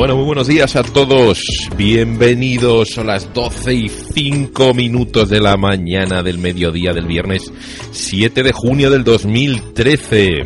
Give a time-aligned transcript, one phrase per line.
[0.00, 1.42] Bueno, muy buenos días a todos.
[1.76, 7.52] Bienvenidos a las 12 y 5 minutos de la mañana del mediodía del viernes
[7.90, 10.38] 7 de junio del 2013.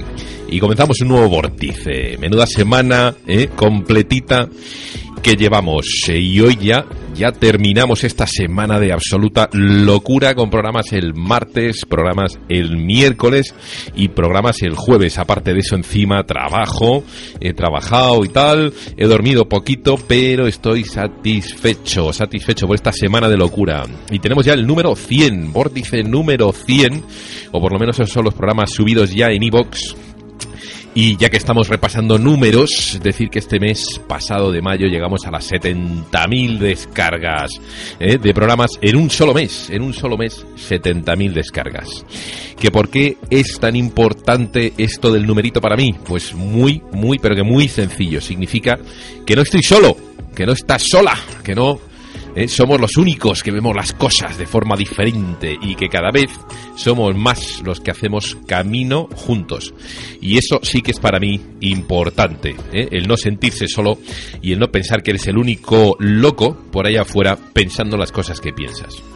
[0.49, 2.19] Y comenzamos un nuevo vórtice.
[2.19, 3.49] Menuda semana, ¿eh?
[3.55, 4.49] completita
[5.25, 5.87] que llevamos.
[6.09, 11.87] Eh, y hoy ya, ya terminamos esta semana de absoluta locura con programas el martes,
[11.89, 13.55] programas el miércoles
[13.97, 15.19] y programas el jueves.
[15.19, 17.05] Aparte de eso, encima trabajo,
[17.41, 23.39] he trabajado y tal, he dormido poquito, pero estoy satisfecho, satisfecho por esta semana de
[23.39, 23.87] locura.
[24.11, 27.03] Y tenemos ya el número 100, vórtice número 100,
[27.51, 29.95] o por lo menos esos son los programas subidos ya en iVoox
[30.95, 35.31] y ya que estamos repasando números, decir que este mes pasado de mayo llegamos a
[35.33, 37.51] las 70.000 descargas
[37.99, 38.19] ¿eh?
[38.19, 42.07] de programas en un solo mes, en un solo mes 70.000 descargas.
[42.59, 45.95] ¿Que por qué es tan importante esto del numerito para mí?
[46.07, 48.21] Pues muy, muy, pero que muy sencillo.
[48.21, 48.79] Significa
[49.27, 49.97] que no estoy solo,
[50.35, 51.81] que no estás sola, que no
[52.35, 52.49] ¿eh?
[52.49, 56.31] somos los únicos que vemos las cosas de forma diferente y que cada vez
[56.77, 59.75] somos más los que hacemos camino juntos.
[60.21, 62.89] Y eso sí que es para mí importante, ¿eh?
[62.91, 63.99] el no sentirse solo
[64.43, 68.41] y el no pensar que eres el único loco por allá afuera pensando las cosas
[68.41, 69.14] que piensas.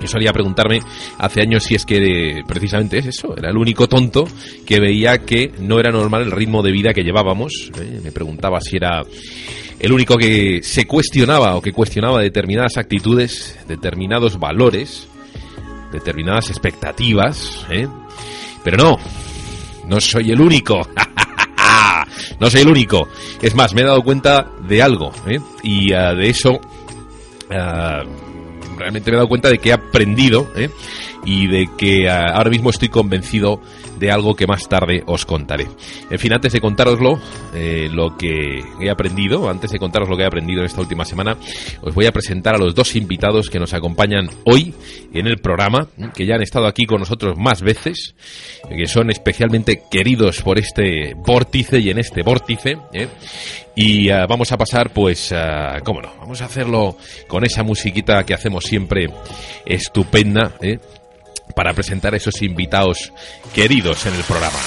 [0.00, 0.80] Yo solía preguntarme
[1.18, 4.26] hace años si es que precisamente es eso, era el único tonto
[4.64, 7.70] que veía que no era normal el ritmo de vida que llevábamos.
[7.78, 8.00] ¿eh?
[8.02, 9.02] Me preguntaba si era
[9.78, 15.06] el único que se cuestionaba o que cuestionaba determinadas actitudes, determinados valores,
[15.92, 17.86] determinadas expectativas, ¿eh?
[18.62, 18.98] Pero no,
[19.86, 20.80] no soy el único.
[22.40, 23.08] no soy el único.
[23.40, 25.40] Es más, me he dado cuenta de algo, ¿eh?
[25.62, 26.60] Y uh, de eso...
[27.50, 28.29] Uh,
[28.80, 30.70] realmente me he dado cuenta de que he aprendido ¿eh?
[31.24, 33.60] y de que uh, ahora mismo estoy convencido
[34.00, 35.68] de algo que más tarde os contaré.
[36.10, 37.20] En fin, antes de contároslo,
[37.54, 41.04] eh, lo que he aprendido, antes de contaros lo que he aprendido en esta última
[41.04, 41.36] semana,
[41.82, 44.74] os voy a presentar a los dos invitados que nos acompañan hoy
[45.12, 48.14] en el programa, que ya han estado aquí con nosotros más veces,
[48.68, 52.78] que son especialmente queridos por este vórtice y en este vórtice.
[52.92, 53.08] ¿eh?
[53.76, 56.96] Y uh, vamos a pasar, pues, uh, cómo no, vamos a hacerlo
[57.28, 59.08] con esa musiquita que hacemos siempre
[59.66, 60.78] estupenda, ¿eh?
[61.52, 63.12] Para presentar a esos invitados
[63.54, 64.58] queridos en el programa.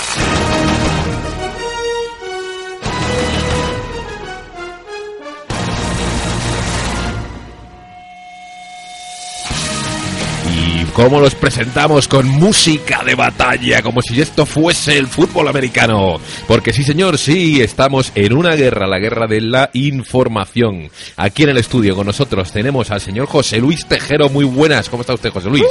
[10.93, 16.19] ¿Cómo los presentamos con música de batalla, como si esto fuese el fútbol americano?
[16.47, 20.91] Porque sí, señor, sí, estamos en una guerra, la guerra de la información.
[21.17, 24.29] Aquí en el estudio con nosotros tenemos al señor José Luis Tejero.
[24.29, 25.63] Muy buenas, ¿cómo está usted, José Luis?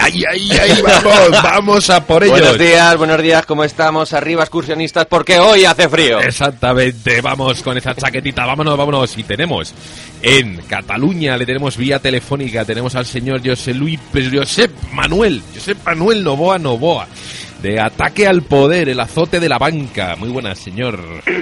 [0.00, 0.82] ¡Ay, ay, ay!
[0.82, 2.38] ¡Vamos, vamos a por ellos!
[2.38, 4.12] Buenos días, buenos días, ¿cómo estamos?
[4.12, 6.20] Arriba, excursionistas, porque hoy hace frío.
[6.20, 9.16] Exactamente, vamos con esa chaquetita, vámonos, vámonos.
[9.18, 9.74] Y tenemos
[10.22, 16.22] en Cataluña, le tenemos vía telefónica, tenemos al señor José Luis Josep Manuel, Josep Manuel
[16.22, 17.08] Novoa Novoa,
[17.62, 20.16] de Ataque al Poder, el azote de la banca.
[20.16, 20.98] Muy buenas, señor.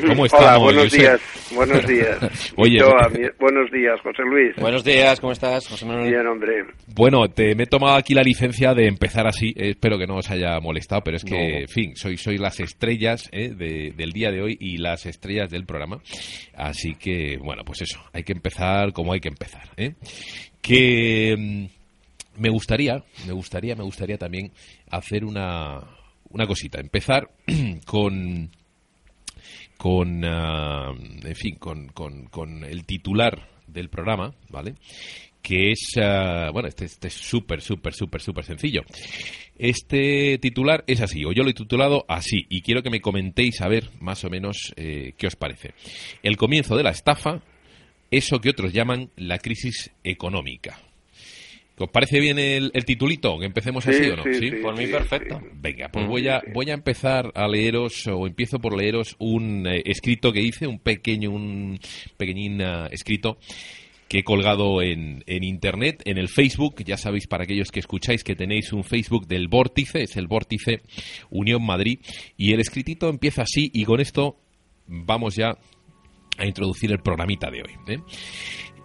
[0.06, 0.44] ¿Cómo estamos?
[0.46, 1.00] Hola, buenos Josep?
[1.00, 1.20] días,
[1.54, 2.52] buenos días.
[2.56, 2.78] Oye,
[3.18, 4.54] mi- buenos días, José Luis.
[4.56, 6.10] Buenos días, ¿cómo estás, José Manuel?
[6.10, 6.64] Bien, hombre.
[6.94, 9.48] Bueno, te, me he tomado aquí la licencia de empezar así.
[9.56, 11.58] eh, espero que no os haya molestado, pero es que, No.
[11.60, 15.50] en fin, soy, soy las estrellas eh, de- del día de hoy y las estrellas
[15.50, 16.00] del programa.
[16.54, 19.62] Así que, bueno, pues eso, hay que empezar como hay que empezar.
[19.78, 19.94] ¿eh?
[20.60, 24.50] Que mm, me gustaría, me gustaría, me gustaría también
[24.90, 25.80] hacer una,
[26.30, 26.80] una cosita.
[26.80, 27.30] Empezar
[27.86, 28.50] con
[29.76, 30.92] con, ah,
[31.24, 34.74] en fin, con, con- con el titular del programa, ¿vale?
[35.40, 38.82] Que es, ah, bueno, este, este es súper, súper, súper, súper sencillo.
[39.56, 43.62] Este titular es así, o yo lo he titulado así, y quiero que me comentéis
[43.62, 45.72] a ver más o menos eh, qué os parece.
[46.22, 47.42] El comienzo de la estafa,
[48.10, 50.78] eso que otros llaman la crisis económica.
[51.80, 53.38] ¿Os parece bien el, el titulito?
[53.38, 54.22] ¿Que empecemos así Sí, o no?
[54.22, 55.38] sí, sí, Por mí, sí, perfecto.
[55.40, 55.46] sí.
[55.54, 59.82] Venga, pues voy a, voy a empezar a leeros, o empiezo por leeros un eh,
[59.86, 61.78] escrito que hice, un pequeño, un
[62.16, 63.38] pequeñín ah, escrito
[64.08, 66.82] que he colgado en, en internet, en el Facebook.
[66.84, 70.82] Ya sabéis, para aquellos que escucháis, que tenéis un Facebook del Vórtice, es el Vórtice
[71.30, 72.00] Unión Madrid.
[72.36, 74.36] Y el escritito empieza así, y con esto
[74.88, 75.56] vamos ya
[76.38, 77.72] a introducir el programita de hoy.
[77.94, 77.98] ¿eh?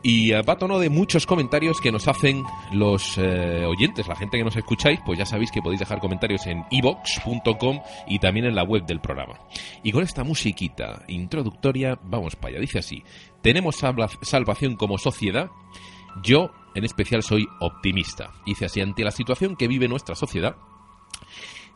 [0.08, 4.44] Y va tono de muchos comentarios que nos hacen los eh, oyentes, la gente que
[4.44, 8.62] nos escucháis, pues ya sabéis que podéis dejar comentarios en ivox.com y también en la
[8.64, 9.40] web del programa.
[9.82, 12.60] Y con esta musiquita introductoria, vamos para allá.
[12.62, 13.02] Dice así,
[13.42, 15.50] tenemos salva- salvación como sociedad.
[16.22, 18.32] Yo, en especial, soy optimista.
[18.46, 20.56] Dice así, ante la situación que vive nuestra sociedad,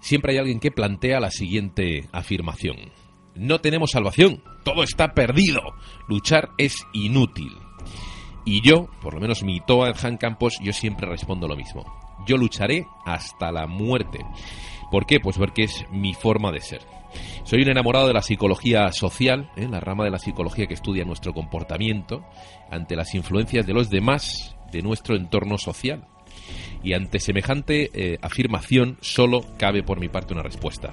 [0.02, 2.78] siempre hay alguien que plantea la siguiente afirmación.
[3.36, 5.62] no tenemos salvación, todo está perdido,
[6.08, 7.58] luchar es inútil.
[8.52, 11.86] Y yo, por lo menos mi Toa Han Campos, yo siempre respondo lo mismo.
[12.26, 14.26] Yo lucharé hasta la muerte.
[14.90, 15.20] ¿Por qué?
[15.20, 16.82] Pues porque es mi forma de ser.
[17.44, 19.68] Soy un enamorado de la psicología social, ¿eh?
[19.70, 22.26] la rama de la psicología que estudia nuestro comportamiento
[22.72, 26.08] ante las influencias de los demás de nuestro entorno social.
[26.82, 30.90] Y ante semejante eh, afirmación solo cabe por mi parte una respuesta.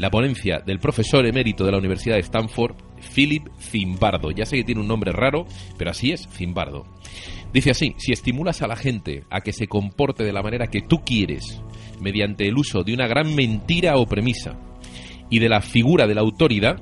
[0.00, 2.74] La ponencia del profesor emérito de la Universidad de Stanford,
[3.14, 4.30] Philip Zimbardo.
[4.30, 5.44] Ya sé que tiene un nombre raro,
[5.76, 6.86] pero así es, Zimbardo.
[7.52, 10.80] Dice así, si estimulas a la gente a que se comporte de la manera que
[10.80, 11.60] tú quieres,
[12.00, 14.58] mediante el uso de una gran mentira o premisa,
[15.28, 16.80] y de la figura de la autoridad,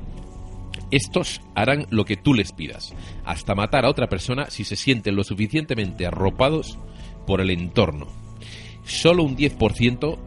[0.93, 2.95] estos harán lo que tú les pidas,
[3.25, 6.79] hasta matar a otra persona si se sienten lo suficientemente arropados
[7.27, 8.07] por el entorno.
[8.85, 10.19] Solo un 10%,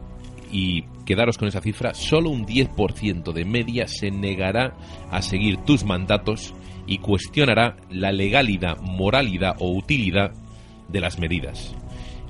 [0.52, 4.76] y quedaros con esa cifra, solo un 10% de media se negará
[5.10, 6.54] a seguir tus mandatos
[6.86, 10.32] y cuestionará la legalidad, moralidad o utilidad
[10.88, 11.74] de las medidas.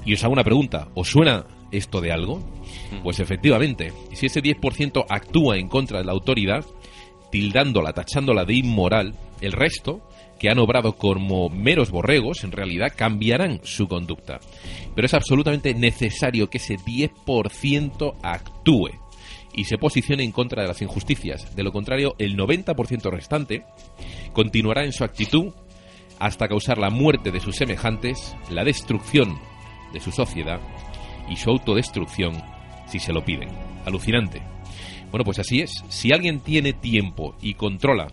[0.05, 2.43] Y os hago una pregunta, ¿os suena esto de algo?
[3.03, 6.65] Pues efectivamente, si ese 10% actúa en contra de la autoridad,
[7.31, 10.03] tildándola, tachándola de inmoral, el resto,
[10.43, 14.41] que han obrado como meros borregos, en realidad cambiarán su conducta.
[14.93, 18.91] Pero es absolutamente necesario que ese 10% actúe
[19.55, 21.55] y se posicione en contra de las injusticias.
[21.55, 23.65] De lo contrario, el 90% restante
[24.33, 25.53] continuará en su actitud
[26.19, 29.38] hasta causar la muerte de sus semejantes, la destrucción
[29.93, 30.61] de su sociedad
[31.31, 32.43] y su autodestrucción
[32.88, 33.50] si se lo piden.
[33.87, 34.43] Alucinante.
[35.12, 35.85] Bueno, pues así es.
[35.88, 38.09] Si alguien tiene tiempo y controla,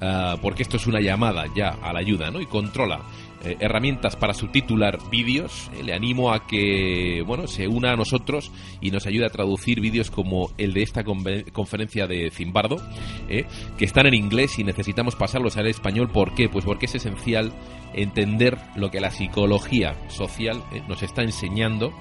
[0.00, 2.40] ah, porque esto es una llamada ya a la ayuda, ¿no?
[2.40, 3.00] Y controla
[3.46, 8.50] eh, herramientas para subtitular vídeos, eh, le animo a que, bueno, se una a nosotros
[8.80, 12.76] y nos ayude a traducir vídeos como el de esta conferencia de Zimbardo,
[13.28, 13.44] eh,
[13.78, 16.10] que están en inglés y necesitamos pasarlos al español.
[16.10, 16.48] ¿Por qué?
[16.48, 17.52] Pues porque es esencial
[17.92, 21.92] entender lo que la psicología social nos está enseñando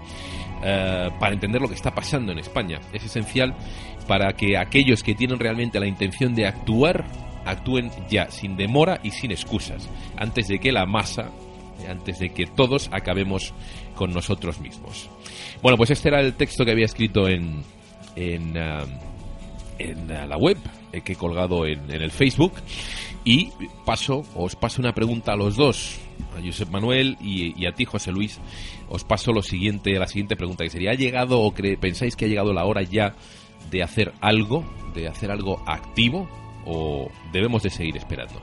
[1.20, 2.80] para entender lo que está pasando en España.
[2.92, 3.56] Es esencial
[4.08, 7.06] para que aquellos que tienen realmente la intención de actuar,
[7.46, 11.30] actúen ya, sin demora y sin excusas, antes de que la masa,
[11.82, 13.54] eh, antes de que todos acabemos
[13.96, 15.10] con nosotros mismos.
[15.62, 17.64] Bueno, pues este era el texto que había escrito en,
[18.16, 18.84] en, eh,
[19.80, 20.58] en la web,
[21.04, 22.54] que he colgado en, en el Facebook.
[23.26, 23.52] Y
[23.86, 25.98] paso, os paso una pregunta a los dos,
[26.38, 28.40] a Josep Manuel y, a ti, José Luis.
[28.88, 32.28] Os paso lo siguiente, la siguiente pregunta que sería: ¿ha llegado o pensáis que ha
[32.28, 33.16] llegado la hora ya
[33.72, 34.64] de hacer algo,
[34.94, 36.30] de hacer algo activo,
[36.66, 38.42] o debemos de seguir esperando?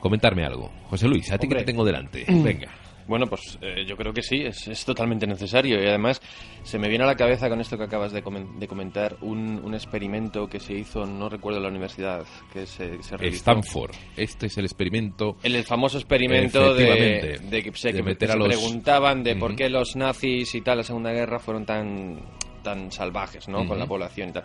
[0.00, 1.30] Comentarme algo, José Luis.
[1.32, 2.24] A ti que te tengo delante.
[2.28, 2.70] Venga.
[3.08, 5.80] Bueno, pues eh, yo creo que sí, es, totalmente necesario.
[5.82, 6.20] Y además
[6.62, 10.58] se me viene a la cabeza con esto que acabas de, comentar un, experimento que
[10.58, 13.92] se hizo, no recuerdo la universidad, que se, se Stanford.
[14.16, 15.36] Este es el experimento.
[15.42, 18.48] El, famoso experimento de, que, se, meter a los...
[18.48, 22.20] preguntaban de por qué los nazis y tal, la Segunda Guerra, fueron tan
[22.66, 23.64] tan salvajes ¿no?
[23.64, 24.42] con la población y tal.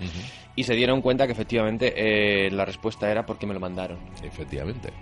[0.55, 3.97] Y se dieron cuenta que efectivamente eh, la respuesta era porque me lo mandaron.
[4.21, 4.93] Efectivamente.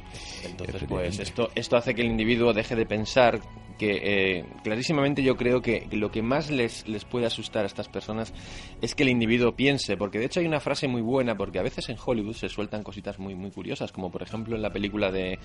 [0.45, 3.41] Entonces, pues esto, esto hace que el individuo deje de pensar
[3.79, 7.87] que eh, clarísimamente yo creo que lo que más les, les puede asustar a estas
[7.87, 8.33] personas
[8.81, 11.63] es que el individuo piense, porque de hecho hay una frase muy buena, porque a
[11.63, 15.11] veces en Hollywood se sueltan cositas muy muy curiosas, como por ejemplo en la película
[15.11, 15.39] de,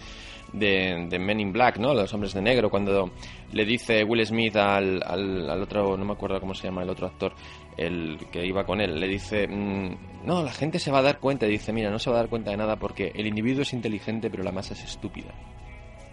[0.53, 1.95] de, Men in Black, ¿no?
[1.95, 3.13] Los hombres de negro, cuando
[3.53, 6.91] le dice Will Smith al, al, al otro, no me acuerdo cómo se llama el
[6.91, 7.35] otro actor,
[7.77, 11.19] el que iba con él, le dice, mm, no, la gente se va a dar
[11.19, 13.63] cuenta, y dice, mira, no se va a dar cuenta de nada porque el individuo
[13.63, 15.33] es inteligente, pero la masa es estúpida.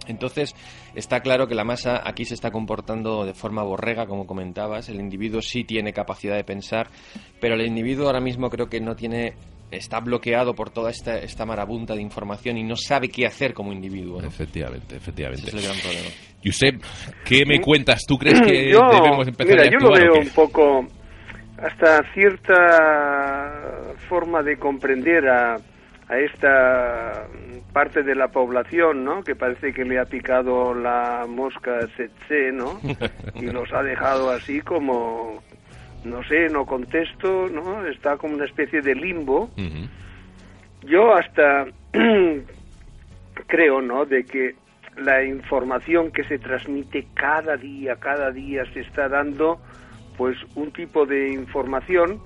[0.07, 0.55] Entonces,
[0.95, 4.89] está claro que la masa aquí se está comportando de forma borrega, como comentabas.
[4.89, 6.89] El individuo sí tiene capacidad de pensar,
[7.39, 9.35] pero el individuo ahora mismo creo que no tiene
[9.69, 13.71] está bloqueado por toda esta, esta marabunta de información y no sabe qué hacer como
[13.71, 14.21] individuo.
[14.21, 15.47] Efectivamente, efectivamente.
[15.47, 16.09] Ese es el gran problema.
[16.43, 16.83] Josep,
[17.23, 18.01] ¿qué me cuentas?
[18.05, 20.85] ¿Tú crees que debemos empezar mira, yo lo veo un poco
[21.61, 25.57] hasta cierta forma de comprender a,
[26.07, 27.27] a esta
[27.71, 29.23] parte de la población, ¿no?
[29.23, 32.79] Que parece que le ha picado la mosca tsetse, ¿no?
[33.35, 35.41] Y los ha dejado así como,
[36.03, 37.85] no sé, no contesto, ¿no?
[37.85, 39.49] Está como una especie de limbo.
[40.83, 41.67] Yo hasta
[43.47, 44.05] creo, ¿no?
[44.05, 44.55] De que
[44.97, 49.61] la información que se transmite cada día, cada día se está dando
[50.21, 52.21] pues un tipo de información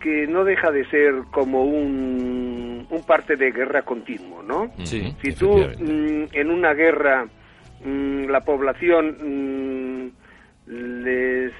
[0.00, 4.70] que no deja de ser como un, un parte de guerra continuo, ¿no?
[5.20, 7.26] si tú mm, en una guerra
[7.84, 10.10] mm, la población mm,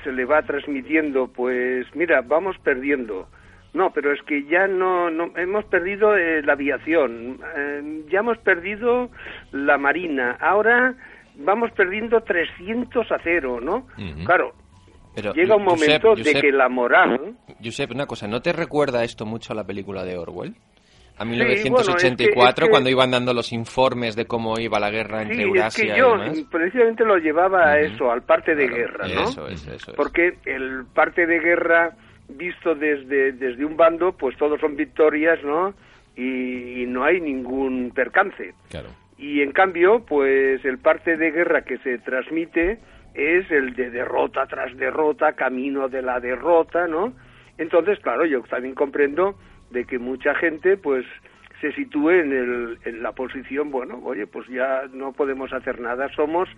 [0.03, 3.29] se le va transmitiendo, pues mira, vamos perdiendo,
[3.75, 8.39] No, pero es que ya no, no hemos perdido eh, la aviación, eh, ya hemos
[8.39, 9.11] perdido
[9.53, 10.95] la marina, ahora
[11.37, 13.87] vamos perdiendo 300 a cero, ¿no?
[14.25, 14.55] Claro,
[15.35, 17.37] llega un momento de que la moral...
[17.63, 20.55] Josep, una cosa, ¿no te recuerda esto mucho a la película de Orwell?
[21.19, 25.93] A 1984, cuando iban dando los informes de cómo iba la guerra entre Eurasia es
[25.93, 26.17] que yo
[26.51, 29.25] precisamente lo llevaba a eso, al parte de guerra, ¿no?
[29.25, 29.97] Eso es, eso es.
[29.97, 31.95] Porque el parte de guerra
[32.37, 35.75] visto desde, desde un bando, pues todos son victorias, ¿no?
[36.17, 38.55] Y, no hay ningún percance.
[38.69, 38.89] Claro.
[39.19, 42.79] Y en cambio, pues el parte de guerra que se transmite
[43.15, 47.13] es el de derrota tras derrota, camino de la derrota, ¿no?
[47.59, 49.39] Entonces, claro, yo también comprendo
[49.71, 51.05] de que mucha gente, pues,
[51.61, 56.09] se sitúe en, el, en la posición, bueno, oye, pues ya no podemos hacer nada,
[56.15, 56.49] somos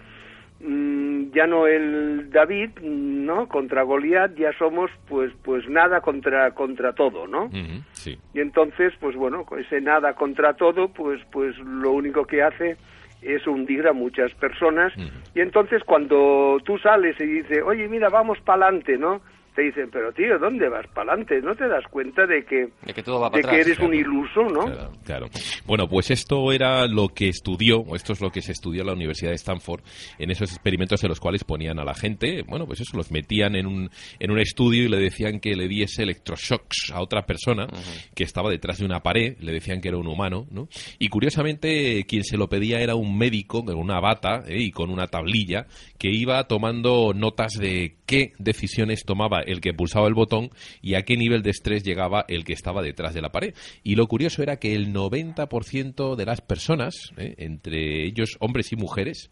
[0.65, 3.49] Mm, ya no el David, ¿no?
[3.49, 7.51] Contra Goliat ya somos pues pues nada contra contra todo, ¿no?
[7.91, 8.17] sí.
[8.33, 12.77] Y entonces, pues bueno, ese nada contra todo, pues pues lo único que hace
[13.23, 14.93] es hundir a muchas personas.
[15.35, 19.21] Y entonces cuando tú sales y dices, oye, mira, vamos para adelante, ¿no?
[19.55, 21.41] Te dicen, pero tío, ¿dónde vas para adelante?
[21.43, 24.43] ¿No te das cuenta de que, de que, todo va de que eres un iluso,
[24.45, 24.65] no?
[25.05, 25.29] Claro,
[25.67, 28.87] Bueno, pues esto era lo que estudió, o esto es lo que se estudió en
[28.89, 29.83] la Universidad de Stanford,
[30.19, 33.57] en esos experimentos en los cuales ponían a la gente, bueno, pues eso, los metían
[33.57, 37.67] en un, en un estudio y le decían que le diese electroshocks a otra persona
[38.15, 40.69] que estaba detrás de una pared, le decían que era un humano, ¿no?
[40.99, 44.59] Y curiosamente, quien se lo pedía era un médico con una bata ¿eh?
[44.61, 45.67] y con una tablilla
[45.99, 50.51] que iba tomando notas de qué decisiones tomaba el que pulsaba el botón
[50.83, 53.55] y a qué nivel de estrés llegaba el que estaba detrás de la pared.
[53.83, 57.35] Y lo curioso era que el 90% de las personas, ¿eh?
[57.39, 59.31] entre ellos hombres y mujeres,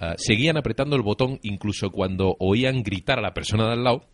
[0.00, 4.06] ah, seguían apretando el botón incluso cuando oían gritar a la persona de al lado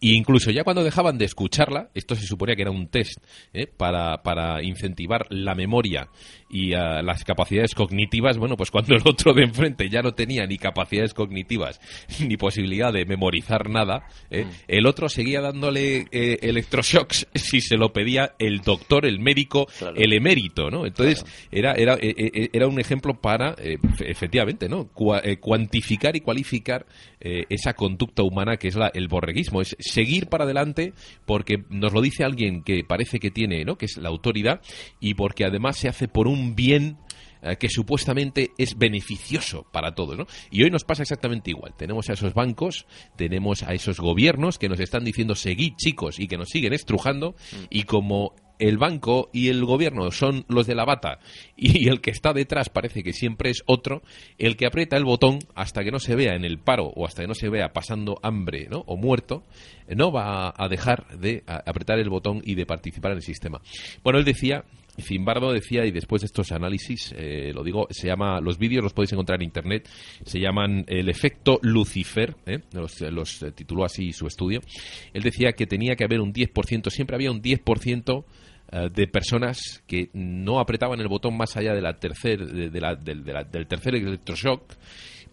[0.00, 3.18] e incluso ya cuando dejaban de escucharla, esto se suponía que era un test
[3.52, 3.66] ¿eh?
[3.66, 6.08] para, para, incentivar la memoria
[6.48, 10.46] y uh, las capacidades cognitivas, bueno, pues cuando el otro de enfrente ya no tenía
[10.46, 11.80] ni capacidades cognitivas
[12.20, 14.44] ni posibilidad de memorizar nada, ¿eh?
[14.44, 14.50] mm.
[14.68, 20.12] el otro seguía dándole eh, electroshocks si se lo pedía el doctor, el médico, el
[20.12, 20.86] emérito, ¿no?
[20.86, 23.54] Entonces era, era, e, e, era un ejemplo para,
[24.00, 24.88] efectivamente, ¿no?
[24.88, 26.86] cuantificar y cualificar
[27.20, 30.92] esa conducta humana que es la, el borreguismo, es seguir para adelante
[31.24, 33.76] porque nos lo dice alguien que parece que tiene, ¿no?
[33.76, 34.60] Que es la autoridad
[35.00, 36.98] y porque además se hace por un bien
[37.42, 40.26] eh, que supuestamente es beneficioso para todos, ¿no?
[40.50, 41.74] Y hoy nos pasa exactamente igual.
[41.76, 42.86] Tenemos a esos bancos,
[43.16, 47.32] tenemos a esos gobiernos que nos están diciendo seguid chicos y que nos siguen estrujando
[47.32, 47.64] mm.
[47.70, 51.18] y como el banco y el gobierno son los de la bata
[51.56, 54.02] y el que está detrás parece que siempre es otro,
[54.38, 57.22] el que aprieta el botón hasta que no se vea en el paro o hasta
[57.22, 58.84] que no se vea pasando hambre ¿no?
[58.86, 59.44] o muerto,
[59.88, 63.60] no va a dejar de apretar el botón y de participar en el sistema.
[64.02, 64.64] Bueno, él decía
[65.00, 68.92] Zimbardo decía, y después de estos análisis, eh, lo digo, se llama, los vídeos los
[68.92, 69.88] podéis encontrar en internet,
[70.24, 72.60] se llaman el efecto Lucifer, ¿eh?
[72.72, 74.60] los, los eh, tituló así su estudio.
[75.12, 78.24] Él decía que tenía que haber un 10%, siempre había un 10%
[78.70, 83.66] de personas que no apretaban el botón más allá de la tercer, de, la, del
[83.66, 84.74] tercer electroshock,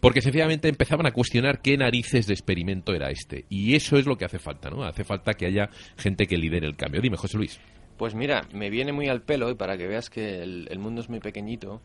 [0.04, 3.46] porque sencillamente empezaban a cuestionar qué narices de experimento era este.
[3.48, 4.84] Y eso es lo que hace falta, ¿no?
[4.84, 7.00] Hace falta que haya gente que lidere el cambio.
[7.00, 7.58] Dime, José Luis.
[7.96, 11.10] Pues mira, me viene muy al pelo y para que veas que el, mundo es
[11.10, 11.82] muy pequeñito,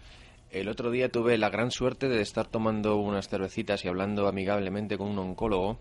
[0.51, 4.99] el otro día tuve la gran suerte de estar tomando unas cervecitas y hablando amigablemente
[4.99, 5.79] con un oncólogo,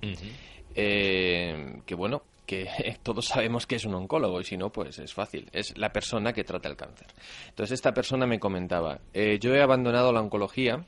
[0.76, 2.68] eh, que bueno, que
[3.04, 6.34] todos sabemos que es un oncólogo y si no, pues es fácil, es la persona
[6.34, 7.08] que trata el cáncer.
[7.50, 10.84] Entonces esta persona me comentaba, eh, yo he abandonado la oncología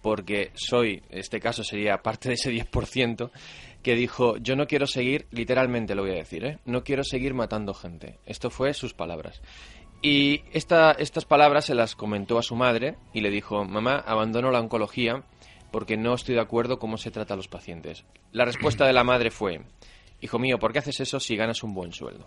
[0.00, 3.30] porque soy, este caso sería parte de ese 10%,
[3.82, 6.58] que dijo, yo no quiero seguir, literalmente lo voy a decir, ¿eh?
[6.64, 8.18] no quiero seguir matando gente.
[8.26, 9.42] Esto fue sus palabras.
[10.02, 14.50] Y esta, estas palabras se las comentó a su madre y le dijo, mamá, abandono
[14.50, 15.24] la oncología
[15.70, 18.04] porque no estoy de acuerdo cómo se trata a los pacientes.
[18.32, 19.60] La respuesta de la madre fue,
[20.20, 22.26] hijo mío, ¿por qué haces eso si ganas un buen sueldo?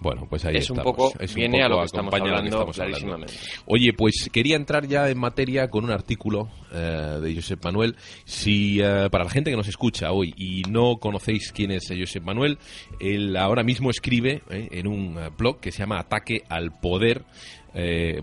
[0.00, 3.34] Bueno, pues ahí es Un poco, viene a lo que estamos hablando, clarísimamente.
[3.66, 7.96] Oye, pues quería entrar ya en materia con un artículo eh, de Josep Manuel.
[8.24, 12.22] Si eh, para la gente que nos escucha hoy y no conocéis quién es Josep
[12.22, 12.58] Manuel,
[13.00, 17.24] él ahora mismo escribe eh, en un blog que se llama Ataque al Poder,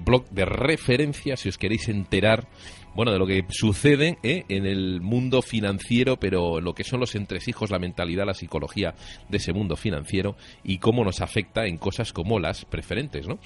[0.01, 2.48] blog de referencia si os queréis enterar
[2.95, 4.45] bueno, de lo que sucede ¿eh?
[4.49, 8.95] en el mundo financiero, pero lo que son los entresijos, la mentalidad, la psicología
[9.29, 13.39] de ese mundo financiero y cómo nos afecta en cosas como las preferentes, ¿no?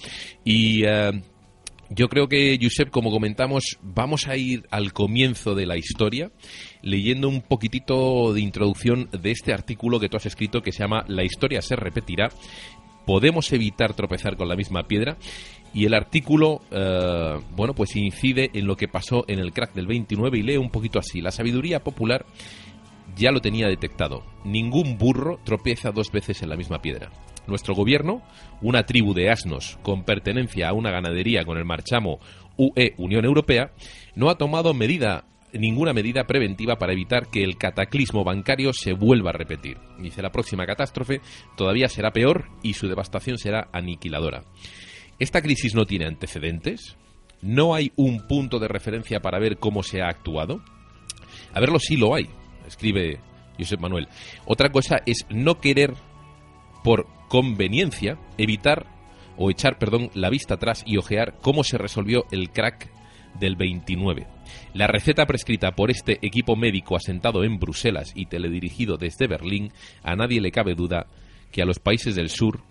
[0.44, 1.12] Y eh,
[1.90, 6.32] yo creo que, Josep, como comentamos, vamos a ir al comienzo de la historia
[6.84, 11.04] leyendo un poquitito de introducción de este artículo que tú has escrito que se llama
[11.08, 12.30] La historia se repetirá.
[13.08, 15.18] Podemos evitar tropezar con la misma piedra.
[15.74, 19.88] Y el artículo, eh, bueno, pues incide en lo que pasó en el crack del
[19.88, 21.22] 29 y lee un poquito así.
[21.22, 22.26] La sabiduría popular
[23.16, 24.24] ya lo tenía detectado.
[24.44, 27.12] Ningún burro tropieza dos veces en la misma piedra.
[27.48, 28.22] Nuestro gobierno,
[28.62, 32.20] una tribu de asnos con pertenencia a una ganadería con el marchamo
[32.58, 33.72] UE Unión Europea,
[34.16, 39.32] no ha tomado medida ninguna medida preventiva para evitar que el cataclismo bancario se vuelva
[39.32, 39.78] a repetir.
[39.98, 41.22] Dice la próxima catástrofe
[41.56, 44.44] todavía será peor y su devastación será aniquiladora.
[45.20, 46.98] Esta crisis no tiene antecedentes.
[47.42, 50.62] No hay un punto de referencia para ver cómo se ha actuado.
[51.54, 52.30] A verlo sí lo hay,
[52.68, 53.20] escribe
[53.58, 54.08] Josep Manuel.
[54.46, 55.94] Otra cosa es no querer
[56.84, 58.86] por conveniencia evitar
[59.38, 62.92] o echar, perdón, la vista atrás y ojear cómo se resolvió el crack
[63.40, 64.28] del 29.
[64.74, 69.72] La receta prescrita por este equipo médico asentado en Bruselas y teledirigido desde Berlín,
[70.04, 71.08] a nadie le cabe duda
[71.52, 72.62] que a los países del sur,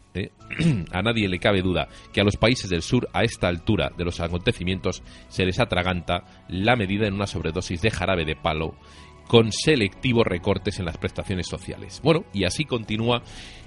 [0.93, 4.05] a nadie le cabe duda que a los países del sur a esta altura de
[4.05, 8.75] los acontecimientos se les atraganta la medida en una sobredosis de jarabe de palo
[9.29, 12.01] con selectivos recortes en las prestaciones sociales.
[12.03, 13.23] Bueno, y así continúa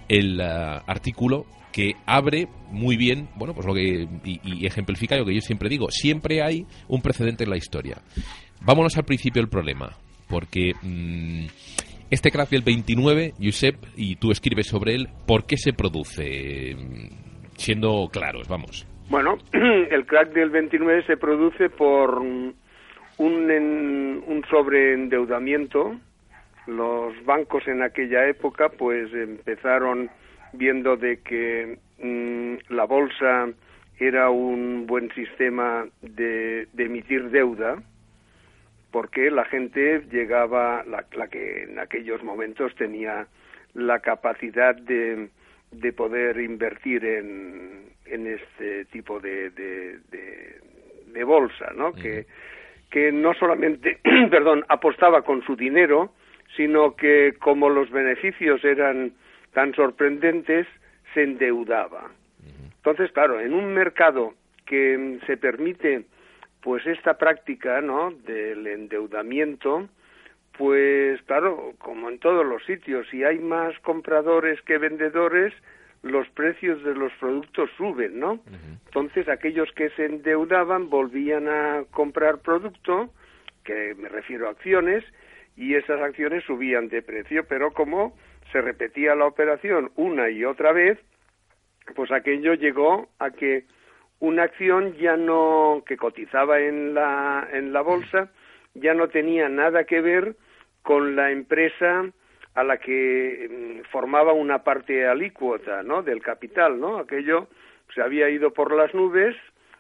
[0.09, 5.35] el eh, artículo que abre muy bien, bueno, pues lo que y, ejemplifica lo que
[5.35, 8.01] yo siempre digo, siempre hay un precedente en la historia.
[8.59, 9.95] Vámonos al principio del problema,
[10.27, 11.45] porque mm,
[12.11, 16.75] este crack del 29, Josep, y tú escribes sobre él, ¿por qué se produce?
[17.55, 18.85] Siendo claros, vamos.
[19.09, 22.55] Bueno, el crack del 29 se produce por un,
[23.17, 25.97] un sobreendeudamiento
[26.67, 30.09] los bancos en aquella época pues empezaron
[30.53, 33.49] viendo de que mm, la bolsa
[33.99, 37.81] era un buen sistema de, emitir deuda
[38.91, 43.27] porque la gente llegaba la, que en aquellos momentos tenía
[43.73, 45.29] la capacidad de,
[45.71, 49.99] de poder invertir en, en este tipo de, de,
[51.07, 51.93] de bolsa, ¿no?
[51.93, 52.25] Que,
[52.89, 53.99] que no solamente,
[54.29, 56.13] perdón, apostaba con su dinero,
[56.55, 59.13] sino que como los beneficios eran
[59.53, 60.67] tan sorprendentes,
[61.13, 62.11] se endeudaba.
[62.77, 64.33] Entonces, claro, en un mercado
[64.65, 66.05] que se permite
[66.61, 68.11] pues esta práctica, ¿no?
[68.11, 69.89] del endeudamiento,
[70.57, 75.53] pues claro, como en todos los sitios, si hay más compradores que vendedores,
[76.03, 78.39] los precios de los productos suben, ¿no?
[78.87, 83.13] Entonces, aquellos que se endeudaban volvían a comprar producto,
[83.63, 85.03] que me refiero a acciones,
[85.55, 88.17] y esas acciones subían de precio, pero como
[88.51, 90.97] se repetía la operación una y otra vez,
[91.95, 93.65] pues aquello llegó a que
[94.21, 98.29] una acción ya no que cotizaba en la en la bolsa
[98.73, 100.35] ya no tenía nada que ver
[100.83, 102.05] con la empresa
[102.53, 106.03] a la que mm, formaba una parte alícuota, ¿no?
[106.03, 106.97] del capital, ¿no?
[106.97, 107.47] Aquello
[107.93, 109.35] se había ido por las nubes,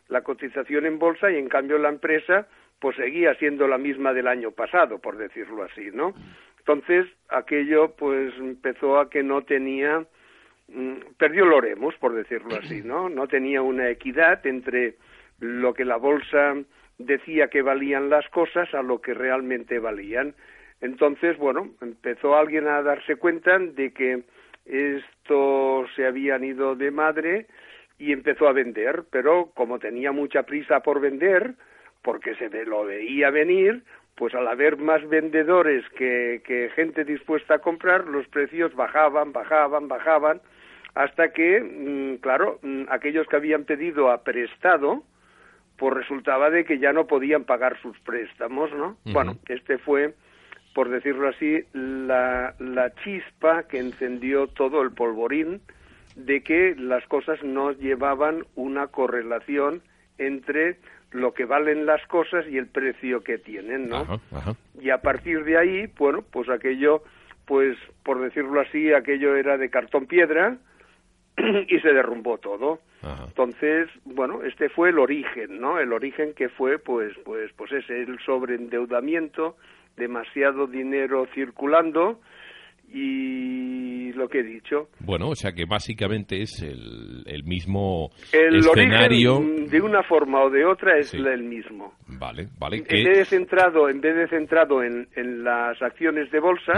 [0.09, 2.47] la cotización en bolsa y en cambio la empresa
[2.79, 6.15] pues seguía siendo la misma del año pasado, por decirlo así, ¿no?
[6.57, 10.05] Entonces, aquello pues empezó a que no tenía
[11.17, 13.09] perdió el oremos, por decirlo así, ¿no?
[13.09, 14.95] No tenía una equidad entre
[15.39, 16.55] lo que la bolsa
[16.97, 20.35] decía que valían las cosas a lo que realmente valían.
[20.81, 24.23] Entonces, bueno, empezó alguien a darse cuenta de que
[24.65, 27.47] esto se habían ido de madre
[27.97, 31.53] y empezó a vender, pero como tenía mucha prisa por vender,
[32.01, 33.83] porque se lo veía venir,
[34.15, 39.87] pues al haber más vendedores que, que gente dispuesta a comprar, los precios bajaban, bajaban,
[39.87, 40.41] bajaban,
[40.95, 45.03] hasta que, mm, claro, mm, aquellos que habían pedido a prestado,
[45.77, 48.97] pues resultaba de que ya no podían pagar sus préstamos, ¿no?
[49.05, 50.13] Bueno, este fue,
[50.75, 55.61] por decirlo así, la, la chispa que encendió todo el polvorín
[56.15, 59.81] de que las cosas no llevaban una correlación
[60.17, 60.77] entre
[61.11, 64.21] lo que valen las cosas y el precio que tienen, ¿no?
[64.79, 67.03] Y a partir de ahí, bueno, pues aquello,
[67.45, 70.57] pues por decirlo así, aquello era de cartón piedra
[71.67, 72.79] y se derrumbó todo.
[73.27, 75.79] Entonces, bueno, este fue el origen, ¿no?
[75.79, 79.57] El origen que fue, pues, pues, pues ese, el sobreendeudamiento,
[79.97, 82.19] demasiado dinero circulando
[82.93, 84.89] y lo que he dicho.
[84.99, 89.37] Bueno, o sea que básicamente es el, el mismo el escenario.
[89.37, 91.93] Origen, de una forma o de otra es el mismo.
[92.07, 92.77] Vale, vale.
[92.77, 96.73] En vez de centrado, en vez de centrado en, en las acciones de bolsa,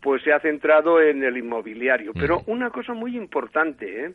[0.00, 2.12] pues se ha centrado en el inmobiliario.
[2.14, 4.12] Pero una cosa muy importante, ¿eh?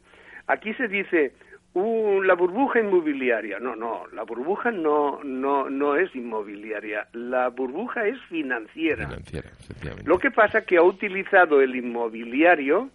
[0.47, 1.33] aquí se dice
[1.75, 3.59] la burbuja inmobiliaria.
[3.59, 9.07] No, no, la burbuja no, no, no es inmobiliaria, la burbuja es financiera.
[9.07, 9.49] Financiera.
[10.05, 12.89] Lo que pasa es que ha utilizado el inmobiliario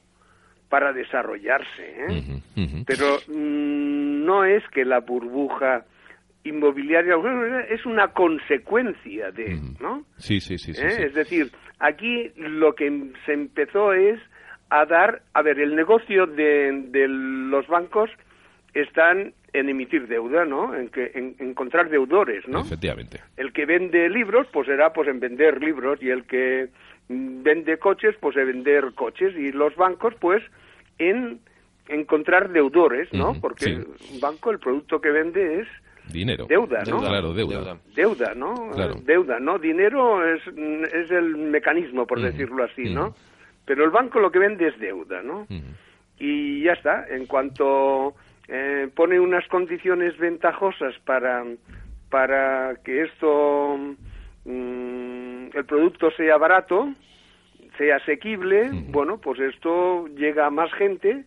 [0.68, 2.42] para desarrollarse, ¿eh?
[2.87, 5.85] Pero mm, no es que la burbuja
[6.49, 7.15] inmobiliaria
[7.69, 9.59] es una consecuencia de.
[9.81, 10.05] ¿no?
[10.17, 10.91] Sí, sí, sí, sí, ¿Eh?
[10.91, 11.03] sí.
[11.03, 14.21] Es decir, aquí lo que se empezó es
[14.71, 18.11] a dar, a ver, el negocio de, de los bancos
[18.75, 20.75] están en emitir deuda, ¿no?
[20.75, 22.61] En, que, en encontrar deudores, ¿no?
[22.61, 23.21] Efectivamente.
[23.37, 26.69] El que vende libros, pues será pues en vender libros y el que
[27.09, 30.43] vende coches, pues en vender coches y los bancos, pues
[30.99, 31.41] en
[31.89, 33.35] encontrar deudores, ¿no?
[33.41, 34.15] Porque sí.
[34.15, 35.69] un banco el producto que vende es
[36.12, 36.47] Dinero.
[36.47, 37.01] Deuda, ¿no?
[37.01, 37.79] Claro, deuda.
[37.94, 38.71] deuda, ¿no?
[38.75, 38.94] Claro.
[39.05, 39.59] Deuda, ¿no?
[39.59, 43.14] Dinero es, es el mecanismo, por decirlo así, ¿no?
[43.64, 45.47] Pero el banco lo que vende es deuda, ¿no?
[46.18, 47.07] Y ya está.
[47.09, 48.14] En cuanto
[48.49, 51.44] eh, pone unas condiciones ventajosas para,
[52.09, 53.77] para que esto,
[54.44, 56.92] mm, el producto sea barato,
[57.77, 61.25] sea asequible, bueno, pues esto llega a más gente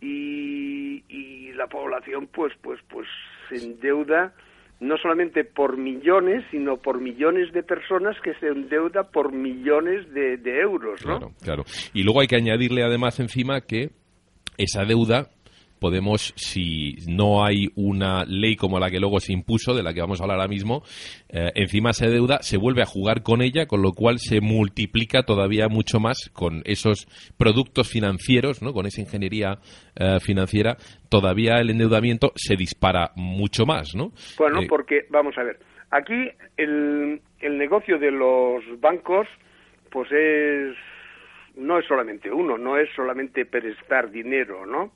[0.00, 3.06] y, y la población pues pues pues
[3.50, 4.32] se endeuda
[4.80, 10.38] no solamente por millones sino por millones de personas que se endeuda por millones de,
[10.60, 11.18] euros ¿no?
[11.18, 11.64] Claro, claro.
[11.92, 13.90] Y luego hay que añadirle además encima que
[14.56, 15.28] esa deuda
[15.80, 20.00] podemos, si no hay una ley como la que luego se impuso, de la que
[20.00, 20.82] vamos a hablar ahora mismo,
[21.28, 25.22] eh, encima esa deuda se vuelve a jugar con ella, con lo cual se multiplica
[25.22, 28.72] todavía mucho más con esos productos financieros, ¿no?
[28.72, 29.58] con esa ingeniería
[29.96, 30.76] eh, financiera,
[31.08, 34.12] todavía el endeudamiento se dispara mucho más, ¿no?
[34.38, 35.58] Bueno, Eh, porque, vamos a ver,
[35.90, 39.26] aquí el, el negocio de los bancos,
[39.90, 40.76] pues es,
[41.56, 44.92] no es solamente uno, no es solamente prestar dinero, ¿no?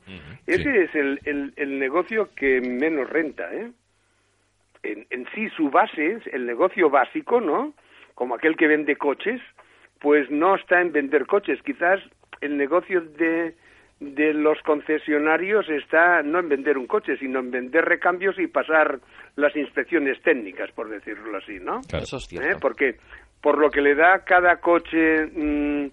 [0.47, 0.69] Ese sí.
[0.69, 3.71] es el, el, el negocio que menos renta, ¿eh?
[4.83, 7.75] En, en sí, su base, el negocio básico, ¿no?
[8.14, 9.40] Como aquel que vende coches,
[10.01, 11.61] pues no está en vender coches.
[11.62, 12.01] Quizás
[12.43, 13.55] el negocio de,
[14.01, 19.01] de los concesionarios está no en vender un coche, sino en vender recambios y pasar
[19.37, 21.81] las inspecciones técnicas, por decirlo así, ¿no?
[21.88, 22.05] Claro.
[22.05, 22.37] Eso es ¿Eh?
[22.37, 22.59] cierto.
[22.61, 22.97] Porque
[23.40, 25.87] por lo que le da cada coche mm,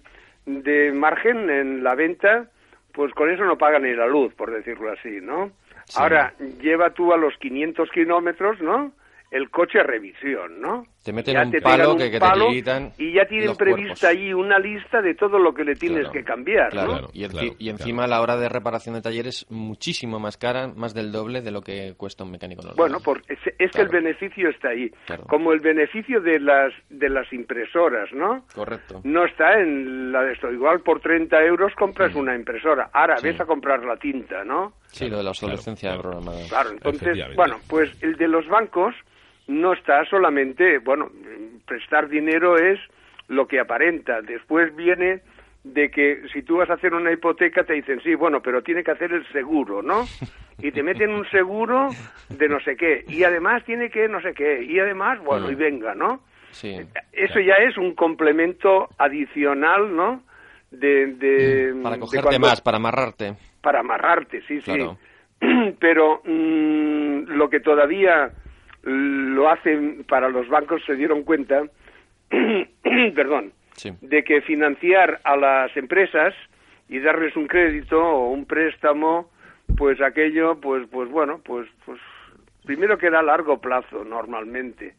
[0.46, 2.46] de margen en la venta,
[2.92, 5.50] pues con eso no paga ni la luz, por decirlo así, ¿no?
[5.86, 5.98] Sí.
[6.00, 8.92] Ahora, lleva tú a los 500 kilómetros, ¿no?
[9.30, 10.86] El coche a revisión, ¿no?
[11.02, 13.56] Te meten Ya un te palo que- un que te palo quitan Y ya tienen
[13.56, 16.92] prevista ahí una lista de todo lo que le tienes Claro, que cambiar, Claro, ¿no?
[16.98, 18.10] Claro, y, enci- claro, y encima claro.
[18.10, 21.60] la hora de reparación de taller es muchísimo más cara, más del doble de lo
[21.62, 22.76] que cuesta un mecánico normal.
[22.76, 24.90] Bueno, por, es, es que el beneficio está ahí.
[25.06, 25.24] Claro.
[25.24, 28.44] Como el beneficio de las, de las impresoras, ¿no?
[28.54, 29.00] Correcto.
[29.04, 30.52] no está en la de esto.
[30.52, 32.18] Igual por 30 euros compras Sí.
[32.18, 32.90] una impresora.
[32.92, 33.26] Ahora Sí.
[33.26, 34.74] ves a comprar la tinta, ¿no?
[34.86, 36.02] Sí, lo de la obsolescencia claro.
[36.02, 36.48] programada.
[36.48, 38.94] Claro, entonces, bueno, pues el de los bancos
[39.48, 41.10] no está solamente, bueno,
[41.66, 42.78] prestar dinero es
[43.28, 44.20] lo que aparenta.
[44.22, 45.20] Después viene
[45.64, 48.82] de que si tú vas a hacer una hipoteca te dicen, sí, bueno, pero tiene
[48.82, 50.06] que hacer el seguro, ¿no?
[50.60, 51.88] Y te meten un seguro
[52.28, 53.04] de no sé qué.
[53.08, 54.62] Y además tiene que no sé qué.
[54.62, 55.52] Y además, bueno, Mm.
[55.52, 56.20] y venga, ¿no?
[56.50, 56.76] Sí.
[57.12, 60.22] Eso ya es un complemento adicional, ¿no?
[60.70, 63.34] De, de- Para de cogerte cuando- más, para amarrarte.
[63.60, 64.98] Para amarrarte, sí, Claro.
[65.40, 65.46] sí.
[65.80, 68.30] Pero mm, lo que todavía
[68.82, 71.62] lo hacen para los bancos se dieron cuenta,
[73.14, 73.90] perdón, Sí.
[74.02, 76.34] de que financiar a las empresas
[76.88, 79.30] y darles un crédito o un préstamo,
[79.76, 81.98] pues aquello, pues, pues bueno, pues, pues
[82.64, 84.94] primero que era a largo plazo normalmente.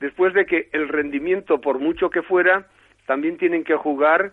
[0.00, 2.66] Después de que el rendimiento, por mucho que fuera,
[3.06, 4.32] también tienen que jugar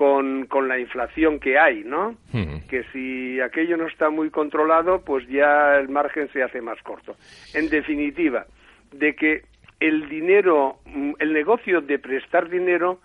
[0.00, 2.16] con, con la inflación que hay, ¿no?
[2.32, 2.66] Ujú.
[2.70, 7.16] Que si aquello no está muy controlado, pues ya el margen se hace más corto.
[7.52, 8.46] En definitiva,
[8.92, 9.42] de que
[9.78, 13.00] el dinero, mm, el negocio de prestar dinero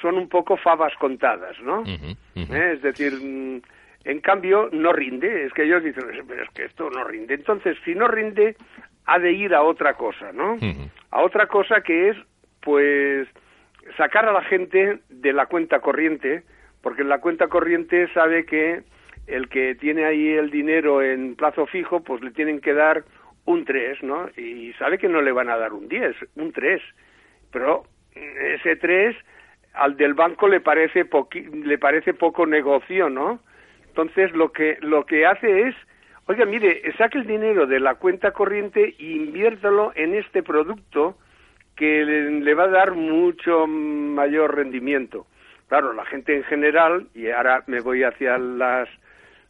[0.00, 1.84] son un poco favas contadas, ¿no?
[1.86, 2.72] ¿Eh?
[2.74, 3.62] Es decir, mm,
[4.06, 5.44] en cambio, no rinde.
[5.44, 7.34] Es que ellos dicen, pero es que esto no rinde.
[7.34, 8.56] Entonces, si no rinde,
[9.06, 10.58] ha de ir a otra cosa, ¿no?
[11.12, 12.16] A otra cosa que es,
[12.60, 13.28] pues,
[13.96, 16.42] sacar a la gente de la cuenta corriente,
[16.82, 18.82] porque en la cuenta corriente sabe que
[19.26, 23.04] el que tiene ahí el dinero en plazo fijo, pues le tienen que dar
[23.44, 24.28] un 3, ¿no?
[24.36, 26.82] Y sabe que no le van a dar un 10, un 3.
[27.50, 29.16] Pero ese 3
[29.74, 31.06] al del banco le parece
[31.52, 33.40] le parece poco negocio, ¿no?
[33.88, 35.74] Entonces lo que lo que hace es,
[36.26, 41.16] oiga, mire, saque el dinero de la cuenta corriente e inviértalo en este producto
[41.82, 45.26] que le, le va a dar mucho mayor rendimiento.
[45.66, 48.88] Claro, la gente en general, y ahora me voy hacia las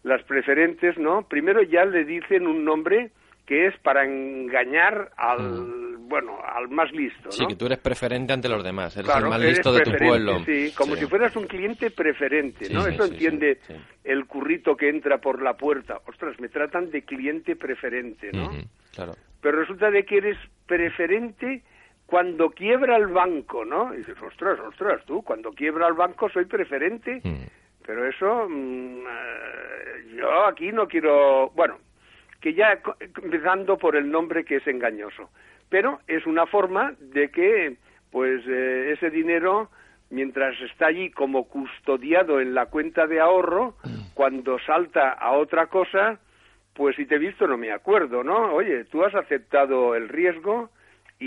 [0.03, 1.29] las preferentes, ¿no?
[1.29, 3.11] Primero ya le dicen un nombre
[3.47, 6.09] que es para engañar al, Mm.
[6.09, 7.33] bueno, al más listo, ¿no?
[7.33, 9.81] Sí, que tú eres preferente ante los demás, eres Claro, el más eres listo de
[9.83, 10.43] tu pueblo.
[10.47, 12.83] Sí, como si fueras un cliente preferente, ¿no?
[12.83, 13.59] sí, Eso sí, entiende
[14.05, 16.01] el currito que entra por la puerta.
[16.07, 18.51] Ostras, me tratan de cliente preferente, ¿no?
[18.95, 19.13] Claro.
[19.43, 21.63] Pero resulta de que eres preferente
[22.13, 23.95] cuando quiebra el banco, ¿no?
[23.95, 27.47] Y dices, ostras, ostras, tú, cuando quiebra el banco soy preferente, Mm.
[27.87, 31.79] pero eso, mm, eh, yo aquí no quiero, bueno,
[32.39, 32.79] que ya
[33.23, 35.31] empezando por el nombre que es engañoso,
[35.71, 37.77] pero es una forma de que,
[38.11, 39.71] pues, eh, ese dinero,
[40.11, 43.77] mientras está allí como custodiado en la cuenta de ahorro,
[44.13, 46.19] cuando salta a otra cosa,
[46.75, 48.53] pues si te he visto no me acuerdo, ¿no?
[48.53, 50.69] Oye, tú has aceptado el riesgo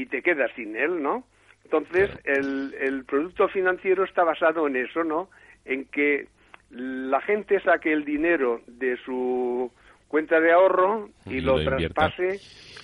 [0.02, 1.24] y te quedas sin él, ¿no?
[1.64, 5.30] Entonces, el, el producto financiero está basado en eso, ¿no?
[5.66, 6.28] En que
[6.70, 9.72] la gente saque el dinero de su
[10.08, 12.40] cuenta de ahorro y, Y lo, lo traspase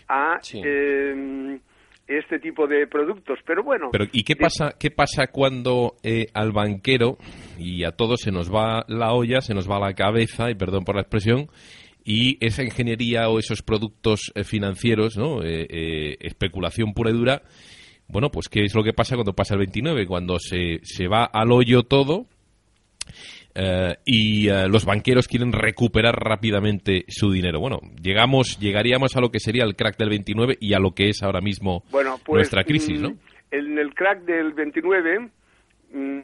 [0.07, 0.61] a Sí.
[0.65, 1.59] eh,
[2.07, 3.39] este tipo de productos.
[3.45, 7.17] Pero bueno, Pero ¿y qué de- pasa, qué pasa cuando eh, al banquero
[7.57, 10.83] y a todos se nos va la olla, se nos va la cabeza, y perdón
[10.83, 11.47] por la expresión,
[12.03, 15.43] y esa ingeniería o esos productos eh, financieros, ¿no?
[15.43, 17.41] Eh, eh, especulación pura y dura,
[18.07, 20.05] bueno, pues ¿qué es lo que pasa cuando pasa el 29?
[20.07, 22.25] Cuando se, se va al hoyo todo
[23.55, 27.59] eh, y eh, los banqueros quieren recuperar rápidamente su dinero.
[27.59, 31.09] Bueno, llegamos, llegaríamos a lo que sería el crack del 29 y a lo que
[31.09, 33.13] es ahora mismo Bueno, pues, nuestra crisis, mm, ¿no?
[33.51, 35.29] En el crack del 29
[35.93, 36.19] mm,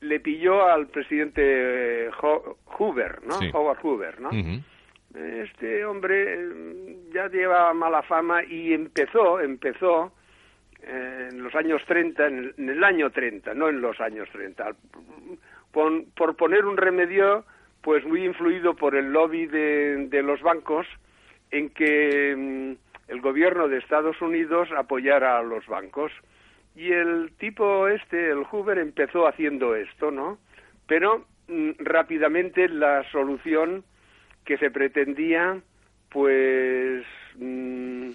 [0.00, 3.38] le pilló al presidente Ho- Hoover, ¿no?
[3.38, 3.46] Sí.
[3.52, 4.30] Howard Hoover, ¿no?
[5.14, 10.12] Este hombre eh, ya lleva mala fama y empezó, empezó
[10.82, 14.64] eh, en los años 30, en el, año 30, no en los años 30.
[14.66, 14.76] Al-
[15.72, 17.44] pon- por poner un remedio,
[17.82, 20.86] pues muy influido por el lobby de, de los bancos,
[21.52, 22.72] en que mm,
[23.12, 26.10] el gobierno de Estados Unidos apoyara a los bancos.
[26.74, 30.38] Y el tipo este, el Hoover, empezó haciendo esto, ¿no?
[30.88, 33.84] Pero mm, rápidamente la solución
[34.44, 35.60] que se pretendía,
[36.10, 37.04] pues,
[37.36, 38.10] mm,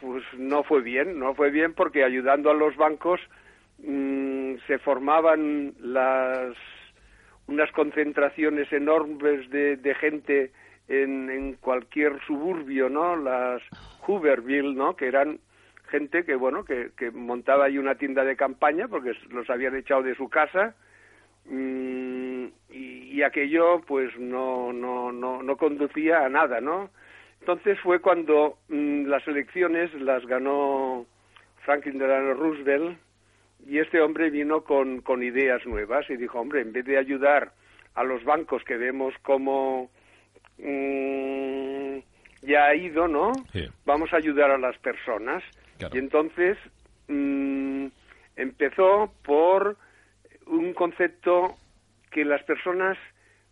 [0.00, 3.20] pues no fue bien, no fue bien porque ayudando a los bancos
[3.78, 6.56] mm, se formaban las
[7.46, 10.52] unas concentraciones enormes de, de gente
[10.88, 13.16] en, en cualquier suburbio, ¿no?
[13.16, 13.60] Las
[14.02, 14.94] Hooverville, ¿no?
[14.94, 15.40] Que eran
[15.88, 20.02] gente que, bueno, que, que montaba ahí una tienda de campaña porque los habían echado
[20.02, 20.76] de su casa
[21.48, 26.90] y, y aquello, pues, no, no, no, no conducía a nada, ¿no?
[27.40, 31.06] Entonces fue cuando mm, las elecciones las ganó
[31.64, 32.98] Franklin Delano Roosevelt
[33.66, 37.52] y este hombre vino con, con ideas nuevas y dijo, hombre, en vez de ayudar
[37.94, 39.90] a los bancos que vemos como
[40.58, 41.98] mm,
[42.42, 43.32] ya ha ido, ¿no?
[43.52, 43.66] Sí.
[43.84, 45.42] Vamos a ayudar a las personas.
[45.78, 45.94] Claro.
[45.94, 46.58] Y entonces
[47.08, 47.86] mm,
[48.36, 49.76] empezó por
[50.50, 51.54] un concepto
[52.10, 52.98] que las personas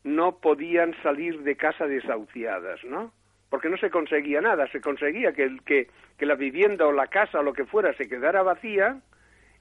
[0.04, 3.12] no podían salir de casa desahuciadas, ¿no?
[3.50, 7.06] Porque no se conseguía nada, se conseguía que, el- que, que la vivienda o la
[7.06, 9.00] casa o lo que fuera se quedara vacía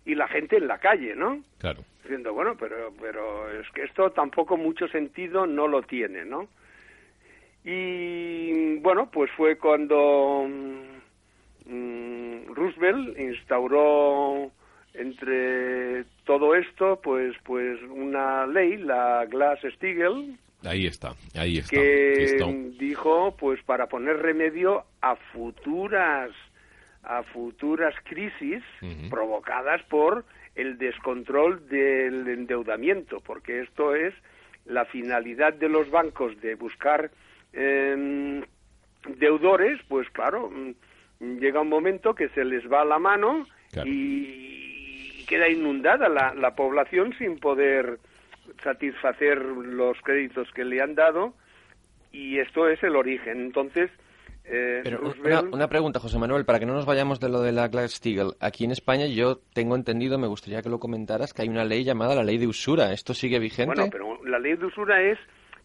[0.06, 1.42] y la gente en la calle, ¿no?
[1.60, 1.82] Claro.
[2.04, 6.48] diciendo, bueno, pero, pero es que esto tampoco mucho sentido no lo tiene, ¿no?
[7.64, 10.48] Y bueno, pues fue cuando
[11.66, 14.52] mm, Roosevelt instauró
[14.98, 21.70] entre todo esto, pues, pues una ley, la Glass-Steagall, Ahí está, ahí está.
[21.76, 26.32] que dijo, pues, para poner remedio a futuras
[27.04, 28.62] a futuras crisis
[29.10, 34.14] provocadas por el descontrol del endeudamiento, porque esto es
[34.66, 37.10] la finalidad de los bancos de buscar
[37.54, 38.44] em,
[39.20, 43.88] deudores, pues claro, mm, llega un momento que se les va la mano Claro.
[43.90, 44.67] y
[45.28, 48.00] queda inundada la, la población sin poder
[48.64, 51.34] satisfacer los créditos que le han dado
[52.12, 53.42] y esto es el origen.
[53.42, 53.92] Entonces,
[54.46, 57.42] eh, Pero una, Roosevelt- una pregunta, José Manuel, para que no nos vayamos de lo
[57.42, 58.36] de la Glass-Steagall.
[58.40, 61.84] Aquí en España yo tengo entendido, me gustaría que lo comentaras, que hay una ley
[61.84, 62.94] llamada la ley de usura.
[62.94, 63.74] ¿Esto sigue vigente?
[63.76, 65.20] Bueno, pero la ley de usura es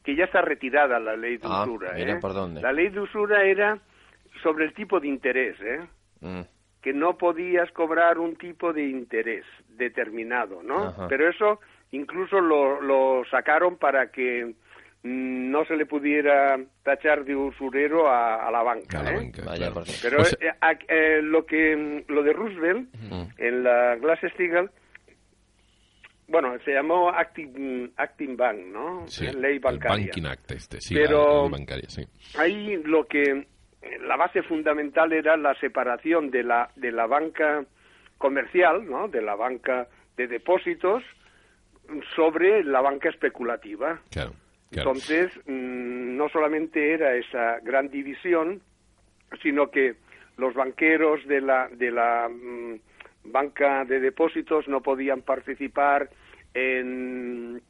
[0.05, 1.93] que ya está retirada la ley de Ah, usura.
[1.95, 2.19] mira ¿eh?
[2.21, 2.61] por dónde.
[2.61, 3.79] La ley de usura era
[4.43, 5.79] sobre el tipo de interés, ¿eh?
[6.21, 6.41] Mm,
[6.83, 10.85] que no podías cobrar un tipo de interés determinado, ¿no?
[10.89, 11.07] Ajá.
[11.09, 11.61] Pero eso
[11.93, 14.47] incluso lo, lo sacaron para que
[15.05, 19.01] mm, no se le pudiera tachar de usurero a, a la banca.
[19.01, 19.17] A la ¿eh?
[19.17, 19.83] banca, claro.
[20.03, 22.89] Pero O sea- eh, a- eh, lo que lo de Roosevelt
[23.39, 24.71] en la Glass-Steagall
[26.29, 29.07] bueno, se llamó Acting, Acting Bank, ¿no?
[29.07, 29.97] Sí, Ley bancaria.
[29.97, 32.03] El Banking Act este, sí, Pero- la ley bancaria, sí.
[32.39, 33.47] Ahí lo que
[34.01, 37.65] la base fundamental era la separación de la de la banca
[38.19, 39.09] comercial, ¿no?
[39.09, 41.03] De la banca de depósitos
[42.15, 44.01] sobre la banca especulativa.
[44.11, 44.33] Claro,
[44.71, 44.91] claro.
[44.91, 48.61] Entonces, mm, no solamente era esa gran división,
[49.43, 49.97] sino que
[50.37, 52.81] los banqueros de la, de la mm,
[53.25, 56.09] banca de depósitos no podían participar
[56.55, 57.63] en,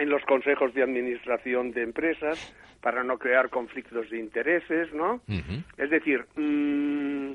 [0.00, 5.20] en los consejos de administración de empresas para no crear conflictos de intereses, ¿no?
[5.76, 7.32] Es decir, mm,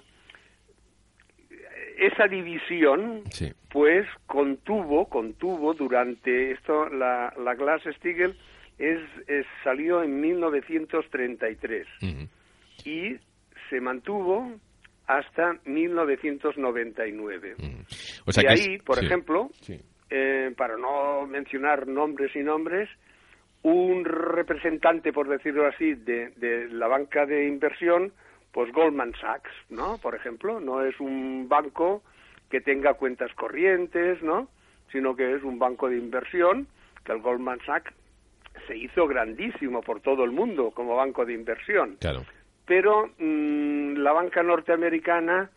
[1.98, 3.54] esa división Sí.
[3.70, 8.36] pues contuvo, contuvo durante esto, la, la Glass-Steagall
[8.78, 12.28] es, es- salió en 1933 Ujú.
[12.90, 13.16] y
[13.70, 14.52] se mantuvo
[15.08, 17.56] hasta 1999.
[17.60, 17.68] Ujú.
[18.26, 19.80] O sea y que ahí, es- por sí, ejemplo, sí.
[20.18, 22.90] Eh, para no mencionar nombres y nombres,
[23.64, 28.14] un representante, por decirlo así, de, de la banca de inversión,
[28.52, 29.98] pues Goldman Sachs, ¿no?
[29.98, 32.02] Por ejemplo, no es un banco
[32.50, 34.48] que tenga cuentas corrientes, ¿no?
[34.92, 36.68] Sino que es un banco de inversión,
[37.04, 37.92] que el Goldman Sachs
[38.68, 42.24] se hizo grandísimo por todo el mundo como banco de inversión Claro.
[42.66, 45.50] pero mm, la banca norteamericana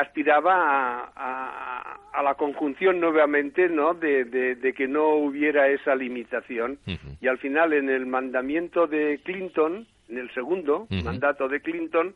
[0.00, 5.94] aspiraba a, a- a la conjunción nuevamente no de, de- de que no hubiera esa
[5.94, 7.16] limitación Ujú.
[7.20, 11.04] y al final en el mandamiento de Clinton en el segundo Ujú.
[11.04, 12.14] mandato de Clinton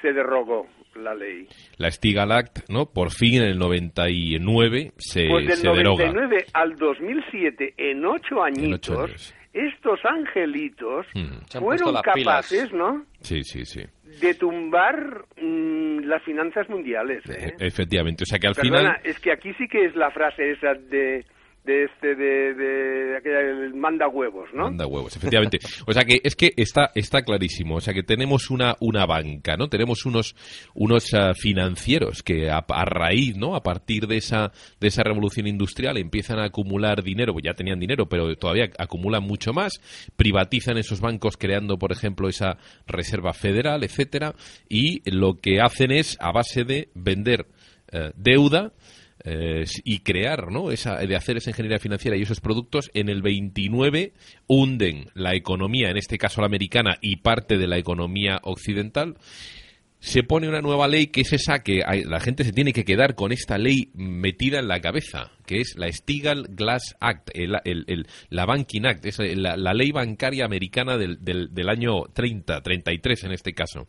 [0.00, 1.48] se derogó la ley
[1.78, 2.86] La Stigal Act, ¿no?
[2.86, 6.04] Por fin en el 99 se, pues del se deroga.
[6.06, 9.34] 99 al 2007 en ocho añitos ocho años.
[9.56, 12.46] Estos angelitos han fueron pilas.
[12.48, 13.82] capaces no Sí, sí, sí.
[14.20, 17.24] de tumbar mm, las finanzas mundiales.
[17.30, 17.54] ¿eh?
[17.58, 18.22] E- Efectivamente.
[18.22, 19.00] O sea que al Perdona, final.
[19.04, 21.24] es que aquí sí que es la frase esa de
[21.66, 24.64] de este de, de aquella el manda huevos, ¿no?
[24.64, 25.58] Manda huevos, efectivamente.
[25.86, 27.76] O sea que es que está, está clarísimo.
[27.76, 29.68] O sea que tenemos una, una banca, ¿no?
[29.68, 30.36] Tenemos unos,
[30.74, 33.56] unos ah, financieros que a, a raíz, ¿no?
[33.56, 37.80] A partir de esa, de esa revolución industrial empiezan a acumular dinero, pues ya tenían
[37.80, 39.72] dinero, pero todavía acumulan mucho más,
[40.16, 44.34] privatizan esos bancos creando, por ejemplo, esa reserva federal, etcétera,
[44.68, 47.46] y lo que hacen es, a base de vender
[47.92, 48.72] eh, deuda,
[49.26, 50.70] eh, y crear, ¿no?
[50.70, 54.12] Esa, de hacer esa ingeniería financiera y esos productos, en el 29
[54.46, 59.16] hunden la economía, en este caso la americana, y parte de la economía occidental.
[59.98, 63.14] Se pone una nueva ley que es esa que la gente se tiene que quedar
[63.14, 67.84] con esta ley metida en la cabeza, que es la Stigal Glass Act, el- el-
[67.88, 72.60] el- la Banking Act, es la, la ley bancaria americana del, del- del año 30,
[72.62, 73.88] 33 en este caso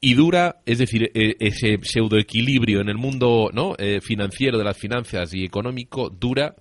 [0.00, 3.74] y dura, es decir, eh, ese pseudoequilibrio en el mundo ¿no?
[3.78, 6.54] Eh, financiero de las finanzas y económico dura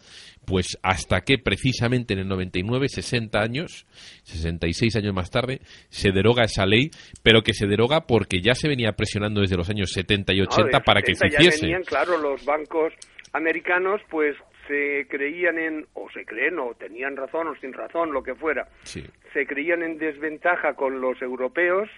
[0.45, 3.87] pues hasta que precisamente en el 99, 60 años,
[4.25, 6.91] 66 años más tarde, se deroga esa ley,
[7.23, 10.61] pero que se deroga porque ya se venía presionando desde los años 70 y 80
[10.71, 11.65] No, de para que se 70 ya hiciese.
[11.65, 12.93] venían, claro, los bancos
[13.33, 14.35] americanos pues
[14.67, 18.67] se creían en, o se creen, o tenían razón o sin razón, lo que fuera,
[18.83, 19.03] Sí.
[19.33, 21.89] se creían en desventaja con los europeos.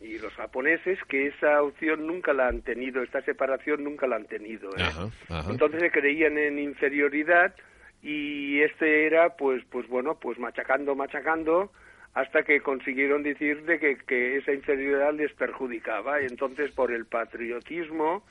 [0.00, 4.26] Y los japoneses que esa opción nunca la han tenido, esta separación nunca la han
[4.26, 4.70] tenido.
[4.76, 4.82] ¿eh?
[4.82, 5.50] Ajá, ajá.
[5.50, 7.54] Entonces se creían en inferioridad
[8.02, 11.72] y este era, pues, pues bueno, pues machacando, machacando,
[12.14, 16.22] hasta que consiguieron decir de que, que esa inferioridad les perjudicaba.
[16.22, 18.24] Y entonces, por el patriotismo,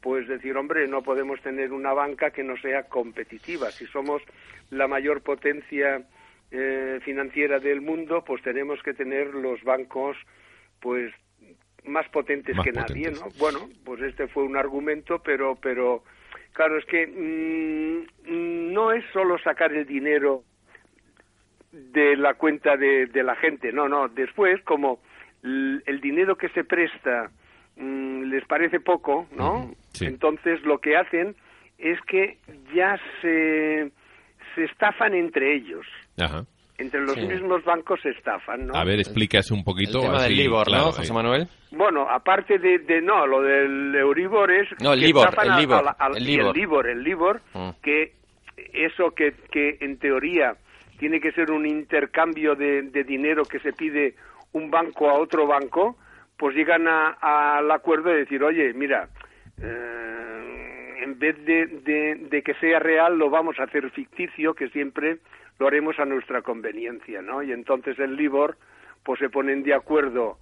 [0.00, 3.70] pues decir, hombre, no podemos tener una banca que no sea competitiva.
[3.70, 4.22] Si somos
[4.70, 6.02] la mayor potencia
[6.50, 10.16] eh, financiera del mundo, pues tenemos que tener los bancos,
[10.82, 11.14] pues
[11.84, 13.20] más potentes Más que nadie, potentes.
[13.20, 13.28] ¿no?
[13.38, 16.04] Bueno, pues este fue un argumento, pero, pero
[16.52, 20.44] claro, es que mm, mm, no es solo sacar el dinero
[21.72, 24.08] de la cuenta de, de la gente, no, no.
[24.08, 25.00] Después, como
[25.42, 27.30] el dinero que se presta
[27.76, 29.74] mm, les parece poco, ¿no?
[29.92, 30.06] Sí.
[30.06, 31.34] Entonces lo que hacen
[31.78, 32.38] es que
[32.74, 33.90] ya se,
[34.54, 35.86] se estafan entre ellos.
[36.18, 36.44] Ajá.
[36.78, 37.26] Entre los Sí.
[37.26, 38.74] mismos bancos se estafan, ¿no?
[38.74, 40.00] A ver, explícase un El poquito.
[40.00, 41.14] tema así, del Libor, claro, ¿no, José eh.
[41.14, 41.48] Manuel?
[41.70, 45.52] Bueno, aparte de, de- no, lo del Euribor es No, el que Libor, estafan el
[45.52, 45.84] a- a Libor,
[46.16, 46.46] el y Libor.
[46.56, 47.70] el Libor, el Libor, Mm.
[47.82, 48.12] que
[48.72, 50.54] eso que, que en teoría
[50.98, 54.14] tiene que ser un intercambio de, de dinero que se pide
[54.52, 55.96] un banco a otro banco,
[56.38, 59.08] pues llegan a- al acuerdo de decir, oye, mira,
[59.62, 64.68] eh, en vez de, de- de que sea real, lo vamos a hacer ficticio, que
[64.70, 65.18] siempre
[65.58, 67.42] lo haremos a nuestra conveniencia, ¿no?
[67.42, 68.56] Y entonces el Libor,
[69.04, 70.38] pues se ponen de acuerdo,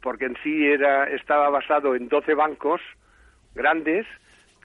[0.00, 2.80] porque en sí era estaba basado en 12 bancos
[3.54, 4.06] grandes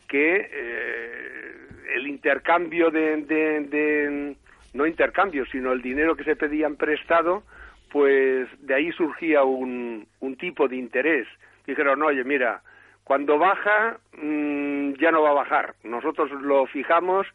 [0.07, 1.57] que eh,
[1.95, 4.35] el intercambio de, de,
[4.73, 7.43] no intercambio, sino el dinero que se pedían prestado,
[7.91, 11.27] pues de ahí surgía un, un tipo de interés.
[11.65, 12.61] Dijeron, oye, mira,
[13.03, 15.75] cuando baja mm, ya no va a bajar.
[15.83, 17.27] Nosotros lo fijamos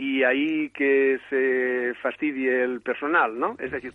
[0.00, 3.56] y ahí que se fastidie el personal, ¿no?
[3.58, 3.92] Es decir,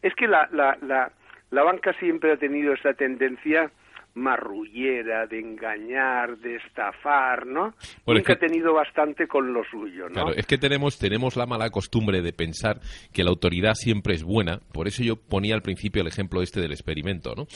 [0.00, 1.12] es que la, la, la,
[1.50, 3.70] la banca siempre ha tenido esa tendencia
[4.14, 7.74] marrullera, de engañar, de estafar, ¿no?
[8.06, 8.32] Bueno, que...
[8.32, 10.14] ha tenido bastante con lo suyo, ¿no?
[10.14, 12.80] Claro, es que tenemos, tenemos la mala costumbre de pensar
[13.12, 16.60] que la autoridad siempre es buena, por eso yo ponía al principio el ejemplo este
[16.60, 17.46] del experimento, ¿no?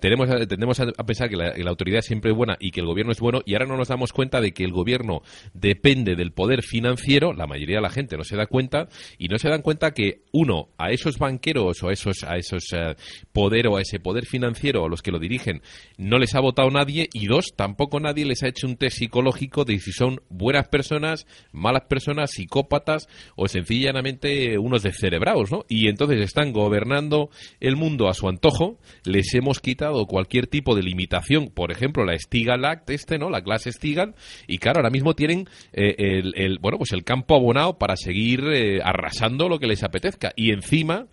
[0.00, 2.86] Tenemos, tendemos a, pensar que la, que la, autoridad siempre es buena y que el
[2.86, 5.22] gobierno es bueno, y ahora no nos damos cuenta de que el gobierno
[5.54, 8.88] depende del poder financiero, la mayoría de la gente no se da cuenta,
[9.18, 12.64] y no se dan cuenta que, uno, a esos banqueros o a esos, a esos
[12.72, 12.94] uh,
[13.32, 15.62] poder o a ese poder financiero, a los que lo dirigen,
[16.08, 19.64] no les ha votado nadie y dos, tampoco nadie les ha hecho un test psicológico
[19.64, 25.64] de si son buenas personas, malas personas, psicópatas o sencillamente unos descerebrados, ¿no?
[25.68, 27.30] Y entonces están gobernando
[27.60, 32.18] el mundo a su antojo, les hemos quitado cualquier tipo de limitación, por ejemplo, la
[32.18, 33.30] Stigal Act, este, ¿no?
[33.30, 34.14] La clase Stigal,
[34.46, 38.80] y claro, ahora mismo tienen eh, el, bueno, pues el campo abonado para seguir eh,
[38.82, 40.32] arrasando lo que les apetezca.
[40.36, 41.06] Y encima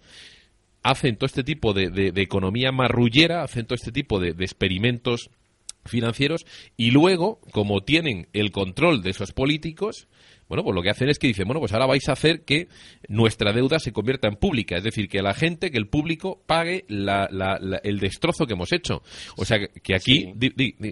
[0.85, 5.31] hacen todo este tipo de, de, economía marrullera, hacen todo este tipo de, de experimentos
[5.83, 6.45] financieros
[6.77, 10.07] y luego, como tienen el control de esos políticos,
[10.47, 12.67] bueno, pues lo que hacen es que dicen, bueno, pues ahora vais a hacer que
[13.07, 16.85] nuestra deuda se convierta en pública, es decir, que la gente, que el público pague
[16.87, 19.01] el destrozo que hemos hecho.
[19.37, 20.33] O sea, que aquí...
[20.35, 20.85] Sí.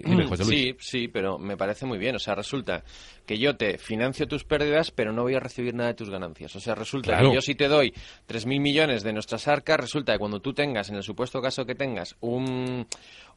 [0.44, 2.16] sí, sí, pero me parece muy bien.
[2.16, 2.84] O sea, resulta
[3.26, 6.54] que yo te financio tus pérdidas, pero no voy a recibir nada de tus ganancias.
[6.56, 7.92] O sea, resulta que yo si te doy
[8.28, 11.74] 3.000 millones de nuestras arcas, resulta que cuando tú tengas, en el supuesto caso que
[11.74, 12.86] tengas, un,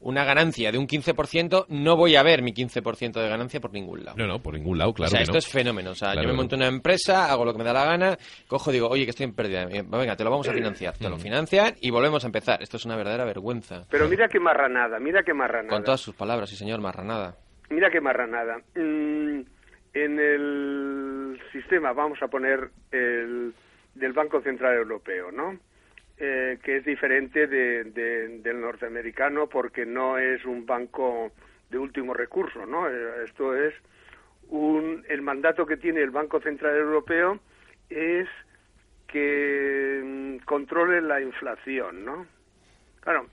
[0.00, 4.04] una ganancia de un 15%, no voy a ver mi 15% de ganancia por ningún
[4.04, 4.16] lado.
[4.18, 5.08] No, no, por ningún lado, claro.
[5.08, 5.38] O sea, esto no.
[5.38, 5.90] es fenómeno.
[5.90, 8.70] O sea, yo me monto una empresa, hago lo que me da la gana, cojo,
[8.70, 9.66] digo, oye, que estoy en pérdida.
[9.66, 10.96] Venga, te lo vamos a financiar.
[10.96, 12.62] Te lo financian y volvemos a empezar.
[12.62, 13.86] Esto es una verdadera vergüenza.
[13.90, 15.74] Pero mira qué marranada, mira qué marranada.
[15.74, 17.36] Con todas sus palabras, sí señor, marranada.
[17.70, 18.58] Mira qué marranada.
[18.74, 19.40] Mm,
[19.94, 23.54] en el sistema, vamos a poner el
[23.94, 25.58] del Banco Central Europeo, ¿no?
[26.18, 31.30] Eh, que es diferente de, de, del norteamericano porque no es un banco
[31.70, 32.88] de último recurso, ¿no?
[32.88, 33.74] Eh, esto es
[34.48, 37.40] un, el mandato que tiene el Banco Central Europeo
[37.90, 38.28] es
[39.06, 42.26] que mm, controle la inflación, ¿no?
[43.00, 43.26] Claro,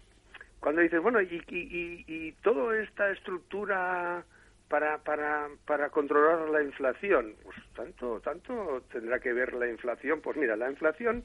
[0.60, 4.24] cuando dices, bueno, y, y, y toda esta estructura
[4.68, 7.34] para, para, para controlar la inflación?
[7.44, 10.22] Pues tanto, tanto tendrá que ver la inflación.
[10.22, 11.24] Pues mira, la inflación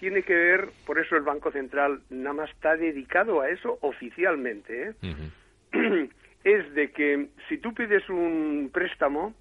[0.00, 4.94] tiene que ver, por eso el Banco Central nada más está dedicado a eso oficialmente.
[5.02, 6.08] ¿eh?
[6.44, 9.34] es de que si tú pides un préstamo,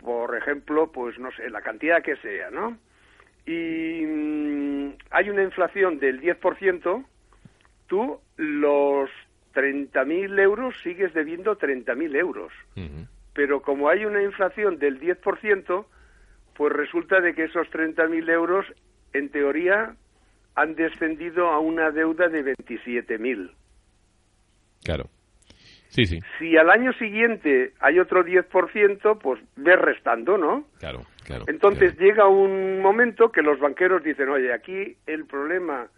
[0.00, 2.78] por ejemplo, pues no sé, la cantidad que sea, ¿no?
[3.46, 7.04] Y mm, hay una inflación del 10%,
[7.86, 9.10] tú los
[9.54, 12.52] 30.000 euros sigues debiendo 30.000 euros.
[13.32, 15.86] Pero como hay una inflación del 10%,
[16.54, 18.66] pues resulta de que esos 30.000 euros,
[19.12, 19.96] en teoría,
[20.54, 23.52] han descendido a una deuda de 27.000.
[24.84, 25.08] Claro.
[25.88, 26.18] Sí, sí.
[26.38, 30.64] Si al año siguiente hay otro 10%, pues ves restando, ¿no?
[30.78, 31.44] Claro, claro.
[31.48, 35.88] Entonces llega un momento que los banqueros dicen, oye, aquí el problema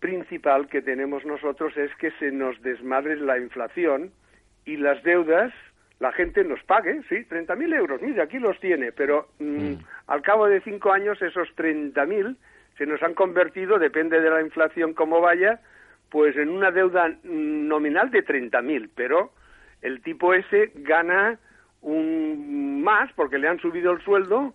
[0.00, 4.10] principal que tenemos nosotros es que se nos desmadre la inflación
[4.64, 5.52] y las deudas
[6.00, 9.78] la gente nos pague, sí, 30.000 euros, mire, aquí los tiene, pero mm, mm.
[10.06, 12.36] al cabo de cinco años esos 30.000
[12.78, 15.60] se nos han convertido, depende de la inflación como vaya,
[16.10, 19.32] pues en una deuda nominal de 30.000, pero
[19.82, 21.38] el tipo ese gana
[21.80, 24.54] un más porque le han subido el sueldo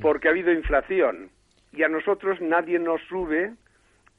[0.00, 1.30] porque ha habido inflación
[1.72, 3.54] y a nosotros nadie nos sube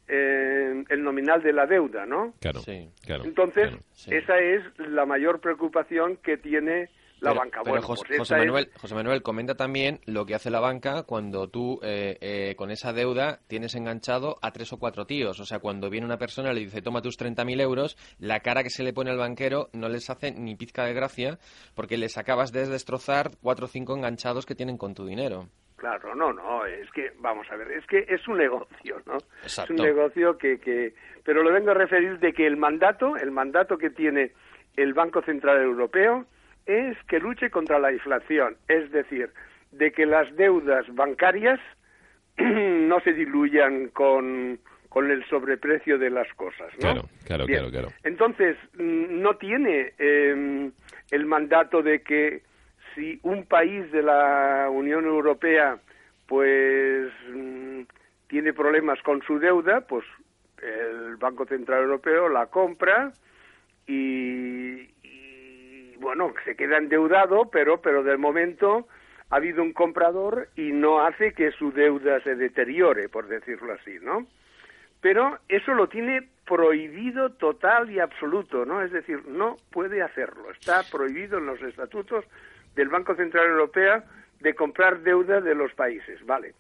[0.07, 2.34] eh, el nominal de la deuda, ¿no?
[2.39, 2.61] Claro,
[3.05, 3.24] claro.
[3.24, 4.13] Entonces, sí.
[4.13, 6.89] esa es la mayor preocupación que tiene
[7.22, 7.61] la pero, banca.
[7.63, 8.82] Pero bueno, José, pues José, Manuel, es...
[8.82, 12.93] José, Manuel, comenta también lo que hace la banca cuando tú eh, eh, con esa
[12.93, 15.39] deuda tienes enganchado a tres o cuatro tíos.
[15.39, 18.63] O sea, cuando viene una persona y le dice toma tus 30.000 euros, la cara
[18.63, 21.38] que se le pone al banquero no les hace ni pizca de gracia
[21.76, 25.47] porque les acabas de destrozar cuatro o cinco enganchados que tienen con tu dinero.
[25.78, 29.17] Claro, no, no, es que, vamos a ver, es que es un negocio, ¿no?
[29.41, 29.74] Exacto.
[29.74, 30.93] Es un negocio que, que,
[31.24, 34.32] pero lo vengo a referir de que el mandato, el mandato que tiene
[34.76, 36.28] el Banco Central Europeo
[36.66, 39.30] es que luche contra la inflación, es decir,
[39.72, 41.59] de que las deudas bancarias
[42.38, 44.59] no se diluyan con,
[44.89, 46.80] con el sobreprecio de las cosas, ¿no?
[46.80, 47.59] Claro, claro, Bien.
[47.59, 47.88] claro, claro.
[48.03, 50.72] Entonces, no tiene eh,
[51.12, 52.43] el mandato de que
[52.95, 55.80] si un país de la Unión Europea
[56.28, 57.82] pues mm,
[58.28, 60.05] tiene problemas con su deuda, pues
[60.62, 63.12] el Banco Central Europeo la compra
[63.86, 64.88] y,
[66.02, 68.88] bueno, se queda endeudado, pero, pero de momento
[69.30, 73.97] ha habido un comprador y no hace que su deuda se deteriore, por decirlo así,
[74.02, 74.26] ¿no?
[74.99, 78.82] Pero eso lo tiene prohibido total y absoluto, ¿no?
[78.82, 80.52] Es decir, no puede hacerlo.
[80.52, 82.26] Está prohibido en los estatutos
[82.76, 84.04] del Banco Central Europeo
[84.41, 86.54] de comprar deuda de los países, ¿vale?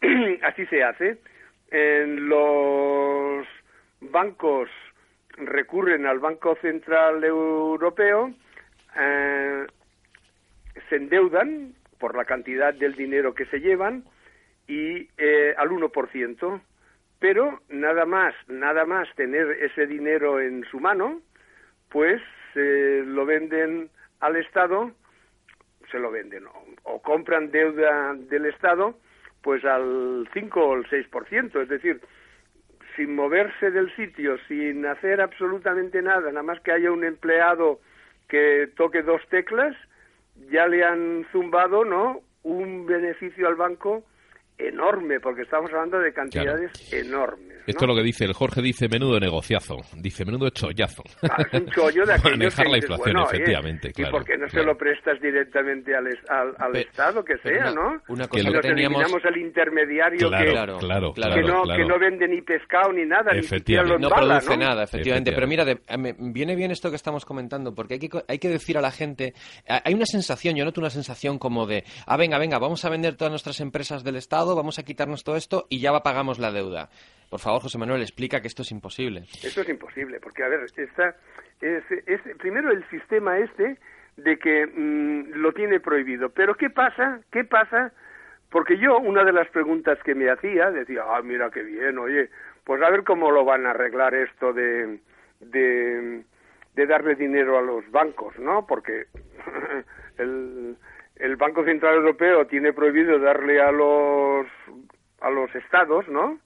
[0.42, 1.18] Así se hace.
[1.70, 3.46] En los
[4.00, 4.70] bancos
[5.36, 8.32] recurren al Banco Central Europeo,
[8.98, 9.66] eh,
[10.88, 14.04] se endeudan por la cantidad del dinero que se llevan
[14.66, 16.60] y eh, al 1%,
[17.18, 21.20] pero nada más, nada más tener ese dinero en su mano,
[21.90, 22.20] pues
[22.52, 23.90] se lo venden
[24.20, 24.92] al Estado,
[25.90, 26.44] se lo venden
[26.82, 28.98] o compran deuda del Estado
[29.46, 32.00] pues al 5 o el 6%, es decir,
[32.96, 37.78] sin moverse del sitio, sin hacer absolutamente nada, nada más que haya un empleado
[38.28, 39.76] que toque dos teclas,
[40.50, 42.22] ya le han zumbado, ¿no?
[42.42, 44.04] Un beneficio al banco
[44.58, 47.55] enorme, porque estamos hablando de cantidades enormes.
[47.66, 51.02] Esto es lo que dice el Jorge, dice menudo negociazo, dice menudo chollazo.
[51.22, 54.10] Ah, es un chollo de Manejar la inflación, efectivamente, claro.
[54.10, 56.06] ¿Y por qué no se lo prestas directamente al,
[56.58, 58.00] al, Estado, que sea, no?
[58.08, 59.02] Una cosa que nos teníamos...
[59.02, 63.04] eliminamos el intermediario claro, que, claro, claro, que, no, que no vende ni pescado ni
[63.04, 64.64] nada, ni siquiera lo no embala, produce ¿no?
[64.64, 65.32] nada, efectivamente.
[65.32, 68.48] Pero mira, de, me, viene bien esto que estamos comentando, porque hay que, hay que
[68.48, 69.34] decir a la gente,
[69.66, 73.16] hay una sensación, yo noto una sensación como de, ah, venga, venga, vamos a vender
[73.16, 76.90] todas nuestras empresas del Estado, vamos a quitarnos todo esto y ya pagamos la deuda.
[77.30, 79.20] Por favor, José Manuel, explica que esto es imposible.
[79.42, 81.16] Esto es imposible, porque, a ver, está,
[81.60, 83.78] es, es, primero el sistema este
[84.16, 86.30] de que mmm, lo tiene prohibido.
[86.30, 87.20] Pero ¿qué pasa?
[87.30, 87.92] ¿Qué pasa?
[88.50, 92.30] Porque yo, una de las preguntas que me hacía, decía, ah, mira qué bien, oye,
[92.64, 95.00] pues a ver cómo lo van a arreglar esto de,
[95.40, 96.22] de,
[96.74, 98.66] de darle dinero a los bancos, ¿no?
[98.66, 99.06] Porque
[100.18, 100.76] el,
[101.16, 104.46] el Banco Central Europeo tiene prohibido darle a los
[105.20, 106.38] a los estados, ¿no?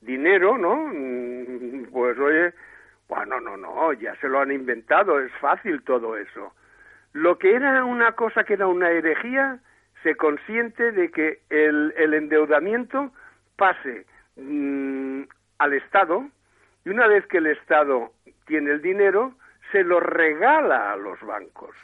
[0.00, 0.90] Dinero, ¿no?
[1.90, 2.52] Pues oye,
[3.08, 6.52] bueno, no, no, ya se lo han inventado, es fácil todo eso.
[7.12, 9.58] Lo que era una cosa que era una herejía,
[10.02, 13.10] se consiente de que el, el endeudamiento
[13.56, 15.22] pase mmm,
[15.58, 16.28] al Estado
[16.84, 18.12] y una vez que el Estado
[18.46, 19.32] tiene el dinero,
[19.72, 21.74] se lo regala a los bancos,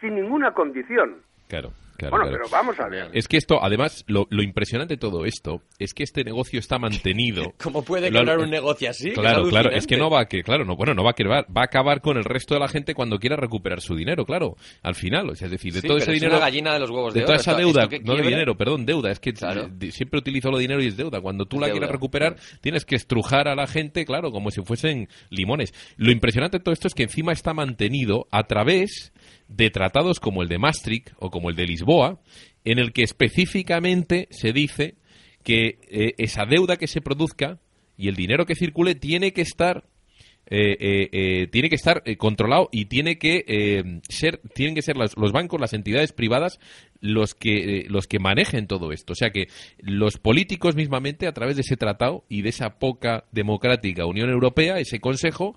[0.00, 1.22] sin ninguna condición.
[1.48, 1.70] Claro.
[2.00, 2.44] Claro, bueno, claro.
[2.44, 3.10] pero vamos a ver.
[3.12, 6.78] Es que esto, además, lo, lo, impresionante de todo esto es que este negocio está
[6.78, 7.54] mantenido.
[7.62, 9.12] ¿Cómo puede quebrar un negocio así?
[9.12, 9.70] Claro, es claro.
[9.70, 11.64] Es que no va a que, claro, no, bueno, no va a quebrar, va a
[11.64, 14.56] acabar con el resto de la gente cuando quiera recuperar su dinero, claro.
[14.82, 16.72] Al final, o sea, es decir, de sí, todo pero ese es dinero, una gallina
[16.74, 17.40] de los huevos de, de toda oro.
[17.42, 19.10] esa Esto- deuda, esto no de dinero, perdón, deuda.
[19.10, 19.68] Es que Claro.
[19.90, 21.20] siempre utilizo lo de dinero y es deuda.
[21.20, 21.72] Cuando tú la Deuda.
[21.78, 25.72] quieras recuperar, tienes que estrujar a la gente, claro, como si fuesen limones.
[25.96, 29.12] Lo impresionante de todo esto es que encima está mantenido a través
[29.50, 32.20] de tratados como el de Maastricht o como el de Lisboa,
[32.64, 34.94] en el que específicamente se dice
[35.42, 37.58] que eh, esa deuda que se produzca
[37.96, 39.84] y el dinero que circule tiene que estar
[40.52, 45.32] eh, eh, eh, tiene que estar controlado y tiene que ser tienen que ser los
[45.32, 46.58] bancos las entidades privadas
[47.00, 49.12] los que los que manejen todo esto.
[49.12, 49.46] O sea que
[49.78, 54.80] los políticos mismamente a través de ese tratado y de esa poca democrática Unión Europea
[54.80, 55.54] ese Consejo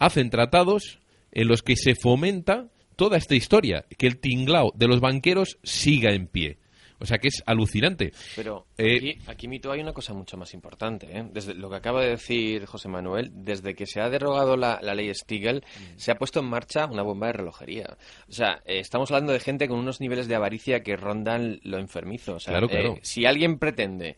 [0.00, 0.98] hacen tratados
[1.30, 2.66] en los que se fomenta
[2.96, 6.58] toda esta historia que el tinglao de los banqueros siga en pie
[7.00, 10.54] o sea que es alucinante Pero Eh, aquí, aquí, Mito, hay una cosa mucho más
[10.54, 11.06] importante.
[11.10, 11.24] ¿eh?
[11.32, 14.94] Desde lo que acaba de decir José Manuel, desde que se ha derogado la, la
[14.94, 15.98] ley Stiegel, Mm.
[15.98, 17.96] se ha puesto en marcha una bomba de relojería.
[18.28, 21.78] O sea, eh, estamos hablando de gente con unos niveles de avaricia que rondan lo
[21.78, 22.36] enfermizo.
[22.36, 22.94] O sea, Claro, eh, claro.
[23.02, 24.16] si alguien pretende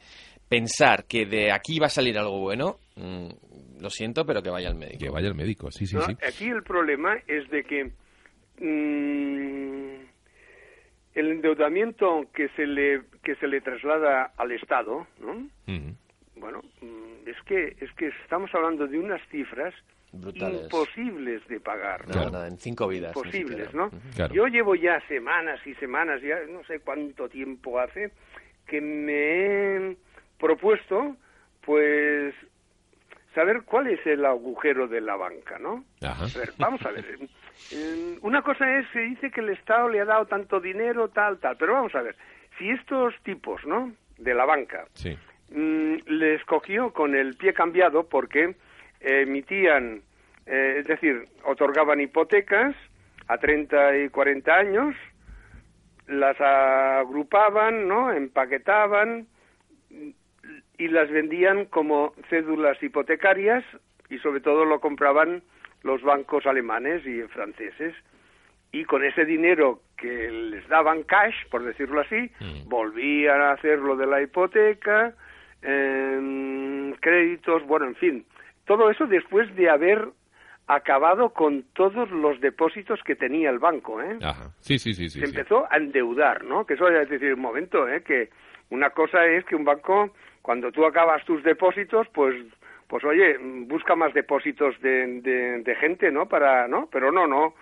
[0.49, 4.68] pensar que de aquí va a salir algo bueno, mm, lo siento, pero que vaya
[4.68, 4.99] al médico.
[5.01, 6.07] que vaya el médico sí sí ¿no?
[6.07, 7.91] sí Aquí el problema es de que
[8.61, 10.07] mm,
[11.15, 15.49] el endeudamiento que se le que se le traslada al Estado, ¿no?
[16.37, 19.75] Bueno, mm, es que es que estamos hablando de unas cifras
[20.13, 20.63] Brutales.
[20.63, 22.31] imposibles de pagar, ¿no?
[22.31, 23.15] Nada, en cinco vidas.
[23.17, 23.71] ni posibles, siquiera.
[23.73, 23.91] ¿no?
[24.15, 24.35] Claro.
[24.35, 28.13] Yo llevo ya semanas y semanas, ya no sé cuánto tiempo hace,
[28.67, 29.15] que me
[29.93, 29.97] he
[30.39, 31.17] propuesto,
[31.63, 32.35] pues,
[33.35, 35.85] saber cuál es el agujero de la banca, ¿no?
[36.03, 36.25] Ajá.
[36.25, 37.19] A ver, vamos a ver.
[38.23, 41.57] Una cosa es, se dice que el Estado le ha dado tanto dinero, tal, tal,
[41.57, 42.17] pero vamos a ver.
[42.59, 43.93] Si estos tipos, ¿no?
[44.19, 45.17] De la banca, sí
[45.51, 48.55] mm, les cogió con el pie cambiado porque
[49.01, 50.03] emitían,
[50.47, 52.75] eh, es decir, otorgaban hipotecas
[53.29, 54.95] a 30 y 40 años
[56.09, 58.13] las agrupaban, ¿no?
[58.13, 59.27] Empaquetaban
[60.79, 63.65] y las vendían como cédulas hipotecarias
[64.09, 65.43] y sobre todo lo compraban
[65.87, 67.95] los bancos alemanes y franceses
[68.72, 72.68] y con ese dinero que les daban cash, por decirlo así, Mm.
[72.68, 75.14] volvían a hacer lo de la hipoteca,
[75.62, 78.24] em, créditos, bueno, en fin,
[78.66, 80.09] todo eso después de haber
[80.68, 84.18] acabado con todos los depósitos que tenía el banco, ¿eh?
[84.22, 84.51] Ajá.
[84.59, 85.20] Sí, sí, sí, sí.
[85.20, 85.32] se sí.
[85.37, 86.66] empezó a endeudar, ¿no?
[86.66, 88.03] Que eso es decir, un momento, ¿eh?
[88.03, 88.30] Que
[88.70, 90.12] una cosa es que un banco,
[90.43, 92.34] cuando tú acabas tus depósitos, pues,
[92.89, 95.20] pues oye, busca más depósitos de,
[95.64, 96.26] de, gente, ¿no?
[96.26, 96.89] Para, ¿no?
[96.91, 97.55] Pero no, no.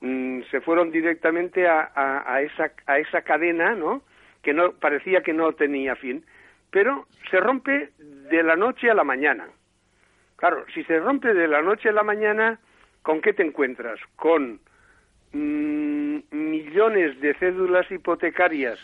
[0.00, 4.02] Mm, se fueron directamente a, a, a esa, a esa cadena, ¿no?
[4.42, 6.24] Que no, parecía que no tenía fin.
[6.70, 9.48] Pero se rompe de la noche a la mañana.
[10.36, 12.60] Claro, si se rompe de la noche a la mañana,
[13.02, 13.98] ¿con qué te encuentras?
[14.14, 14.60] Con
[15.32, 18.78] mm, millones de cédulas hipotecarias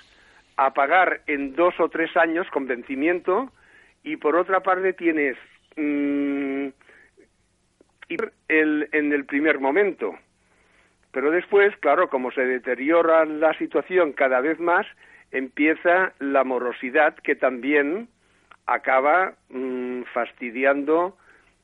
[0.57, 3.53] a pagar en dos o tres años con vencimiento
[4.03, 5.37] y por otra parte tienes
[5.77, 6.69] mm,
[8.49, 10.15] el, en el primer momento.
[11.13, 14.87] Pero después, claro, como se deteriora la situación cada vez más,
[15.31, 18.09] empieza la morosidad que también
[18.67, 21.17] acaba mm, fastidiando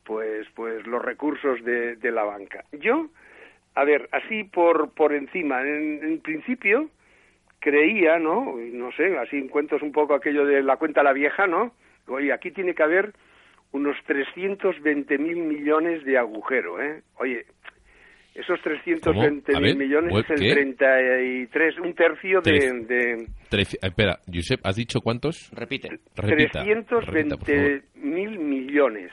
[0.04, 2.64] pues pues los recursos de, de, la banca.
[2.72, 3.08] Yo,
[3.74, 6.90] a ver, así por por encima, en, principio
[7.61, 8.56] creía, ¿no?
[8.56, 11.72] No sé, así encuentro un poco aquello de la cuenta la vieja, ¿no?
[12.08, 13.12] Oye, aquí tiene que haber
[13.72, 17.02] unos 320 mil millones de agujero, ¿eh?
[17.18, 17.46] Oye,
[18.34, 20.54] esos 320 mil millones es el ¿qué?
[20.54, 22.50] 33, un tercio de...
[22.52, 25.50] Tres- de Trece- espera, Josep, ¿has dicho cuántos?
[25.52, 25.88] Repite.
[26.16, 29.10] Repita, repita, por 320 mil millones.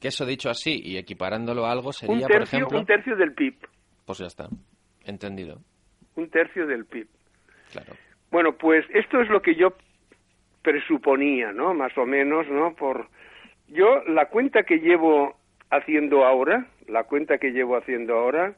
[0.00, 2.78] Que eso dicho así y equiparándolo a algo Un sería, por tercio, ejemplo...
[2.78, 3.54] un tercio del PIB.
[4.06, 4.48] Pues ya está.
[5.04, 5.58] Entendido.
[6.14, 7.08] Un tercio del PIB.
[7.72, 7.94] Claro.
[8.30, 9.70] Bueno, pues esto es lo que yo
[10.62, 11.74] presuponía, ¿no?
[11.74, 12.74] Más o menos, ¿no?
[12.74, 13.08] Por
[13.68, 15.36] yo la cuenta que llevo
[15.70, 18.54] haciendo ahora, la cuenta que llevo haciendo ahora,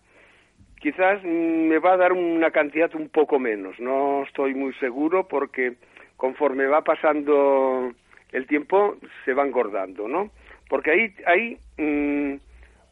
[0.81, 3.79] quizás me va a dar una cantidad un poco menos.
[3.79, 5.75] No estoy muy seguro porque
[6.17, 7.93] conforme va pasando
[8.33, 10.31] el tiempo se va engordando, ¿no?
[10.69, 12.37] Porque ahí hay mm,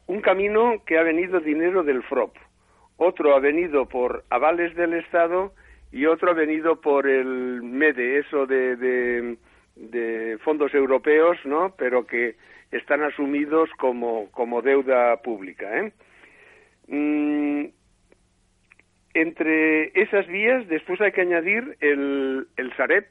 [0.06, 2.36] un camino que ha venido dinero del FROP,
[2.96, 5.52] otro ha venido por avales del Estado
[5.92, 9.36] y otro ha venido por el MEDE, eso de, de,
[9.78, 11.74] de fondos europeos, ¿no?
[11.78, 12.36] Pero que
[12.72, 15.92] están asumidos como, como deuda pública, ¿eh?
[16.88, 17.66] Mm,
[19.14, 23.06] entre esas vías, después hay que añadir el, el Sareb,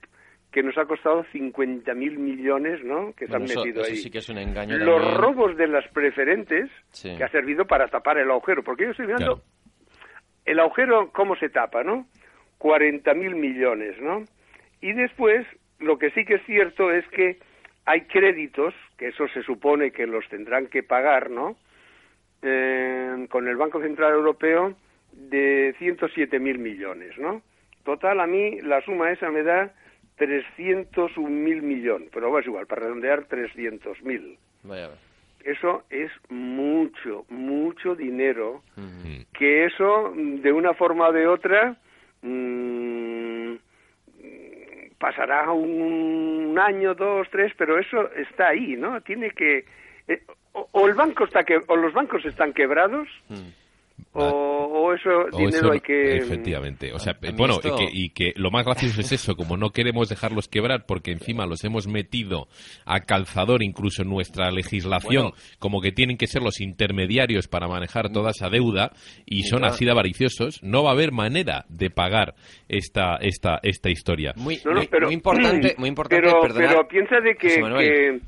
[0.51, 3.13] que nos ha costado 50.000 millones, ¿no?
[3.13, 3.97] Que se Bueno, han eso, metido eso ahí.
[3.97, 5.21] sí que es un engaño Los también.
[5.21, 7.15] robos de las preferentes, Sí.
[7.17, 9.43] que ha servido para tapar el agujero, porque yo estoy mirando Claro.
[10.45, 12.07] el agujero, ¿cómo se tapa, no?
[12.59, 14.23] 40.000 millones, ¿no?
[14.81, 15.45] Y después,
[15.79, 17.37] lo que sí que es cierto es que
[17.85, 21.55] hay créditos, que eso se supone que los tendrán que pagar, ¿no?
[22.41, 24.75] Eh, con el Banco Central Europeo
[25.11, 27.41] de 107.000 millones, ¿no?
[27.83, 29.73] Total, a mí la suma esa me da
[30.17, 34.37] 301.000 millones, pero bueno, es igual, para redondear 300.000.
[34.63, 34.97] Vaya a ver.
[35.45, 38.63] Eso es mucho, mucho dinero
[39.33, 41.77] que eso de una forma o de otra
[42.21, 43.53] mm,
[44.97, 49.01] pasará un año, dos, tres, pero eso está ahí, ¿no?
[49.01, 49.65] Tiene que
[50.07, 50.21] eh,
[50.53, 53.49] o, el banco está que o los bancos están quebrados Mm.
[54.23, 56.91] O, o eso O dinero eso- hay que efectivamente.
[56.93, 59.69] O sea bueno esto- y, que, y que lo más gracioso es eso como no
[59.71, 62.47] queremos dejarlos quebrar porque encima los hemos metido
[62.85, 65.35] a calzador incluso en nuestra legislación Bueno.
[65.59, 68.91] como que tienen que ser los intermediarios para manejar toda esa deuda
[69.25, 72.35] y son así de avariciosos no va a haber manera de pagar
[72.67, 74.33] esta esta esta historia.
[74.35, 77.47] Muy, No, no, muy- pero, muy importante, muy importante, pero, perdonad, pero piensa de que,
[77.49, 78.21] José Manuel.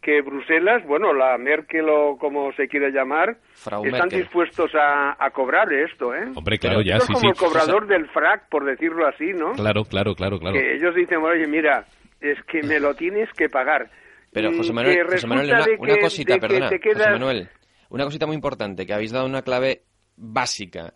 [0.00, 4.20] Que, Bruselas, bueno, la Merkel o como se quiera llamar, Frau están Merkel.
[4.20, 6.30] dispuestos a, a cobrar esto, ¿eh?
[6.34, 9.32] hombre claro ya Esto sí es como sí el cobrador del frac, por decirlo así,
[9.34, 9.52] ¿no?
[9.52, 11.84] claro claro claro claro Que ellos dicen, oye, mira,
[12.20, 13.90] es que me lo tienes que pagar.
[14.32, 17.48] Pero José que Manuel, José Manuel, una, cosita, que perdona, quedas- José Manuel,
[17.90, 19.82] una cosita muy importante, que habéis dado una clave
[20.16, 20.92] básica.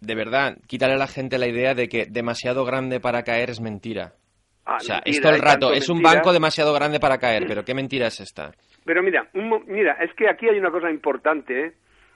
[0.00, 3.60] De verdad, quítale a la gente la idea de que demasiado grande para caer es
[3.60, 4.14] mentira.
[4.64, 6.14] Ah, o sea, mentira, es todo el rato, es un mentira.
[6.16, 8.52] banco demasiado grande para caer, pero ¿qué mentira es esta?
[8.84, 11.72] Pero mira, un mira, es que aquí hay una cosa importante, ¿eh?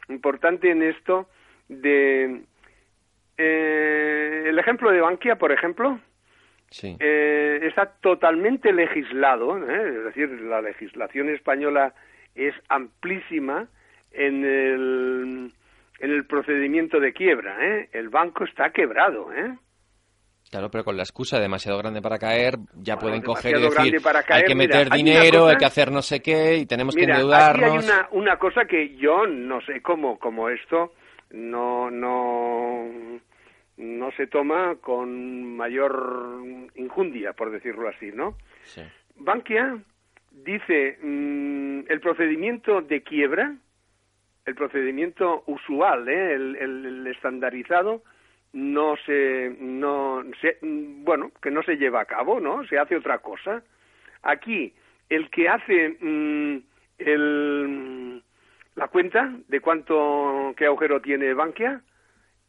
[0.08, 1.28] importante en esto
[1.68, 2.42] de
[3.36, 5.98] eh, el ejemplo de Bankia, por ejemplo,
[6.70, 6.96] Sí.
[6.98, 9.98] eh, está totalmente legislado, ¿eh?
[9.98, 11.94] es decir, la legislación española
[12.34, 13.68] es amplísima
[14.12, 15.52] en el,
[16.00, 17.56] en el procedimiento de quiebra.
[17.64, 17.88] ¿eh?
[17.92, 19.54] El banco está quebrado, ¿eh?
[20.50, 24.00] Claro, pero con la excusa demasiado grande para caer, ya Bueno, pueden coger y decir,
[24.28, 27.12] hay que meter dinero, cosa- hay que hacer no sé qué, y tenemos Mira, que
[27.12, 27.72] aquí endeudarnos.
[27.72, 30.92] hay una, una cosa que yo no sé cómo, como esto
[31.30, 32.88] no, no,
[33.76, 36.40] no se toma con mayor
[36.76, 38.36] injundia, por decirlo así, ¿no?
[38.62, 38.82] Sí.
[39.16, 39.78] Bankia
[40.30, 43.52] dice mm, el procedimiento de quiebra,
[44.44, 46.34] el procedimiento usual, ¿eh?
[46.34, 48.02] el, el- el estandarizado,
[48.52, 52.66] no se, no se, bueno, que no se lleva a cabo, ¿no?
[52.66, 53.62] Se hace otra cosa.
[54.22, 54.72] Aquí,
[55.08, 56.56] el que hace mm,
[56.98, 58.22] el,
[58.74, 61.82] la cuenta de cuánto, qué agujero tiene Bankia,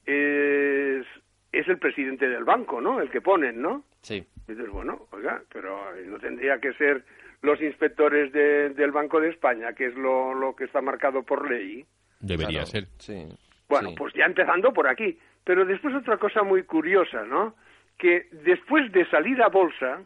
[0.06, 1.06] es,
[1.52, 3.02] es el presidente del banco, ¿no?
[3.02, 3.84] El que ponen, ¿no?
[4.02, 4.26] Sí.
[4.48, 7.04] Dices, bueno, oiga, pero no tendría que ser
[7.41, 11.50] los inspectores de- del Banco de España, que es lo, lo que está marcado por
[11.50, 11.86] ley.
[12.20, 12.88] Debería Claro, ser.
[13.00, 13.26] Sí.
[13.68, 13.95] Bueno, sí.
[13.98, 15.20] pues ya empezando por aquí.
[15.48, 17.56] Pero después otra cosa muy curiosa, ¿no?
[17.98, 20.02] Que después de salir a bolsa,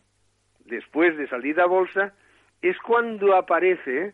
[0.66, 2.14] después de salir a bolsa,
[2.62, 4.14] es cuando aparece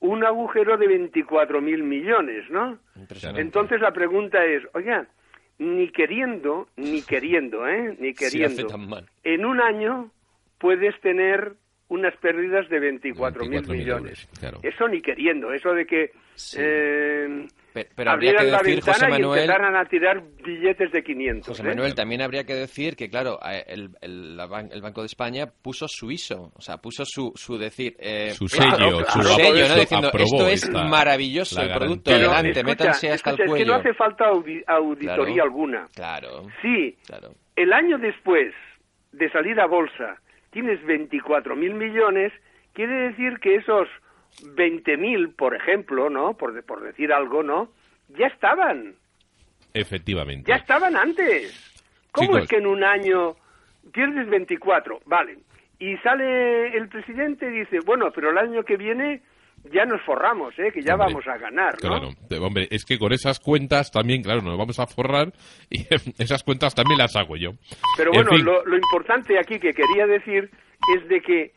[0.00, 2.76] un agujero de 24 mil millones, ¿no?
[2.96, 3.40] Impresionante.
[3.40, 5.06] Entonces la pregunta es, oiga,
[5.58, 7.96] ni queriendo, ni queriendo, ¿eh?
[8.00, 8.66] Ni Sí, hace queriendo.
[8.66, 9.06] tan mal.
[9.22, 10.10] en un año
[10.58, 11.52] puedes tener
[11.88, 14.02] unas pérdidas de 24 mil 24 millones.
[14.02, 14.58] millones, claro.
[14.64, 16.58] Eso ni queriendo, eso de que Sí.
[16.60, 17.46] eh,
[17.84, 20.92] Pe- pero habría que abrieran la decir, José ventana y Manuel, empezaran a tirar billetes
[20.92, 21.48] de 500.
[21.48, 21.66] José ¿eh?
[21.66, 25.46] Manuel, también habría que decir que, claro, el, el- la ban- el Banco de España
[25.62, 27.94] puso su ISO, o sea, puso su, su decir...
[27.98, 29.74] eh, Su sello, su su sello, ¿no?
[29.76, 33.66] Diciendo, esto es maravilloso, el producto, escucha, métanse hasta escucha, el es que cuello.
[33.72, 35.42] no hace falta audi- auditoría Claro.
[35.44, 35.86] alguna.
[35.94, 37.30] Claro, Sí, claro.
[37.56, 38.52] el año después
[39.12, 40.16] de salir a bolsa
[40.50, 42.32] tienes 24 mil millones,
[42.72, 43.88] quiere decir que esos
[44.54, 46.34] 20 mil, por ejemplo, ¿no?
[46.36, 47.70] Por, de- por decir algo, ¿no?
[48.18, 48.94] Ya estaban,
[49.74, 50.48] Efectivamente.
[50.48, 51.64] ya estaban antes.
[52.12, 52.42] ¿Cómo Chicos.
[52.44, 53.36] es que en un año
[53.92, 55.00] pierdes 24?
[55.06, 55.38] Vale.
[55.78, 59.22] Y sale el presidente y dice, bueno, pero el año que viene
[59.72, 60.70] ya nos forramos, ¿eh?
[60.72, 61.88] Que ya Hombre, vamos a ganar, ¿no?
[61.88, 62.08] Claro,
[62.46, 65.32] hombre, es que con esas cuentas también, claro, nos vamos a forrar
[65.70, 65.82] y
[66.22, 67.50] esas cuentas también las hago yo.
[67.96, 70.50] Pero En bueno, fin, lo, lo importante aquí que quería decir
[70.96, 71.52] es de que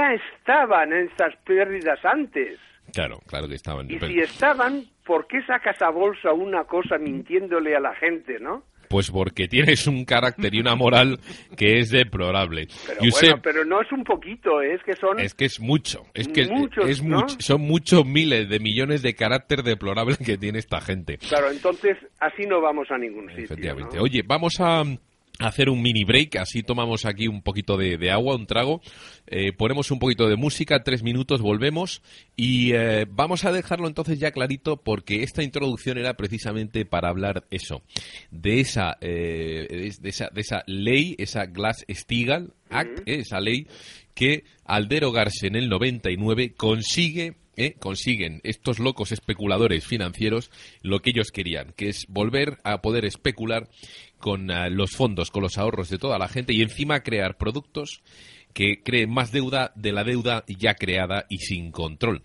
[0.00, 2.58] ya estaban esas pérdidas antes.
[2.92, 3.90] Claro, claro que estaban.
[3.90, 8.38] Y Pero- si estaban, ¿por qué sacas a bolsa una cosa mintiéndole a la gente,
[8.40, 8.62] no?
[8.88, 11.18] Pues porque tienes un carácter y una moral
[11.56, 12.68] que es deplorable.
[12.86, 14.74] Pero Josep, bueno, pero no es un poquito, ¿eh?
[14.74, 15.18] es que son...
[15.18, 17.16] es que es mucho, es que es- Muchos, es ¿no?
[17.20, 21.16] mucho- son muchos miles de millones de carácter deplorable que tiene esta gente.
[21.18, 23.44] Claro, entonces así no vamos a ningún sitio.
[23.46, 23.96] Efectivamente.
[23.96, 24.02] ¿no?
[24.02, 24.84] Oye, vamos a
[25.38, 28.80] hacer un mini break, así tomamos aquí un poquito de, de agua, un trago,
[29.26, 32.02] eh, ponemos un poquito de música, tres minutos, volvemos
[32.36, 37.44] y eh, vamos a dejarlo entonces ya clarito porque esta introducción era precisamente para hablar
[37.50, 37.82] eso,
[38.30, 43.66] de esa, eh, de esa, de esa ley, esa Glass-Steagall Act, esa ley
[44.14, 50.50] que al derogarse en el 99 consigue eh, consiguen estos locos especuladores financieros
[50.82, 53.68] lo que ellos querían, que es volver a poder especular
[54.24, 58.00] con ah, los fondos, con los ahorros de toda la gente y encima crear productos
[58.54, 62.22] que creen más deuda de la deuda ya creada y sin control.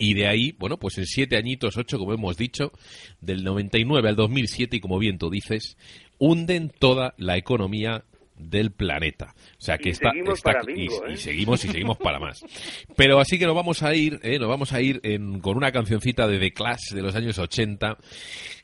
[0.00, 2.72] Y de ahí, bueno, pues en siete añitos, ocho, como hemos dicho,
[3.20, 5.76] del 99 al 2007, y como bien tú dices,
[6.18, 8.02] hunden toda la economía
[8.36, 9.34] del planeta.
[9.58, 11.16] O sea que Y está, seguimos está- y ¿eh?
[11.16, 12.40] seguimos y seguimos para más.
[12.96, 14.40] Pero así que nos vamos a ir, ¿eh?
[14.40, 17.96] nos vamos a ir en- con una cancioncita de The Clash de los años 80.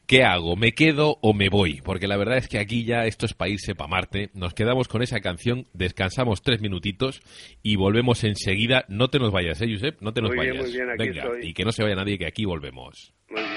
[0.06, 0.54] ¿Qué hago?
[0.54, 1.80] ¿Me quedo o me voy?
[1.80, 4.30] Porque la verdad es que aquí ya esto es para irse para Marte.
[4.34, 7.22] Nos quedamos con esa canción, descansamos tres minutitos
[7.62, 8.84] y volvemos enseguida.
[8.88, 10.02] No te nos vayas, ¿eh, Josep?
[10.02, 10.66] No te nos Muy bien, vayas.
[10.66, 11.48] muy bien, aquí Venga, estoy.
[11.48, 13.14] y que no se vaya nadie, que aquí volvemos.
[13.30, 13.54] Muy bien.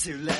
[0.00, 0.39] To let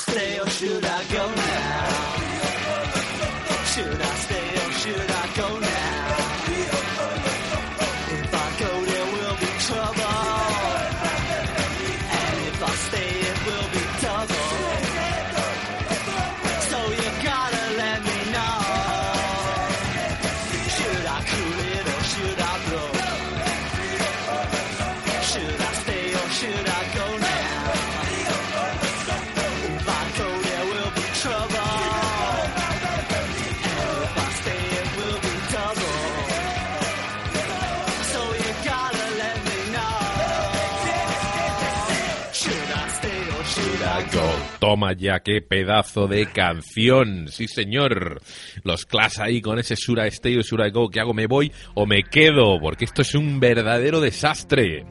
[0.00, 1.49] Stay or should I go now?
[44.96, 47.28] Ya, qué pedazo de canción.
[47.28, 48.20] Sí, señor.
[48.64, 50.88] Los Clash ahí con ese Sura Stay o Sura Go.
[50.88, 51.14] ¿Qué hago?
[51.14, 52.58] ¿Me voy o me quedo?
[52.60, 54.86] Porque esto es un verdadero desastre.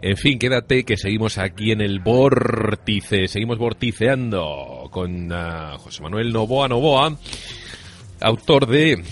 [0.00, 6.32] En fin, quédate que seguimos aquí en el vórtice, seguimos vorticeando con ah, José Manuel
[6.32, 7.16] Novoa Novoa,
[8.20, 9.02] autor de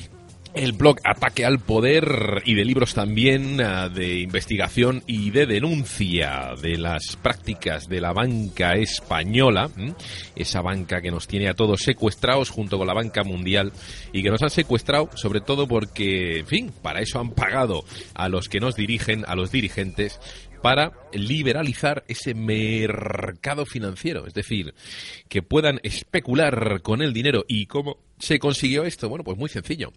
[0.55, 6.55] el blog Ataque al Poder y de libros también ah, de investigación y de denuncia
[6.61, 9.69] de las prácticas de la banca española,
[10.37, 13.73] esa banca que nos tiene a todos secuestrados junto con la banca mundial
[14.13, 17.85] y que nos han secuestrado sobre todo porque, en fin, para eso han pagado
[18.15, 20.21] a los que nos dirigen, a los dirigentes,
[20.65, 24.73] para liberalizar ese mercado financiero, es decir,
[25.29, 27.45] que puedan especular con el dinero.
[27.47, 29.11] ¿Y cómo se consiguió esto?
[29.11, 29.93] Bueno, pues muy sencillo.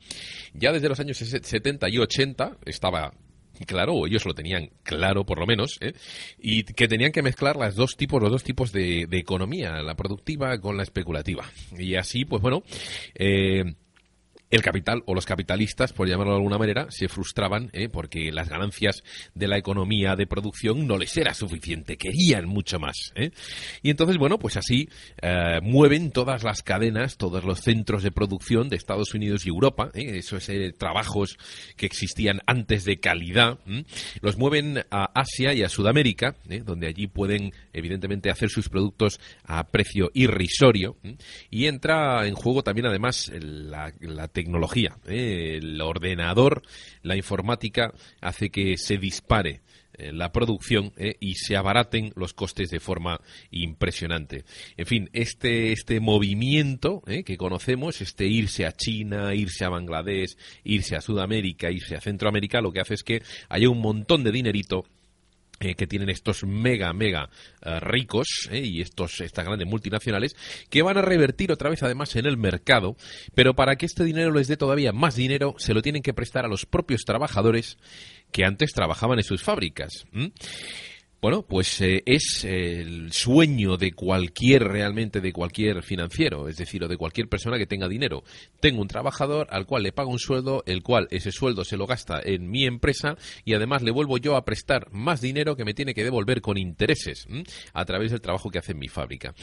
[0.53, 3.13] Ya desde los años 70 y 80 estaba
[3.65, 5.93] claro, o ellos lo tenían claro por lo menos, ¿eh?
[6.37, 10.59] y que tenían que mezclar las dos tipos, los dos tipos de, economía, la productiva
[10.59, 11.45] con la especulativa.
[11.77, 12.63] Y así, pues bueno,
[13.15, 13.63] eh,
[14.49, 17.89] el capital o los capitalistas, por llamarlo de alguna manera, se frustraban ¿eh?
[17.89, 23.11] porque las ganancias de la economía de producción no les era suficiente, querían mucho más.
[23.15, 23.31] ¿eh?
[23.81, 24.89] Y entonces, bueno, pues así
[25.21, 29.91] eh, mueven todas las cadenas, todos los centros de producción de Estados Unidos y Europa,
[29.93, 30.17] ¿eh?
[30.17, 31.37] esos eh, trabajos
[31.75, 33.59] que existían antes de calidad,
[34.21, 39.67] los mueven a Asia y a Sudamérica, donde allí pueden, evidentemente, hacer sus productos a
[39.67, 40.97] precio irrisorio.
[41.49, 44.99] Y entra en juego también, además, la, la tecnología.
[45.07, 45.57] ¿eh?
[45.57, 46.61] El ordenador,
[47.01, 49.61] la informática, hace que se dispare
[49.95, 53.19] eh, la producción eh, y se abaraten los costes de forma
[53.49, 54.45] impresionante.
[54.77, 60.95] En fin, este, este movimiento que conocemos, este irse a China, irse a Bangladesh, irse
[60.95, 64.85] a Sudamérica, irse a Centroamérica, lo que hace es que haya un montón de dinerito
[65.59, 67.29] eh, que tienen estos mega, mega
[67.63, 70.35] eh, ricos eh, y estos, estas grandes multinacionales
[70.69, 72.95] que van a revertir otra vez además en el mercado,
[73.33, 76.45] pero para que este dinero les dé todavía más dinero se lo tienen que prestar
[76.45, 77.77] a los propios trabajadores
[78.31, 80.05] que antes trabajaban en sus fábricas.
[81.19, 86.87] Bueno, pues eh, es el sueño de cualquier, realmente de cualquier financiero, es decir, o
[86.87, 88.23] de cualquier persona que tenga dinero.
[88.59, 91.87] Tengo un trabajador al cual le pago un sueldo, el cual ese sueldo se lo
[91.87, 95.73] gasta en mi empresa y además le vuelvo yo a prestar más dinero que me
[95.73, 97.27] tiene que devolver con intereses
[97.73, 99.33] a través del trabajo que hace en mi fábrica.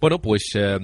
[0.00, 0.50] Bueno, pues...
[0.54, 0.78] eh,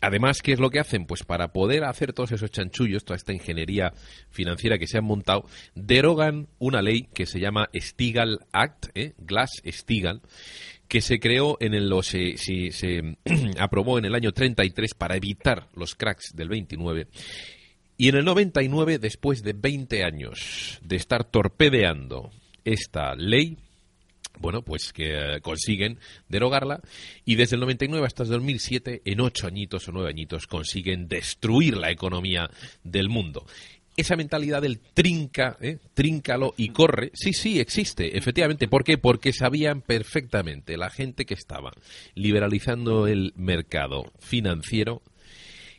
[0.00, 1.06] Además, ¿qué es lo que hacen?
[1.06, 3.92] Pues para poder hacer todos esos chanchullos, toda esta ingeniería
[4.30, 5.44] financiera que se han montado,
[5.74, 9.14] derogan una ley que se llama Stigal Act, ¿eh?
[9.18, 10.22] Glass-Steagall,
[10.86, 13.16] que se creó en el, se, se- se
[13.58, 17.08] aprobó en el año 33 para evitar los cracks del 29.
[17.96, 22.30] Y en el 99, después de 20 años de estar torpedeando
[22.64, 23.58] esta ley,
[24.40, 26.80] bueno, pues que eh, consiguen derogarla
[27.24, 31.76] y desde el 99 hasta el 2007, en ocho añitos o nueve añitos, consiguen destruir
[31.76, 32.50] la economía
[32.84, 33.46] del mundo.
[33.96, 35.78] Esa mentalidad del trinca, ¿eh?
[35.92, 38.68] tríncalo y corre, sí, sí, existe, efectivamente.
[38.68, 38.96] ¿Por qué?
[38.96, 41.72] Porque sabían perfectamente la gente que estaba
[42.14, 45.02] liberalizando el mercado financiero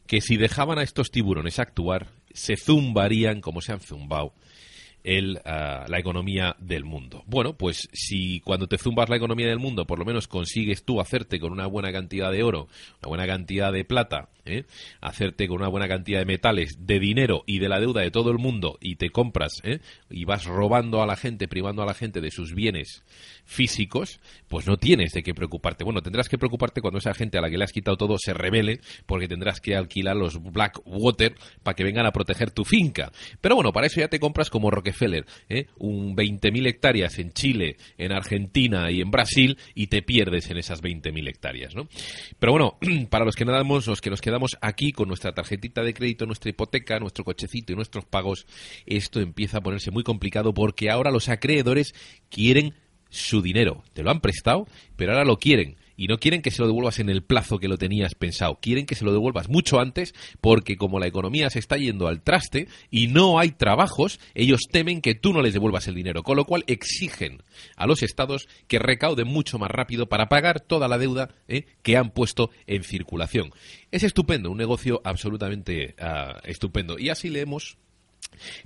[0.05, 4.33] que si dejaban a estos tiburones actuar, se zumbarían como se han zumbado
[5.03, 7.23] el, ah, la economía del mundo.
[7.27, 10.99] Bueno, pues si cuando te zumbas la economía del mundo, por lo menos consigues tú
[11.01, 12.67] hacerte con una buena cantidad de oro,
[13.01, 14.65] una buena cantidad de plata, ¿eh?
[15.01, 18.31] hacerte con una buena cantidad de metales, de dinero y de la deuda de todo
[18.31, 19.79] el mundo y te compras ¿eh?
[20.09, 23.03] y vas robando a la gente, privando a la gente de sus bienes
[23.45, 25.83] físicos, pues no tienes de qué preocuparte.
[25.83, 28.33] Bueno, tendrás que preocuparte cuando esa gente a la que le has quitado todo se
[28.33, 33.11] revele, porque tendrás que alquilar los Blackwater para que vengan a proteger tu finca.
[33.41, 34.69] Pero bueno, para eso ya te compras como
[35.49, 35.67] ¿eh?
[35.77, 40.81] un 20.000 hectáreas en Chile, en Argentina y en Brasil y te pierdes en esas
[40.81, 41.87] 20.000 hectáreas, ¿no?
[42.39, 42.77] Pero bueno,
[43.09, 46.49] para los que nadamos, los que nos quedamos aquí con nuestra tarjetita de crédito, nuestra
[46.49, 48.45] hipoteca, nuestro cochecito y nuestros pagos,
[48.85, 51.93] esto empieza a ponerse muy complicado porque ahora los acreedores
[52.29, 52.73] quieren
[53.09, 53.83] su dinero.
[53.93, 55.77] Te lo han prestado, pero ahora lo quieren.
[55.99, 58.57] Y no quieren que se lo devuelvas en el plazo que lo tenías pensado.
[58.61, 62.21] Quieren que se lo devuelvas mucho antes porque como la economía se está yendo al
[62.21, 66.23] traste y no hay trabajos, ellos temen que tú no les devuelvas el dinero.
[66.23, 67.43] Con lo cual exigen
[67.75, 71.65] a los estados que recauden mucho más rápido para pagar toda la deuda ¿eh?
[71.81, 73.51] que han puesto en circulación.
[73.91, 76.97] Es estupendo, un negocio absolutamente ah, estupendo.
[76.97, 77.77] Y así leemos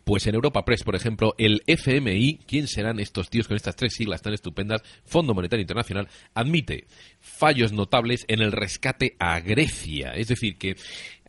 [0.04, 3.94] pues en Europa Press, por ejemplo, el FMI, ¿quién serán estos tíos con estas tres
[3.94, 4.82] siglas tan estupendas?
[5.06, 6.86] Fondo Monetario Internacional, admite
[7.20, 10.14] fallos notables en el rescate a Grecia.
[10.14, 10.76] Es decir, que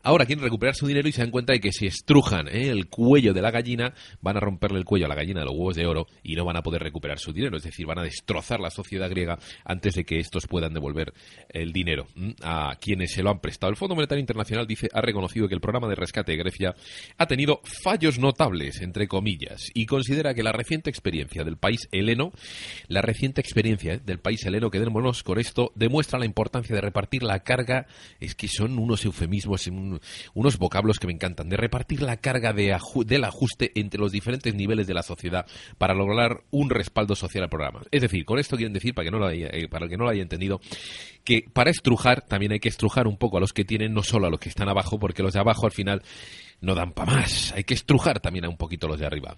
[0.04, 2.68] ahora quieren recuperar su dinero y se dan cuenta de que si estrujan ¿eh?
[2.68, 5.54] el cuello de la gallina, van a romperle el cuello a la gallina de los
[5.54, 7.56] huevos de oro y no van a poder recuperar su dinero.
[7.56, 11.12] Es decir, van a destrozar la sociedad griega antes de que estos puedan devolver
[11.48, 12.06] el dinero
[12.42, 13.70] a quienes se lo han prestado.
[13.70, 16.74] El Fondo Monetario Internacional dice ha reconocido que el programa de rescate de Grecia
[17.18, 22.32] ha tenido fallos notables, entre comillas, y considera que la reciente experiencia del país heleno,
[22.88, 24.00] la reciente experiencia ¿eh?
[24.04, 27.86] del país heleno, que quedémonos con esto, demuestra la importancia de repartir la carga,
[28.20, 29.66] es que son unos eufemismos,
[30.58, 34.86] vocablos que me encantan, de repartir la carga de del ajuste entre los diferentes niveles
[34.86, 35.46] de la sociedad
[35.78, 37.82] para lograr un respaldo social al programa.
[37.90, 39.96] Es decir, con esto quieren decir, para, que no lo haya, eh, para el que
[39.96, 40.60] no lo haya entendido,
[41.24, 44.26] que para estrujar también hay que estrujar un poco a los que tienen, no solo
[44.26, 46.02] a los que están abajo, porque los de abajo al final
[46.60, 47.52] no dan para más.
[47.52, 49.36] Hay que estrujar también a un poquito los de arriba.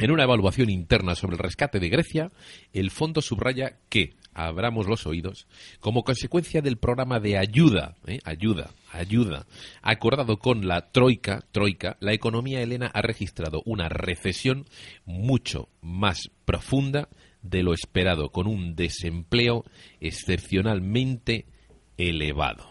[0.00, 2.32] En una evaluación interna sobre el rescate de Grecia,
[2.72, 5.46] el fondo subraya que, abramos los oídos,
[5.78, 8.18] como consecuencia del programa de ayuda, ¿eh?
[8.24, 9.46] ayuda, ayuda,
[9.82, 14.64] acordado con la Troika, Troika, la economía helena ha registrado una recesión
[15.04, 17.10] mucho más profunda
[17.42, 19.66] de lo esperado, con un desempleo
[20.00, 21.44] excepcionalmente
[21.98, 22.69] elevado.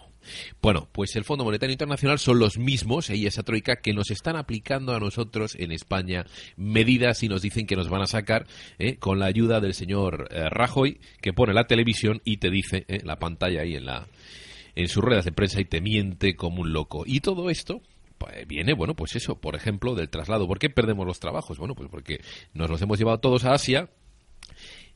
[0.62, 4.36] Bueno, pues el Fondo Monetario Internacional son los mismos, y esa troika, que nos están
[4.36, 8.48] aplicando a nosotros en España medidas y nos dicen que nos van a sacar
[8.78, 8.98] ¿eh?
[8.98, 13.02] con la ayuda del señor eh, Rajoy, que pone la televisión y te dice ¿eh?
[13.04, 14.08] la pantalla ahí en la
[14.76, 17.04] en sus ruedas de prensa y te miente como un loco.
[17.06, 17.82] Y todo esto
[18.18, 20.48] pues, viene, bueno, pues eso, por ejemplo, del traslado.
[20.48, 21.58] ¿Por qué perdemos los trabajos?
[21.58, 22.22] Bueno, pues porque
[22.54, 23.90] nos los hemos llevado todos a Asia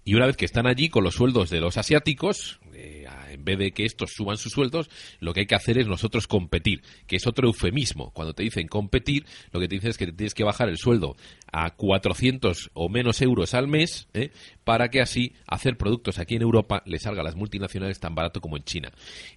[0.05, 3.57] y una vez que están allí con los sueldos de los asiáticos, eh, en vez
[3.57, 7.15] de que estos suban sus sueldos, lo que hay que hacer es nosotros competir, que
[7.15, 8.11] es otro eufemismo.
[8.11, 11.15] Cuando te dicen competir, lo que te dicen es que tienes que bajar el sueldo
[11.51, 14.31] a 400 o menos euros al mes ¿eh?
[14.63, 18.41] para que así hacer productos aquí en Europa le salga a las multinacionales tan barato
[18.41, 18.91] como en China.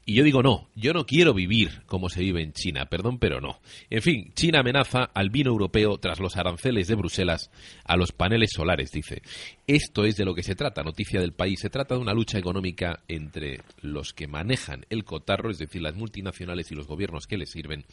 [0.04, 3.40] Y yo digo no, yo no quiero vivir como se vive en China, perdón, pero
[3.40, 3.60] no.
[3.90, 7.50] En fin, China amenaza al vino europeo tras los aranceles de Bruselas
[7.84, 9.22] a los paneles solares, dice.
[9.66, 11.60] Esto es de lo que se trata, noticia del país.
[11.60, 15.96] Se trata de una lucha económica entre los que manejan el cotarro, es decir, las
[15.96, 17.84] multinacionales y los gobiernos que les sirven,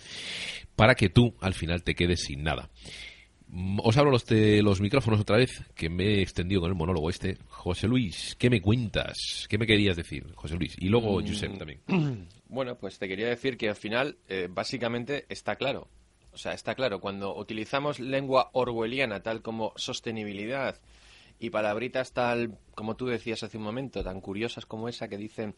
[0.75, 2.69] para que tú al final te quedes sin nada.
[3.47, 6.77] Mm, os hablo los, de los micrófonos otra vez, que me he extendido con el
[6.77, 7.37] monólogo este.
[7.49, 9.47] José Luis, ¿qué me cuentas?
[9.49, 10.75] ¿Qué me querías decir, José Luis?
[10.79, 11.27] Y luego Mm.
[11.27, 11.79] Josep también.
[12.53, 15.87] Bueno, pues te quería decir que al final, eh, básicamente, está claro.
[16.33, 20.79] O sea, está claro, cuando utilizamos lengua orwelliana tal como sostenibilidad
[21.43, 25.55] y palabritas tal, como tú decías hace un momento, tan curiosas como esa que dicen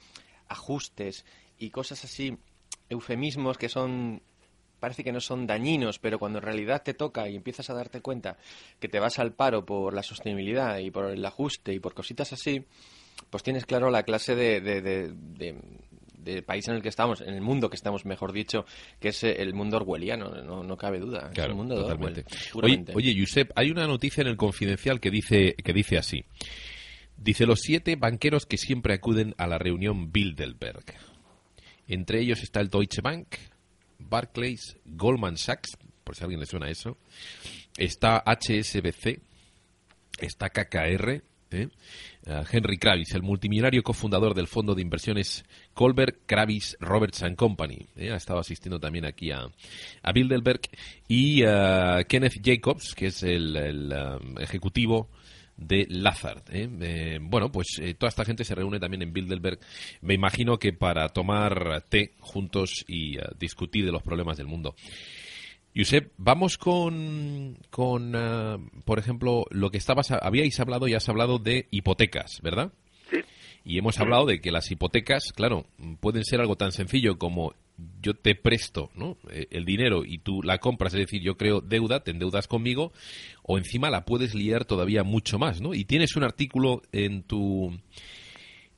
[0.47, 1.25] ajustes
[1.59, 2.39] y cosas así,
[2.89, 4.23] eufemismos que son
[4.79, 8.01] parece que no son dañinos, pero cuando en realidad te toca y empiezas a darte
[8.01, 8.37] cuenta
[8.79, 12.33] que te vas al paro por la sostenibilidad y por el ajuste y por cositas
[12.33, 12.65] así,
[13.29, 15.55] pues tienes claro la clase de, de, de,
[16.25, 18.65] de- país en el que estamos, en el mundo que estamos, mejor dicho,
[18.99, 21.27] que es eh, el mundo orwelliano, no, no cabe duda.
[21.29, 22.25] es Claro, el mundo de totalmente.
[22.53, 26.25] Orwell, Oye, oye, Josep, hay una noticia en el Confidencial que dice, que dice así.
[27.17, 30.83] Dice los siete banqueros que siempre acuden a la reunión Bilderberg.
[31.87, 33.27] Entre ellos está el Deutsche Bank,
[33.99, 36.97] Barclays, Goldman Sachs, por si a alguien le suena eso.
[37.77, 39.21] Está HSBC,
[40.19, 41.21] está KKR,
[41.51, 41.69] ¿eh?
[42.27, 47.85] Uh, Henry Kravis, el multimillonario cofundador del fondo de inversiones Colbert Kravis Roberts Company.
[47.95, 48.11] ¿eh?
[48.11, 49.47] Ha estado asistiendo también aquí a,
[50.01, 50.61] a Bilderberg.
[51.07, 55.09] Y uh, Kenneth Jacobs, que es el, um, ejecutivo
[55.57, 56.43] de Lazard.
[56.49, 56.69] ¿eh?
[56.81, 59.59] Eh, bueno, pues eh, toda esta gente se reúne también en Bilderberg,
[60.01, 64.75] me imagino que para tomar té juntos y discutir de los problemas del mundo.
[65.75, 71.37] Josep, vamos con, con uh, por ejemplo, lo que estabas, habíais hablado y has hablado
[71.37, 72.71] de hipotecas, ¿verdad?
[73.09, 73.17] Sí.
[73.65, 75.65] Y hemos hablado de que las hipotecas, claro,
[75.99, 77.53] pueden ser algo tan sencillo como
[78.01, 79.17] yo te presto ¿no?
[79.29, 82.93] el dinero y tú la compras, es decir, yo creo deuda, te endeudas conmigo,
[83.43, 85.73] o encima la puedes liar todavía mucho más, ¿no?
[85.73, 87.77] Y tienes un artículo en tu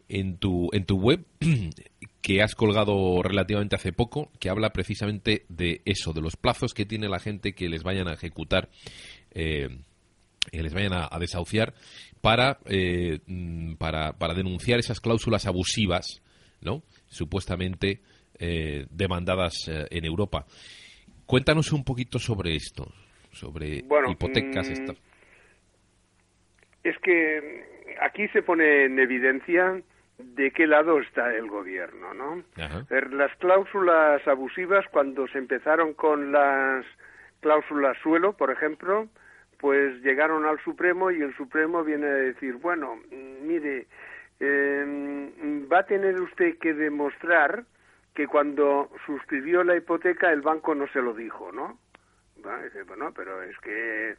[0.09, 1.25] en tu en tu web
[2.21, 6.85] que has colgado relativamente hace poco que habla precisamente de eso, de los plazos que
[6.85, 8.69] tiene la gente que les vayan a ejecutar,
[9.31, 9.69] eh,
[10.51, 11.73] que les vayan a, a desahuciar
[12.21, 13.19] para, eh,
[13.77, 16.21] para para denunciar esas cláusulas abusivas,
[16.61, 16.83] ¿no?
[17.07, 18.01] Supuestamente
[18.39, 20.45] eh, demandadas eh, en Europa.
[21.25, 22.91] Cuéntanos un poquito sobre esto,
[23.31, 24.69] sobre bueno, hipotecas.
[24.69, 24.93] mm, Esta...
[26.83, 29.81] Es que aquí se pone en evidencia
[30.17, 32.43] de qué lado está el gobierno, ¿no?
[32.57, 32.85] Ajá.
[32.89, 36.85] Er, Las cláusulas abusivas, cuando se empezaron con las
[37.41, 39.07] cláusulas suelo, por ejemplo,
[39.59, 42.99] pues llegaron al Supremo y el Supremo viene a decir, bueno,
[43.41, 43.87] mire,
[44.39, 47.63] eh, va a tener usted que demostrar
[48.13, 51.77] que cuando suscribió la hipoteca el banco no se lo dijo, ¿no?
[52.87, 54.15] Bueno, pero es que eh,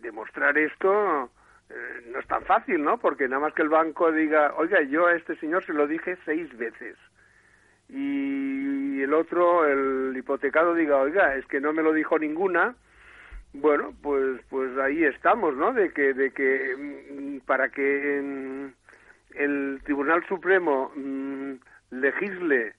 [0.00, 1.30] demostrar esto
[1.70, 2.98] eh, no es tan fácil, ¿no?
[2.98, 6.18] Porque nada más que el banco diga, oiga, yo a este señor se lo dije
[6.24, 6.96] seis veces.
[7.88, 12.74] Y el otro, el hipotecado, diga, oiga, es que no me lo dijo ninguna.
[13.52, 15.72] Bueno, pues, pues ahí estamos, ¿no?
[15.72, 18.18] De que, de que mm, para que
[19.34, 21.54] el Tribunal Supremo mm,
[21.90, 22.74] legisle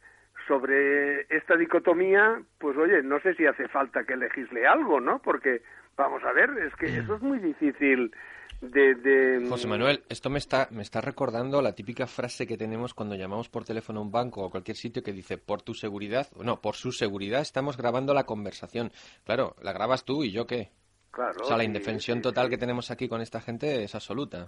[0.47, 5.19] sobre esta dicotomía, pues oye, no sé si hace falta que legisle algo, ¿no?
[5.19, 5.61] Porque,
[5.95, 8.13] vamos a ver, es que eso es muy difícil
[8.61, 8.95] de...
[8.95, 9.47] de...
[9.49, 13.49] José Manuel, esto me está, me está recordando la típica frase que tenemos cuando llamamos
[13.49, 16.75] por teléfono a un banco o cualquier sitio que dice, por tu seguridad, no, por
[16.75, 18.91] su seguridad estamos grabando la conversación.
[19.25, 20.69] Claro, la grabas tú y yo qué.
[21.11, 22.51] Claro, O sea, la indefensión sí, total sí.
[22.51, 24.47] que tenemos aquí con esta gente es absoluta.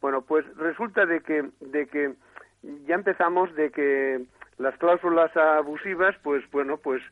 [0.00, 2.14] Bueno, pues resulta de que, de que
[2.86, 4.24] ya empezamos de que
[4.58, 7.02] las cláusulas abusivas, pues bueno, pues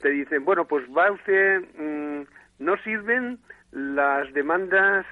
[0.00, 2.22] te dicen, bueno, pues va usted, mm,
[2.58, 3.38] no sirven
[3.72, 5.06] las demandas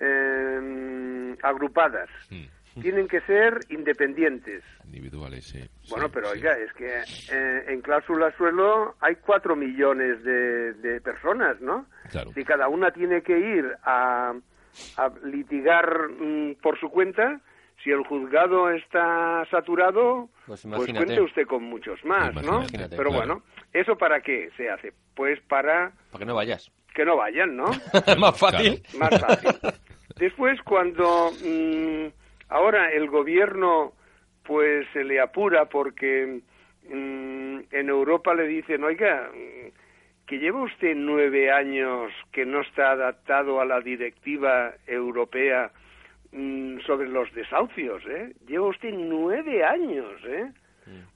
[0.00, 4.62] eh, agrupadas, Mm, tienen que ser independientes.
[4.84, 5.60] individuales, sí.
[5.88, 6.32] Bueno, Sí, pero sí.
[6.38, 7.00] oiga, es que
[7.32, 11.86] eh, en cláusula suelo hay cuatro millones de, de personas, ¿no?
[12.10, 12.32] Claro.
[12.34, 14.34] Si cada una tiene que ir a,
[14.98, 17.40] a litigar mm, por su cuenta,
[17.82, 22.62] si el juzgado está saturado, Pues pues, cuente usted con muchos más, ¿no?
[22.70, 23.12] Pero claro.
[23.12, 23.42] bueno,
[23.72, 24.92] ¿eso para qué se hace?
[25.14, 26.70] Pues para Para que no vayas.
[26.94, 27.66] que no vayan, ¿no?
[28.18, 28.82] Más fácil.
[28.98, 29.50] más fácil.
[30.18, 32.06] Después, cuando mm,
[32.48, 33.92] ahora el gobierno
[34.44, 36.40] pues se le apura porque
[36.88, 39.68] mm, en Europa le dicen, oiga, mm,
[40.26, 45.70] que lleva usted nueve años que no está adaptado a la directiva europea
[46.84, 48.34] sobre los desahucios, ¿eh?
[48.46, 50.50] Lleva usted nueve años, ¿eh?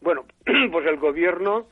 [0.00, 0.24] Bueno,
[0.72, 1.66] pues el gobierno,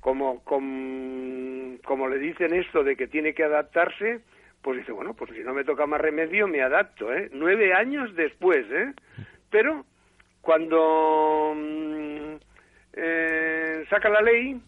[0.00, 4.20] como, com- como le dicen esto de que tiene que adaptarse,
[4.64, 7.28] pues dice, bueno, pues si no me toca más remedio, me adapto, ¿eh?
[7.34, 8.94] Nueve años después, ¿eh?
[9.50, 9.84] Pero
[10.40, 12.34] cuando mm,
[12.94, 14.58] eh, saca la ley,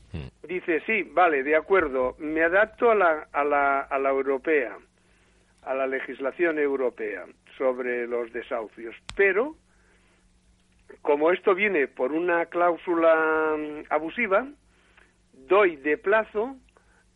[0.46, 4.76] dice, sí, vale, de acuerdo, me adapto a la, a la, a la europea,
[5.62, 7.24] a la legislación europea
[7.56, 9.56] sobre los desahucios, pero
[11.00, 14.46] como esto viene por una cláusula mm, abusiva,
[15.32, 16.58] doy de plazo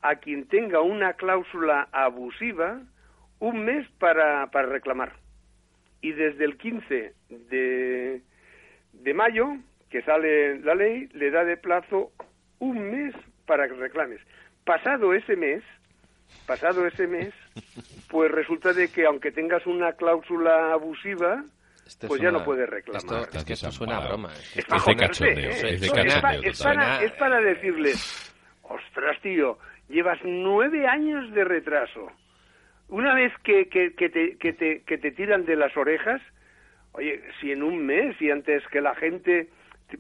[0.03, 2.81] a quien tenga una cláusula abusiva
[3.39, 5.15] un mes para, para reclamar.
[6.03, 8.23] Y desde el 15 de,
[8.93, 9.57] de mayo,
[9.91, 12.13] que sale la ley, le da de plazo
[12.59, 13.15] un mes
[13.47, 14.21] para que reclames.
[14.65, 15.63] Pasado ese mes,
[16.47, 17.35] pasado ese mes,
[18.09, 21.43] pues resulta de que aunque tengas una cláusula abusiva,
[22.07, 23.03] pues es ya no puedes reclamar.
[23.03, 24.33] Esto, es que esto suena a broma.
[24.55, 24.65] Es
[27.13, 28.33] para decirles,
[28.63, 29.59] ostras, tío,
[29.91, 32.11] llevas nueve años de retraso.
[32.89, 36.21] Una vez que, que, que te, que, te, que te tiran de las orejas,
[36.93, 39.49] Oye, si en un mes y antes que la gente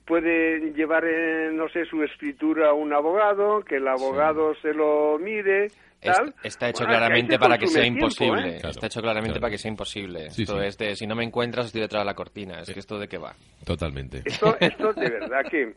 [0.04, 5.18] puede llevar, eh, no sé, su escritura a un abogado, que el abogado se lo
[5.18, 5.68] mire,
[6.00, 6.28] tal.
[6.28, 8.48] Está, está hecho Bueno, claramente hay para que sea tiempo, imposible.
[8.48, 8.58] ¿eh?
[8.60, 9.40] Claro, está hecho claramente claro.
[9.42, 10.30] para que sea imposible.
[10.30, 10.66] Sí, esto sí.
[10.66, 12.60] es de si no me encuentras estoy detrás de la cortina.
[12.60, 13.34] Es que esto de qué va.
[13.64, 14.22] Totalmente.
[14.24, 15.74] Esto, esto de verdad que,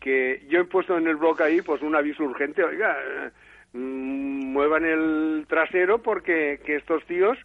[0.00, 3.30] que yo he puesto en el blog ahí pues un aviso urgente, oiga, eh,
[3.72, 7.38] muevan el trasero porque que estos tíos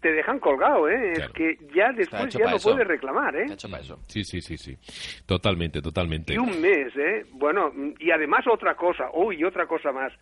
[0.00, 1.12] te dejan colgado, ¿eh?
[1.14, 1.30] Claro.
[1.30, 2.70] Es que ya después ya no eso.
[2.72, 3.42] puedes reclamar, ¿eh?
[3.44, 3.98] Está hecho para eso.
[4.06, 4.76] Sí, sí, sí, sí.
[5.24, 6.34] Totalmente, totalmente.
[6.34, 7.24] Y un mes, ¿eh?
[7.32, 10.12] Bueno, mm, y además otra cosa, uy, otra cosa más.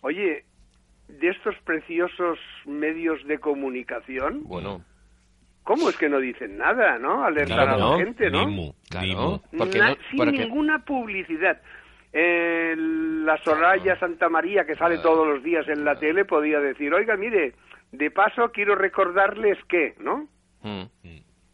[0.00, 0.44] Oye,
[1.08, 4.82] de estos preciosos medios de comunicación, Bueno,
[5.64, 7.22] ¿cómo es que no dicen nada, no?
[7.22, 7.98] Alertar Claro a la no.
[7.98, 8.72] gente, ¿no?
[8.88, 9.42] Claro.
[9.56, 11.60] Porque Na- sin ninguna publicidad.
[12.18, 16.94] Eh, la Soraya Santa María, que sale todos los días en la tele, podía decir,
[16.94, 17.52] oiga, mire,
[17.92, 20.26] de paso quiero recordarles que, ¿no?
[20.62, 20.84] mm.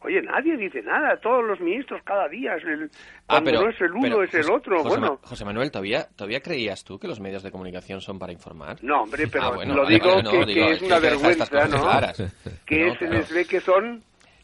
[0.04, 2.90] Oye, nadie dice nada, todos los ministros cada día, es el,
[3.28, 5.18] Ah, cuando pero, no es el uno pero, es el otro, José, bueno.
[5.22, 8.82] Ma- José Manuel, ¿todavía, ¿todavía creías tú que los medios de comunicación son para informar?
[8.82, 10.94] No, hombre, pero Ah, bueno, lo vale, digo vale, no, que, digo, que es una
[10.96, 11.82] que vergüenza, ¿no?
[11.82, 12.34] claras.
[12.66, 13.14] Que No, se claro.
[13.14, 14.02] les ve que son...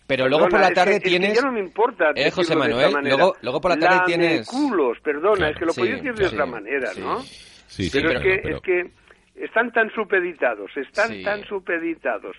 [0.09, 1.35] Pero luego por Perdona, la es tarde que- es que tienes...
[1.39, 3.17] ya no me importa Eh, José de Manuel, manera.
[3.17, 4.53] luego, luego por la tarde tienes...
[4.53, 5.53] Lameculos, perdona, Claro.
[5.53, 7.01] es que lo Sí, podéis decir de sí, otra manera, sí.
[7.01, 7.21] ¿no?
[7.21, 8.91] Sí, sí, pero, claro, es, que, pero- es que
[9.45, 12.37] están tan supeditados, están tan supeditados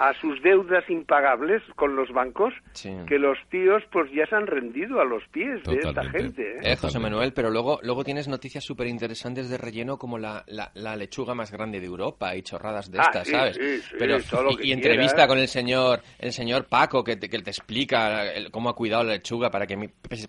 [0.00, 2.90] a sus deudas impagables con los bancos Sí.
[3.08, 6.42] que los tíos pues ya se han rendido a los pies de esta gente.
[6.42, 6.72] ¿eh?
[6.72, 6.98] Eh, José.
[6.98, 11.34] Manuel, pero luego, luego tienes noticias súper interesantes de relleno como la, la, la lechuga
[11.34, 13.56] más grande de Europa y chorradas de Ah, estas, sí, ¿sabes?
[13.56, 17.28] sí, sí, pero, todo lo y, entrevista con el señor el señor Paco que te,
[17.28, 19.76] que te explica el- cómo ha cuidado la lechuga para que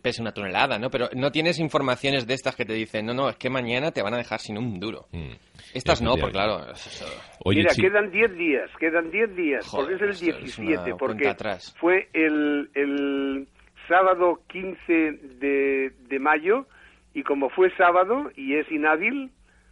[0.02, 0.90] pese, una tonelada, ¿no?
[0.90, 4.02] Pero no tienes informaciones de estas que te dicen, no, no, es que mañana te
[4.02, 5.08] van a dejar sin un duro.
[5.12, 5.32] Mm.
[5.74, 6.72] Estas no, porque claro...
[6.72, 7.06] eso-
[7.46, 10.98] Oye, Mira, quedan 10 días, quedan 10 días, Joder, porque es el es 17, una
[10.98, 11.36] porque
[11.80, 13.48] fue el, el
[13.88, 14.94] sábado 15
[15.40, 16.68] de, de mayo
[17.14, 19.32] y como fue sábado y es inhábil,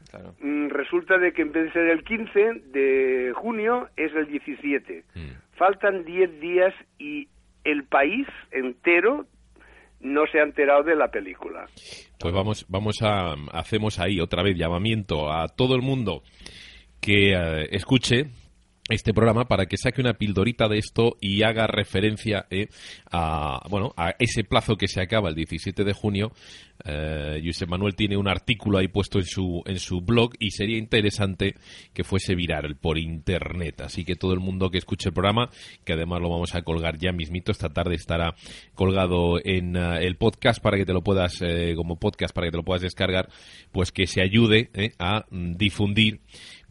[0.10, 0.34] claro.
[0.42, 2.40] mm, resulta de que en vez de ser el 15
[2.72, 5.04] de junio es el 17.
[5.14, 5.20] Mm.
[5.58, 7.28] Faltan 10 días y
[7.64, 9.26] el país entero
[10.00, 11.66] no se ha enterado de la película.
[12.20, 16.24] Pues vamos, vamos a hacemos ahí otra vez llamamiento a todo el mundo
[17.02, 18.28] que eh, escuche
[18.90, 22.70] este programa para que saque una pildorita de esto y haga referencia eh,
[23.12, 26.32] a bueno a ese plazo que se acaba el 17 de junio.
[26.86, 31.56] Eh, Manuel tiene un artículo ahí puesto en su en su blog y sería interesante
[31.94, 33.82] que fuese viral por internet.
[33.82, 35.50] Así que todo el mundo que escuche el programa,
[35.84, 38.36] que además lo vamos a colgar ya mismito esta tarde estará
[38.76, 42.52] colgado en eh, el podcast para que te lo puedas eh, como podcast para que
[42.52, 43.30] te lo puedas descargar,
[43.72, 46.22] pues que se ayude eh, a mm, difundir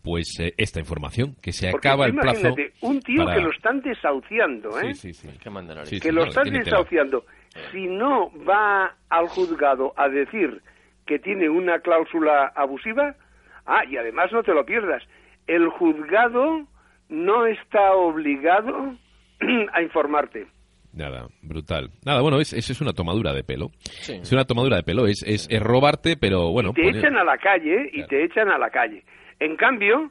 [0.06, 2.54] pues eh, esta información, que se Porque acaba el plazo.
[2.82, 4.94] un tío para- que lo están desahuciando, ¿eh?
[4.94, 5.38] Sí, sí, sí.
[6.00, 6.58] Que lo no, están tela.
[6.60, 7.24] desahuciando.
[7.72, 10.62] Si no va al juzgado a decir
[11.06, 13.16] que tiene una cláusula abusiva,
[13.66, 15.02] ah, y además no te lo pierdas,
[15.48, 16.66] el juzgado
[17.08, 18.94] no está obligado
[19.72, 20.46] a informarte.
[20.92, 21.90] Nada, brutal.
[22.06, 23.70] Nada, bueno, es, es, es una tomadura de pelo.
[24.00, 24.14] Sí.
[24.22, 26.72] Es una tomadura de pelo, es, es, es robarte, pero bueno.
[26.72, 28.08] te poner- echan a la calle y Claro.
[28.08, 29.04] te echan a la calle.
[29.40, 30.10] En cambio,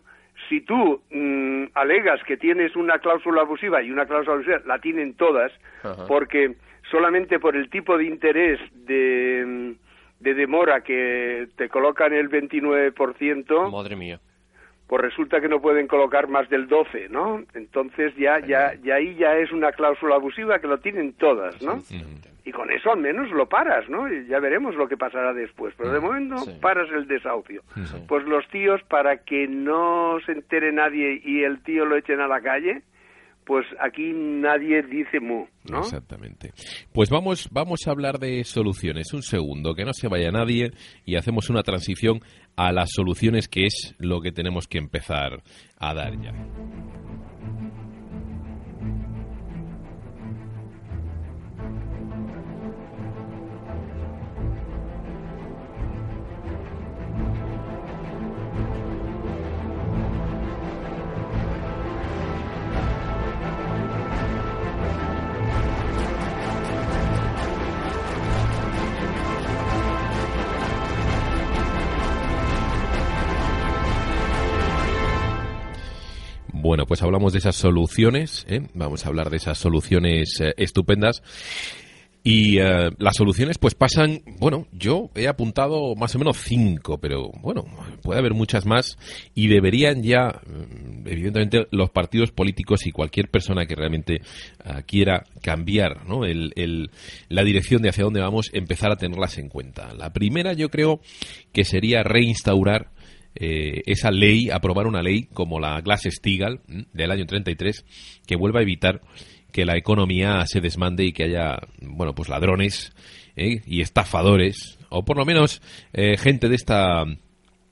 [0.49, 5.15] si tú mm, alegas que tienes una cláusula abusiva y una cláusula abusiva, la tienen
[5.15, 5.51] todas,
[5.83, 6.05] Ajá.
[6.07, 6.55] porque
[6.91, 9.75] solamente por el tipo de interés de,
[10.19, 14.19] de demora que te colocan el 29%, Madre mía.
[14.87, 17.43] Pues resulta que no pueden colocar más del 12, ¿no?
[17.55, 21.79] Entonces ya, ya, ya ahí ya es una cláusula abusiva que lo tienen todas, ¿no?
[22.47, 24.07] Y con eso al menos lo paras, ¿no?
[24.07, 25.73] Y ya veremos lo que pasará después.
[25.77, 26.51] Pero de momento Sí.
[26.61, 27.63] paras el desahucio.
[27.75, 27.97] Sí.
[28.07, 32.27] Pues los tíos, para que no se entere nadie y el tío lo echen a
[32.27, 32.83] la calle,
[33.47, 35.79] pues aquí nadie dice mu, ¿no?
[35.79, 36.51] Exactamente.
[36.93, 39.11] Pues vamos, vamos a hablar de soluciones.
[39.13, 40.69] Un segundo, que no se vaya nadie
[41.05, 42.19] y hacemos una transición
[42.55, 45.43] a las soluciones, que es lo que tenemos que empezar
[45.77, 46.33] a dar ya.
[76.65, 78.61] Bueno, pues hablamos de esas soluciones, ¿eh?
[78.73, 81.21] vamos a hablar de esas soluciones eh, estupendas.
[82.23, 87.29] Y eh, las soluciones pues pasan, bueno, yo he apuntado más o menos cinco, pero
[87.43, 87.65] bueno,
[88.01, 88.97] puede haber muchas más
[89.35, 94.21] y deberían ya, mm, evidentemente, los partidos políticos y cualquier persona que realmente
[94.63, 96.25] ah, quiera cambiar ¿no?
[96.25, 96.89] el, el-
[97.29, 99.93] la dirección de hacia dónde vamos, empezar a tenerlas en cuenta.
[99.93, 101.01] La primera yo creo
[101.53, 102.89] que sería reinstaurar
[103.35, 106.61] eh, esa ley, aprobar una ley como la Glass-Steagall
[106.93, 107.85] del año 33
[108.25, 109.01] que vuelva a evitar
[109.51, 112.93] que la economía se desmande y que haya, bueno, pues ladrones
[113.35, 113.61] ¿eh?
[113.65, 115.61] y estafadores, o por lo menos
[115.93, 117.05] eh, gente de esta,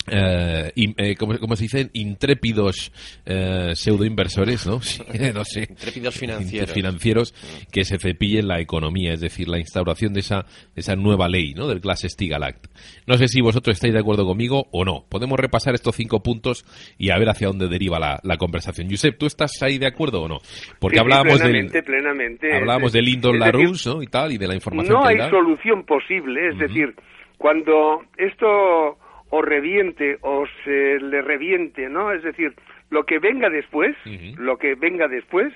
[0.08, 2.92] eh, in- eh, como, como se dicen, intrépidos
[3.26, 4.82] eh, pseudoinversores, ¿no?
[4.82, 5.02] Sí,
[5.34, 5.68] no sé.
[5.70, 6.72] Intrépidos financieros.
[6.72, 7.34] financieros
[7.72, 10.42] que se cepillen la economía, es decir, la instauración de esa,
[10.76, 11.68] de esa nueva ley, ¿no?
[11.68, 12.66] Del Glass-Steagall Act.
[13.08, 15.06] No sé si vosotros estáis de acuerdo conmigo o no.
[15.10, 16.66] Podemos repasar estos cinco puntos
[16.98, 18.90] y a ver hacia dónde deriva la, la conversación.
[18.90, 20.40] Josep, ¿tú estás ahí de acuerdo o no?
[20.80, 22.54] Porque Sí, hablábamos del, plenamente, plenamente.
[22.56, 24.04] hablábamos Es del decir, Lyndon LaRouche, ¿no?
[24.04, 25.30] Y tal, y de la información no que hay da.
[25.30, 26.94] solución posible, es decir,
[27.38, 28.98] cuando esto
[29.36, 32.12] o reviente o se le reviente, ¿no?
[32.12, 32.54] Es decir,
[32.92, 33.96] lo que venga después,
[34.38, 35.52] lo que venga después,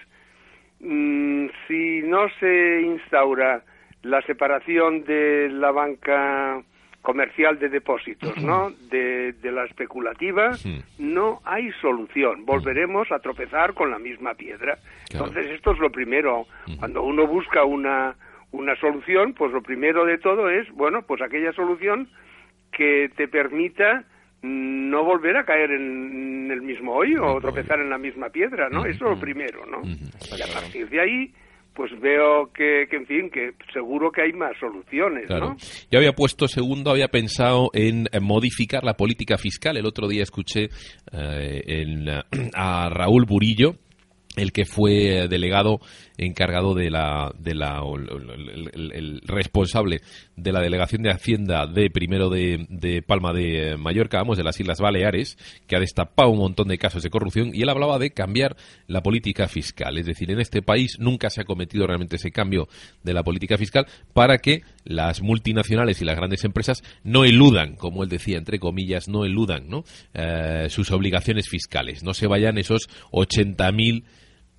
[0.80, 3.62] mm, si no se instaura
[4.02, 6.60] la separación de la banca
[7.04, 8.72] comercial de depósitos, ¿no?
[8.90, 10.54] De, de la especulativa,
[10.98, 12.48] no hay solución.
[12.48, 14.80] Volveremos a tropezar con la misma piedra.
[15.08, 15.28] Claro.
[15.28, 16.48] Entonces, esto es lo primero.
[16.80, 18.16] Cuando uno busca una,
[18.52, 22.10] una solución, pues lo primero de todo es, bueno, pues aquella solución
[22.72, 24.06] que te permita
[24.42, 28.86] no volver a caer en el mismo hoyo o tropezar en la misma piedra, ¿no?
[28.86, 29.82] Eso es lo primero, ¿no?
[29.84, 31.34] Y a partir de ahí,
[31.74, 35.50] pues veo que, que, en fin, que seguro que hay más soluciones, Claro.
[35.50, 35.58] ¿no?
[35.92, 39.78] Yo había puesto segundo, había pensado en modificar la política fiscal.
[39.78, 40.70] El otro día escuché
[41.12, 42.22] eh, en, eh,
[42.56, 43.76] a Raúl Burillo,
[44.38, 45.82] el que fue eh, delegado
[46.18, 50.02] encargado de la, de la el, responsable
[50.36, 54.44] de la delegación de Hacienda de primero de, de Palma de eh, Mallorca, vamos, de
[54.44, 55.38] las Islas Baleares,
[55.68, 58.56] que ha destapado un montón de casos de corrupción y él hablaba de cambiar
[58.88, 59.98] la política fiscal.
[59.98, 62.68] Es decir, en este país nunca se ha cometido realmente ese cambio
[63.04, 68.04] de la política fiscal para que las multinacionales y las grandes empresas no eludan, como
[68.04, 69.84] él decía, entre comillas, no eludan ¿no?
[70.14, 74.04] Eh, sus obligaciones fiscales, no se vayan esos 80.000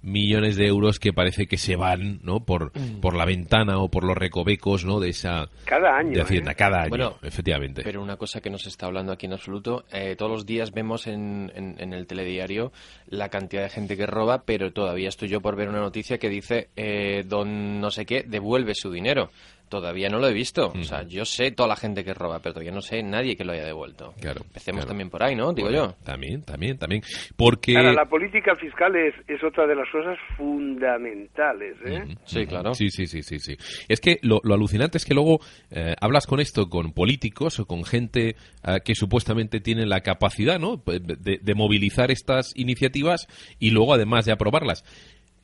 [0.03, 4.05] millones de euros que parece que se van no por por la ventana o por
[4.05, 6.55] los recovecos no de esa Cada año, de hacienda ¿eh?
[6.57, 9.85] cada año Bueno, efectivamente Pero una cosa que no se está hablando aquí en absoluto,
[9.93, 12.73] eh, todos los días vemos en, en- en el telediario
[13.09, 16.29] la cantidad de gente que roba, pero todavía estoy yo por ver una noticia que
[16.29, 19.31] dice eh, don no sé qué devuelve su dinero.
[19.69, 20.69] Todavía no lo he visto.
[20.69, 23.45] O sea, yo sé toda la gente que roba, pero todavía no sé nadie que
[23.45, 24.15] lo haya devuelto.
[24.21, 24.89] Claro, Empecemos claro.
[24.89, 25.53] también por ahí, ¿no?
[25.53, 26.05] Digo Bueno, yo.
[26.05, 27.03] también también también
[27.37, 32.17] porque Ahora, la política fiscal es, es otra de las cosas fundamentales, ¿eh?
[32.25, 32.75] Sí, claro.
[32.75, 33.57] Sí, sí, sí, sí, sí.
[33.89, 35.41] Es que lo, lo alucinante es que luego
[35.71, 40.59] eh, hablas con esto con políticos o con gente eh, que supuestamente tiene la capacidad,
[40.59, 40.77] ¿no?
[40.87, 43.27] De, de movilizar estas iniciativas
[43.59, 44.85] y luego además de aprobarlas.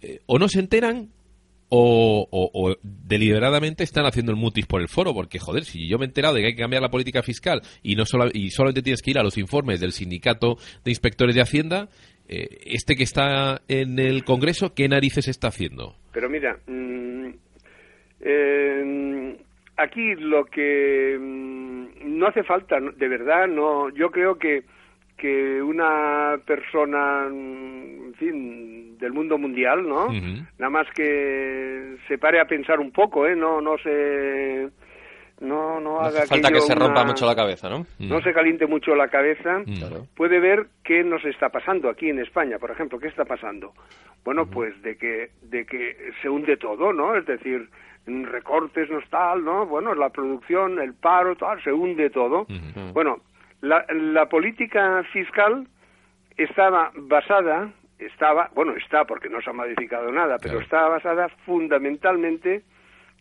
[0.02, 1.10] Eh, o no se enteran
[1.68, 6.08] o, deliberadamente están haciendo el mutis por el foro, porque joder, si yo me he
[6.08, 9.02] enterado de que hay que cambiar la política fiscal y no solo, y solamente tienes
[9.02, 11.88] que ir a los informes del sindicato de inspectores de Hacienda,
[12.28, 15.94] eh, este que está en el Congreso, ¿qué narices está haciendo?
[16.12, 16.58] Pero mira,
[18.20, 19.36] eh,
[19.76, 24.62] aquí lo que mm, no hace falta, de verdad, no, yo creo que
[25.16, 30.08] que una persona, en fin, del mundo mundial, ¿no?
[30.58, 33.34] Nada más que se pare a pensar un poco, ¿eh?
[33.36, 34.68] No, no se,
[35.40, 37.86] no, no No haga hace falta que se rompa una- mucho la cabeza, ¿no?
[38.00, 39.62] no se caliente mucho la cabeza.
[39.78, 40.06] Claro.
[40.16, 43.72] puede ver qué nos está pasando aquí en España, por ejemplo, qué está pasando.
[44.24, 47.14] Bueno, pues de que de que se hunde todo, ¿no?
[47.16, 47.68] Es decir,
[48.06, 49.66] recortes no tal, ¿no?
[49.66, 52.46] Bueno, la producción, el paro, tal, se hunde todo.
[52.92, 53.18] Bueno,
[53.64, 55.66] la, la política fiscal
[56.36, 60.64] estaba basada, estaba, bueno, está porque no se ha modificado nada, pero Claro.
[60.64, 62.62] estaba basada fundamentalmente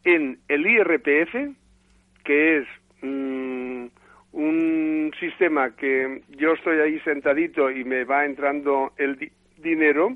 [0.04, 1.34] en el IRPF,
[2.24, 2.68] que es
[3.02, 3.86] mm,
[4.34, 10.16] un sistema que yo estoy ahí sentadito y me va entrando el di- dinero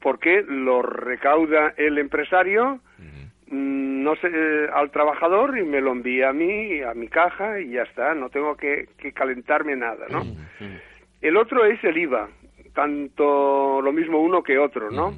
[0.00, 2.80] porque lo recauda el empresario
[3.50, 4.28] no sé
[4.74, 8.28] al trabajador y me lo envía a mí a mi caja y ya está no
[8.28, 10.22] tengo que, que calentarme nada no
[11.20, 12.28] el otro es el IVA
[12.74, 15.14] tanto lo mismo uno que otro no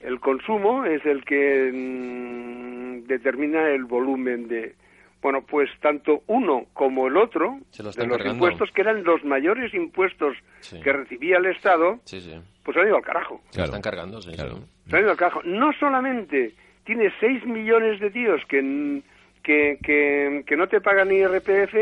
[0.00, 4.74] el consumo es el que mm, determina el volumen de
[5.22, 8.32] bueno pues tanto uno como el otro Se lo de los cargando.
[8.34, 10.80] impuestos que eran los mayores impuestos Sí.
[10.80, 12.34] que recibía el Estado Sí, sí.
[12.64, 14.56] pues han ido al carajo Se lo están cargando, sí, Claro.
[14.84, 14.90] sí.
[14.90, 19.02] se han ido al carajo no solamente tienes 6 millones de tíos que, n-
[19.42, 21.74] que, que, que no te pagan ni IRPF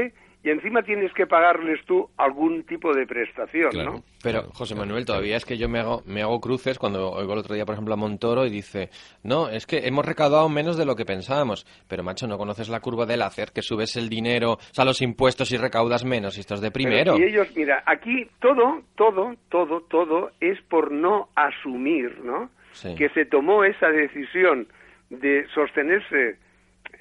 [0.43, 3.93] y encima tienes que pagarles tú algún tipo de prestación, Claro.
[3.93, 4.05] ¿no?
[4.23, 7.39] Pero, José Manuel, todavía es que yo me hago, me hago cruces cuando oigo el
[7.41, 8.89] otro día, por ejemplo, a Montoro y dice,
[9.23, 11.67] no, es que hemos recaudado menos de lo que pensábamos.
[11.89, 13.51] Pero, macho, ¿no conoces la curva del hacer?
[13.53, 17.17] Que subes el dinero, o sea, los impuestos y recaudas menos, y estás de primero.
[17.17, 22.49] Pero si ellos, mira, aquí todo, todo, todo, todo es por no asumir, ¿no?
[22.73, 22.95] Sí.
[22.95, 24.69] Que se tomó esa decisión
[25.11, 26.37] de sostenerse,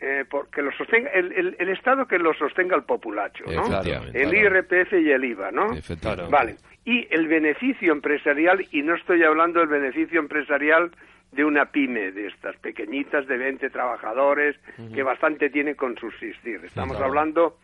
[0.01, 3.81] eh, por- que lo sostenga, el, el- el Estado que lo sostenga el populacho, ¿no?
[4.13, 4.33] El.
[4.33, 5.71] IRPF y el IVA, ¿no?
[5.73, 6.31] Efectivamente.
[6.31, 6.55] Vale.
[6.85, 10.91] Y el beneficio empresarial, y no estoy hablando del beneficio empresarial
[11.31, 14.55] de una pyme, de estas pequeñitas de 20 trabajadores,
[14.95, 16.61] que bastante tienen con subsistir.
[16.65, 17.05] Estamos Claro.
[17.11, 17.57] hablando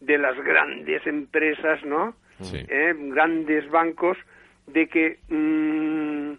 [0.00, 2.14] de las grandes empresas, ¿no?
[2.42, 2.58] Sí.
[2.68, 4.18] Eh, grandes bancos,
[4.66, 6.32] de que mm,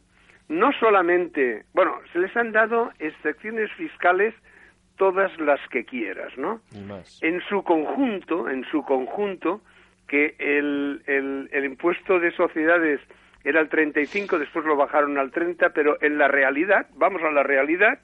[0.49, 4.34] no solamente, bueno, se les han dado excepciones fiscales
[4.98, 6.61] todas las que quieras, ¿no?
[6.88, 7.19] Más.
[7.22, 9.61] En su conjunto, en su conjunto,
[10.07, 12.99] que el, el, el impuesto de sociedades
[13.44, 17.44] era el 35, después lo bajaron al 30, pero en la realidad, vamos a la
[17.44, 17.99] realidad,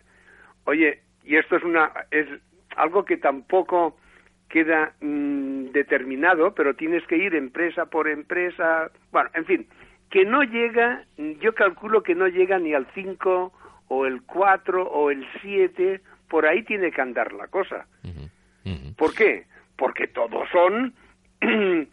[0.66, 2.28] oye, y esto es una es
[2.76, 3.98] algo que tampoco
[4.50, 9.68] queda mm, determinado, pero tienes que ir empresa por empresa, bueno, en fin,
[10.14, 11.06] que no llega,
[11.42, 13.52] yo calculo que no llega ni al 5
[13.88, 17.88] o el 4 o el 7, por ahí tiene que andar la cosa.
[18.96, 19.48] ¿Por qué?
[19.76, 20.94] Porque todos son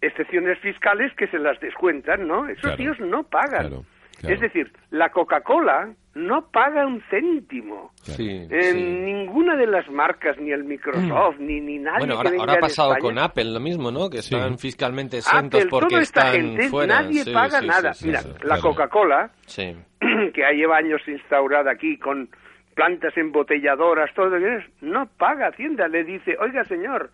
[0.00, 2.48] excepciones fiscales que se las descuentan, ¿no?
[2.48, 2.76] Esos Claro.
[2.78, 3.68] tíos no pagan.
[3.68, 3.84] Claro,
[4.16, 4.34] claro.
[4.34, 7.92] Es decir, la Coca-Cola no paga un céntimo.
[8.02, 8.82] Sí, En sí.
[8.84, 12.52] ninguna de las marcas, ni el Microsoft, ni, ni nadie Bueno, que ahora, venga ahora
[12.54, 13.02] ha pasado España.
[13.14, 14.08] con Apple lo mismo, ¿no?
[14.10, 14.34] Que Sí.
[14.34, 17.02] están fiscalmente exentos Apple, porque toda esta están gente, fuera.
[17.02, 17.94] nadie Sí, paga sí, nada.
[17.94, 18.28] sí, sí, Mira, sí.
[18.32, 18.62] la claro.
[18.62, 19.74] Coca-Cola, Sí.
[20.00, 22.28] que ya lleva años instaurada aquí con
[22.76, 25.88] plantas embotelladoras, todo lo que es, no paga Hacienda.
[25.88, 27.10] Le dice, oiga señor,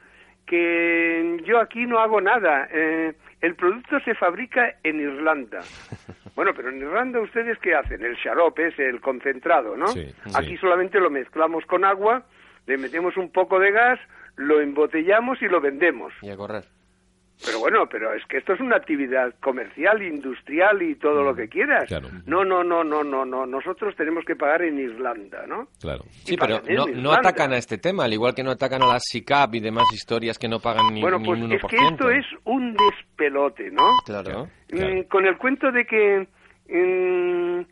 [0.46, 2.68] que yo aquí no hago nada.
[2.72, 5.60] eh, el producto se fabrica en Irlanda.
[6.34, 8.04] Bueno, pero en Irlanda ustedes qué hacen?
[8.04, 9.88] El xarope es el concentrado, ¿no?
[9.88, 10.32] Sí, sí.
[10.34, 12.24] Aquí solamente lo mezclamos con agua,
[12.66, 13.98] le metemos un poco de gas,
[14.36, 16.12] lo embotellamos y lo vendemos.
[16.22, 16.64] Y a correr.
[17.44, 21.48] Pero bueno, pero es que esto es una actividad comercial, industrial y todo lo que
[21.48, 21.84] quieras.
[21.88, 22.08] Claro.
[22.26, 23.46] No, no, no, no, no, no.
[23.46, 25.68] Nosotros tenemos que pagar en Irlanda, ¿no?
[25.80, 26.04] Claro.
[26.24, 29.02] Sí, pero no, no atacan a este tema, al igual que no atacan a las
[29.06, 31.66] SICAP y demás historias que no pagan ni, Bueno, ni pues es 1%.
[31.68, 33.88] que esto es un despelote, ¿no?
[34.04, 34.48] Claro.
[34.68, 34.94] Claro.
[34.94, 36.26] Mm, con el cuento de que
[36.68, 37.62] mm,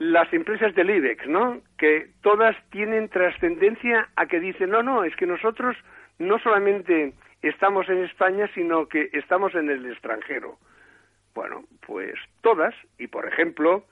[0.00, 1.60] las empresas del IBEX, ¿no?
[1.78, 5.76] Que todas tienen trascendencia a que dicen, no, no, es que nosotros
[6.18, 10.58] no solamente estamos en España, sino que estamos en el extranjero.
[11.34, 13.84] Bueno, pues todas, y por ejemplo,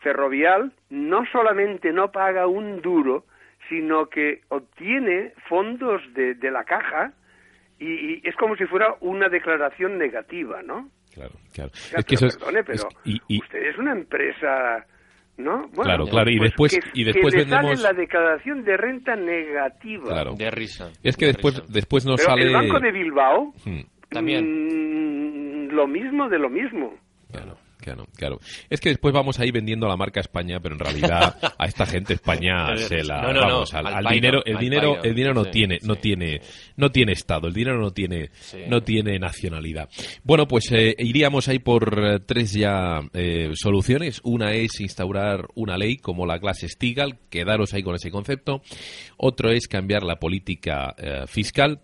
[0.00, 3.24] Ferrovial no solamente no paga un duro,
[3.68, 7.12] sino que obtiene fondos de, de la caja
[7.78, 7.86] y,
[8.16, 10.90] y es como si fuera una declaración negativa, ¿no?
[11.14, 11.70] Claro, claro.
[11.74, 14.84] Oiga, Es que pero eso es- perdone, pero que- y- y- usted es una empresa,
[15.42, 15.62] ¿no?
[15.68, 18.64] Bueno, Claro, claro, y pues después- que- y después que le vendemos- sale la declaración
[18.64, 20.04] de renta negativa.
[20.06, 20.34] Claro.
[20.34, 20.90] De risa.
[21.02, 21.66] es que de después, risa.
[21.72, 22.42] después nos Pero sale...
[22.46, 25.66] el Banco de Bilbao Hmm, También.
[25.68, 26.94] mm, lo mismo de lo mismo.
[27.32, 28.38] Claro, claro, claro.
[28.68, 32.14] Es que después vamos ahí vendiendo la marca España, pero en realidad a esta gente
[32.14, 34.92] España se la No, no, no, vamos al, al al pairo, dinero, el al dinero,
[34.94, 35.04] pairo.
[35.04, 36.40] el dinero no Sí, tiene, no sí, tiene,
[36.76, 38.30] no tiene estado, el dinero no tiene,
[38.68, 39.88] no tiene nacionalidad.
[40.22, 44.20] Bueno, pues eh, iríamos ahí por eh, tres ya eh, soluciones.
[44.24, 48.62] Una es instaurar una ley como la clase Stigal, quedaros ahí con ese concepto.
[49.16, 51.80] Otro es cambiar la política eh, fiscal.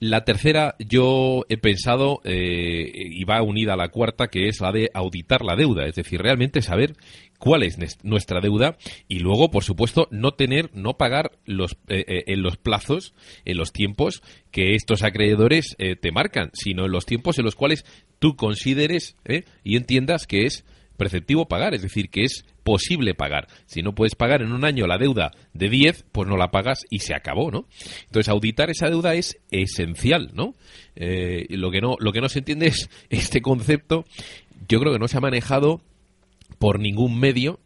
[0.00, 4.70] La tercera, yo he pensado, eh, y va unida a la cuarta, que es la
[4.70, 6.94] de auditar la deuda, es decir, realmente saber
[7.38, 8.76] cuál es nuestra deuda
[9.06, 13.14] y luego, por supuesto, no tener, no pagar los, eh, eh, en los plazos,
[13.44, 17.54] en los tiempos que estos acreedores eh, te marcan, sino en los tiempos en los
[17.54, 17.84] cuales
[18.18, 19.16] tú consideres
[19.62, 20.64] y entiendas que es
[20.96, 23.48] preceptivo pagar, es decir, que es posible pagar.
[23.64, 26.84] Si no puedes pagar en un año la deuda de 10, pues no la pagas
[26.90, 27.66] y se acabó, ¿no?
[28.04, 30.52] Entonces, auditar esa deuda es esencial, ¿no?
[30.94, 34.04] Eh, lo, que no lo que no se entiende es este concepto,
[34.68, 35.80] yo creo que no se ha manejado
[36.58, 37.58] por ningún medio,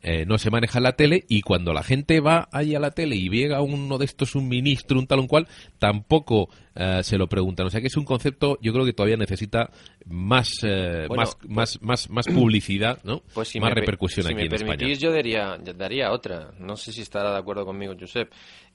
[0.00, 3.16] eh, no se maneja la tele y cuando la gente va ahí a la tele
[3.16, 5.46] y llega uno de estos, un ministro, un tal un cual,
[5.78, 6.48] tampoco
[6.80, 7.66] eh, se lo preguntan.
[7.66, 9.70] O sea que es un concepto, yo creo que todavía necesita
[10.06, 13.22] más, eh, Bueno, más, más, más, más publicidad, ¿no?
[13.34, 14.76] Pues si más me, per- repercusión si aquí me en España.
[14.76, 16.52] permitís, yo daría, yo daría otra.
[16.58, 18.30] No sé si estará de acuerdo conmigo, Josep.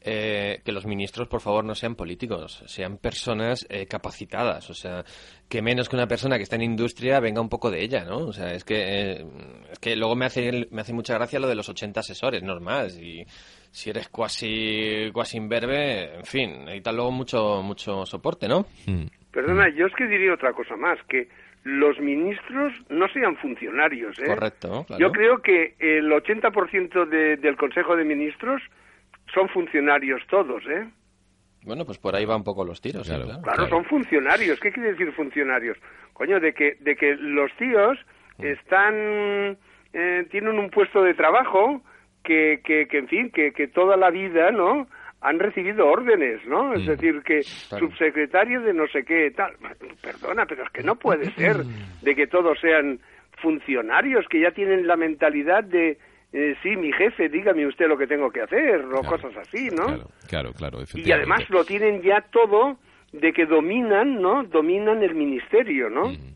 [0.06, 4.70] Eh, que los ministros, por favor, no sean políticos, sean personas eh, capacitadas.
[4.70, 5.06] O sea,
[5.48, 8.18] que menos que una persona que está en industria venga un poco de ella, ¿no?
[8.18, 8.82] O sea, es que,
[9.22, 9.26] eh,
[9.72, 12.92] es que luego me hace, me hace mucha gracia lo de los 80 asesores, normal.
[12.92, 13.24] Si,
[13.74, 18.68] si eres cuasi, cuasi imberbe, en fin, necesitas luego mucho, mucho soporte, ¿no?
[18.86, 19.06] Mm.
[19.32, 21.28] Perdona, yo es que diría otra cosa más, que
[21.64, 24.28] los ministros no sean funcionarios, ¿eh?
[24.28, 25.02] Correcto, claro.
[25.02, 28.62] Yo creo que el 80% de, del Consejo de Ministros
[29.34, 30.88] son funcionarios todos, ¿eh?
[31.64, 33.24] Bueno, pues por ahí van un poco los tiros, Claro.
[33.26, 33.42] claro.
[33.42, 34.60] Claro, son funcionarios.
[34.60, 35.78] ¿Qué quiere decir funcionarios?
[36.14, 37.98] Coño, de que, de que los tíos
[38.38, 39.58] están,
[39.94, 41.82] eh, tienen un puesto de trabajo
[42.24, 44.88] que, que, que en fin, que, que toda la vida, ¿no?
[45.22, 46.74] Han recibido órdenes, ¿no?
[46.74, 47.88] Es decir, que Claro.
[47.88, 49.54] subsecretario de no sé qué, tal.
[50.02, 51.64] Perdona, pero es que no puede ser
[52.02, 53.00] de que todos sean
[53.42, 55.98] funcionarios, que ya tienen la mentalidad de,
[56.34, 59.04] eh, sí, mi jefe, dígame usted lo que tengo que hacer, o Claro.
[59.08, 59.86] cosas así, ¿no?
[59.86, 60.80] Claro, claro, claro.
[60.96, 62.78] Y además lo tienen ya todo
[63.12, 64.44] de que dominan, ¿no?
[64.44, 66.08] Dominan el ministerio, ¿no?
[66.08, 66.36] Mm, mm.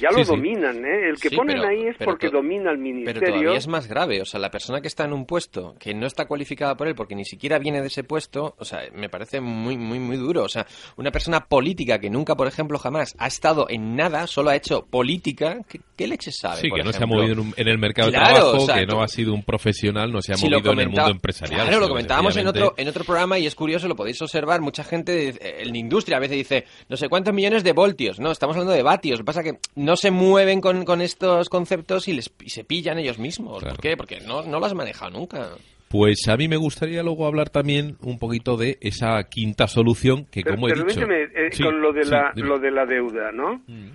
[0.00, 0.30] Ya Sí, lo sí.
[0.30, 1.08] dominan, ¿eh?
[1.10, 3.28] El que Sí, ponen pero- ahí es pero porque domina el Pero ministerio.
[3.28, 6.06] todavía es más grave, o sea, la persona que está en un puesto que no
[6.06, 9.40] está cualificada por él porque ni siquiera viene de ese puesto, o sea, me parece
[9.40, 10.44] muy, muy, muy duro.
[10.44, 10.66] O sea,
[10.96, 14.86] una persona política que nunca, por ejemplo, jamás ha estado en nada, solo ha hecho
[14.86, 16.60] política, ¿qué, qué leches sabe?
[16.60, 17.18] Sí, por que no se ha ejemplo?
[17.18, 19.08] movido en, un- en el mercado Claro, de trabajo, o sea, que no tú- ha
[19.08, 21.62] sido un profesional, no se ha Si movido en el mundo empresarial.
[21.62, 24.84] Claro, lo comentábamos en otro, en otro programa y es curioso, lo podéis observar, mucha
[24.84, 28.30] gente eh, en la industria a veces dice, no sé cuántos millones de voltios, no,
[28.30, 32.08] estamos hablando de vatios, lo que pasa que no se mueven con, con estos conceptos
[32.08, 33.60] y, les, y se pillan ellos mismos.
[33.60, 33.76] Claro.
[33.76, 33.96] ¿Por qué?
[33.96, 35.48] Porque no, no lo has manejado nunca.
[35.88, 40.42] Pues a mí me gustaría luego hablar también un poquito de esa quinta solución que,
[40.42, 41.00] Pero- como he dicho...
[41.10, 42.48] eh, Sí, con lo de, sí, la, dime.
[42.48, 43.62] lo de la deuda, ¿no?
[43.66, 43.88] Mm.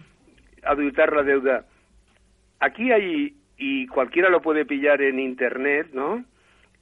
[0.65, 1.65] Auditar la deuda.
[2.59, 6.23] Aquí hay, y cualquiera lo puede pillar en Internet, ¿no?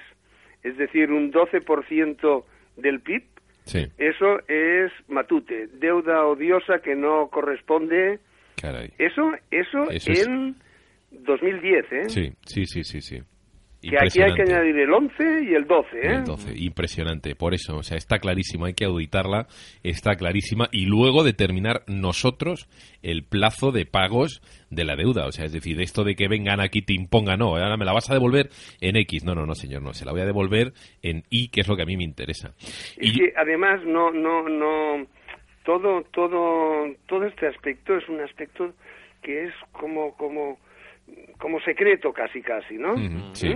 [0.64, 2.44] es decir, un 12%
[2.78, 3.24] del PIB,
[3.64, 8.20] Sí, eso es matute, deuda odiosa que no corresponde.
[8.60, 8.90] caray.
[8.98, 10.56] Eso, eso, Eso es- en
[11.12, 12.10] 2010, ¿eh?
[12.10, 13.22] Sí, sí, sí, sí, sí.
[13.82, 16.16] Que aquí hay que añadir el 11 y el 12, ¿eh?
[16.18, 17.36] El 12, impresionante.
[17.36, 19.48] Por eso, o sea, está clarísimo, hay que auditarla,
[19.84, 22.70] está clarísima y luego determinar nosotros
[23.02, 25.26] el plazo de pagos de la deuda.
[25.26, 27.94] O sea, es decir, esto de que vengan aquí te impongan, no, ahora me la
[27.94, 28.50] vas a devolver
[28.82, 29.24] en X.
[29.26, 31.76] No, no, no, señor, no, se la voy a devolver en Y, que es lo
[31.76, 32.54] que a mí me interesa.
[32.60, 35.08] Es Y que además no, no, no,
[35.66, 38.74] todo, todo, todo este aspecto es un aspecto
[39.22, 40.60] que es como, como,
[41.38, 42.96] como secreto casi, casi, ¿no?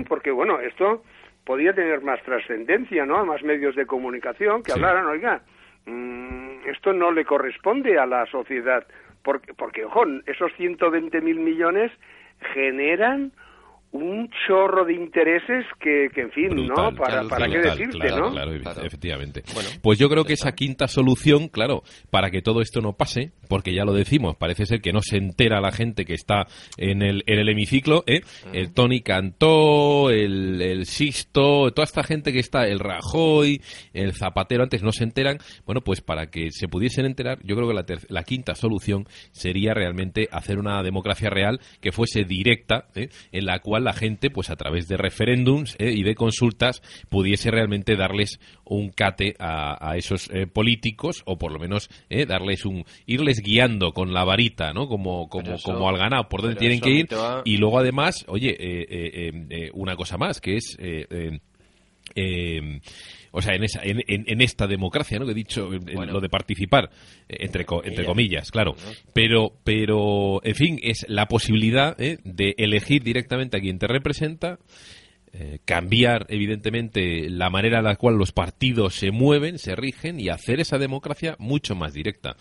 [0.08, 1.04] Porque bueno, esto
[1.46, 3.18] podía tener más trascendencia, ¿no?
[3.18, 4.78] A más medios de comunicación que Sí.
[4.80, 5.42] hablaran, oiga,
[5.86, 8.86] mm, esto no le corresponde a la sociedad,
[9.24, 11.92] porque, porque ojo, esos 120 mil millones
[12.54, 13.32] generan
[13.96, 16.96] un chorro de intereses que, que en fin, Brutal, ¿no?
[16.96, 18.32] Para, claro, para qué brutal, decirte, claro, ¿no?
[18.32, 18.82] Claro, Claro.
[18.84, 19.44] efectivamente.
[19.54, 23.32] Bueno, pues yo creo que esa quinta solución, claro, para que todo esto no pase,
[23.48, 26.48] porque ya lo decimos, parece ser que no se entera la gente que está
[26.78, 28.22] en el, en el hemiciclo, ¿eh?
[28.54, 33.62] el Tony Cantó, el, el Sisto, toda esta gente que está, el Rajoy,
[33.94, 35.38] el Zapatero, antes no se enteran.
[35.66, 39.06] Bueno, pues para que se pudiesen enterar, yo creo que la, ter- la quinta solución
[39.32, 43.10] sería realmente hacer una democracia real que fuese directa, ¿eh?
[43.32, 45.92] en la cual la gente, pues a través de referéndums ¿eh?
[45.94, 51.54] y de consultas, pudiese realmente darles un cate a, a esos eh, políticos, o por
[51.54, 52.26] lo menos ¿eh?
[52.26, 54.88] darles un, irles guiando con la varita, ¿no?
[54.88, 57.06] Como, como, eso- como al ganado, por donde pero tienen que ir.
[57.46, 58.58] Y luego además, oye,
[59.74, 60.76] una cosa más, que es...
[60.80, 61.38] eh,
[63.36, 65.26] o sea, en, esa, en, en- esta democracia, ¿no?
[65.26, 66.14] Que he dicho, en- en Bueno.
[66.14, 66.90] lo de participar,
[67.30, 68.50] eh, entre, co- entre Comillas.
[68.50, 68.76] comillas, claro.
[69.14, 72.18] Pero, pero, en fin, es la posibilidad ¿eh?
[72.24, 74.60] de elegir directamente a quien te representa,
[75.38, 80.30] eh, cambiar, evidentemente, la manera en la cual los partidos se mueven, se rigen y
[80.30, 82.38] hacer esa democracia mucho más directa.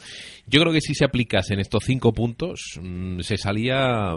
[0.47, 4.15] Yo creo que si se aplicasen estos cinco puntos, mm, se salía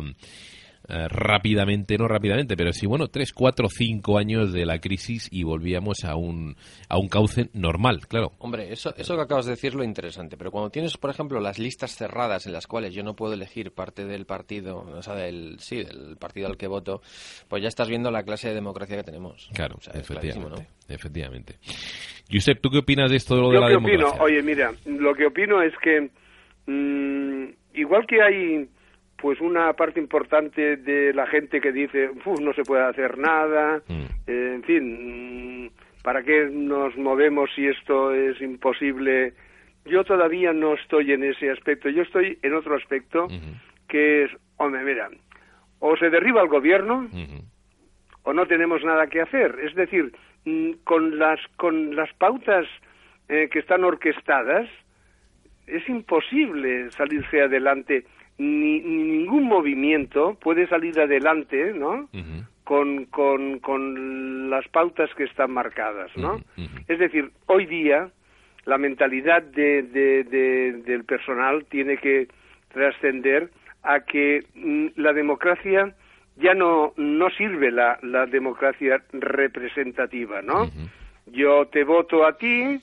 [0.90, 5.44] eh, rápidamente, no rápidamente, pero sí, bueno, tres, cuatro, cinco años de la crisis y
[5.44, 6.56] volvíamos a un,
[6.88, 8.32] a un cauce normal, claro.
[8.40, 11.40] Hombre, eso, eso que acabas de decir es lo interesante, pero cuando tienes, por ejemplo,
[11.40, 15.16] las listas cerradas en las cuales yo no puedo elegir parte del partido, o sea,
[15.16, 17.02] del, sí, del partido al que voto,
[17.50, 19.50] pues ya estás viendo la clase de democracia que tenemos.
[19.54, 20.94] Claro, O sea, efectivamente, ¿no?
[20.94, 21.56] efectivamente.
[22.32, 24.24] Josep, ¿tú qué opinas de esto de lo de la opino, democracia?
[24.24, 26.10] oye, mira, lo que opino es que
[26.72, 28.70] mm, igual que hay
[29.18, 33.82] pues una parte importante de la gente que dice, "Uf, no se puede hacer nada,
[33.88, 34.04] Mm.
[34.28, 35.70] eh, en fin, mm,
[36.04, 39.34] ¿para qué nos movemos si esto es imposible?
[39.86, 43.28] Yo todavía no estoy en ese aspecto, yo estoy en otro aspecto
[43.88, 45.10] que es, hombre, mira,
[45.80, 47.08] o se derriba el gobierno
[48.24, 49.58] o no tenemos nada que hacer.
[49.64, 50.12] Es decir,
[50.46, 52.66] mm, con las, con las pautas
[53.30, 54.70] eh, que están orquestadas,
[55.68, 58.06] es imposible salirse adelante.
[58.38, 62.08] Ni, ni ningún movimiento puede salir adelante, ¿no?
[62.64, 66.40] Con, con, con las pautas que están marcadas, ¿no?
[66.88, 68.10] Es decir, hoy día
[68.66, 72.28] la mentalidad de, de- de- del personal tiene que
[72.74, 73.50] trascender
[73.84, 75.96] a que mm, la democracia
[76.36, 80.70] ya no, no sirve la, la democracia representativa, ¿no?
[81.28, 82.80] Yo te voto a ti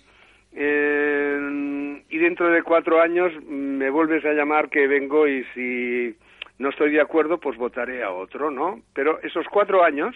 [0.55, 6.17] eh, y dentro de cuatro años me vuelves a llamar que vengo y si
[6.59, 8.81] no estoy de acuerdo, pues votaré a otro, ¿no?
[8.93, 10.15] Pero esos cuatro años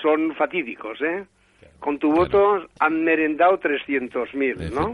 [0.00, 1.24] son fatídicos, ¿eh?
[1.78, 4.90] Con tu voto han merendado 300.000, ¿no?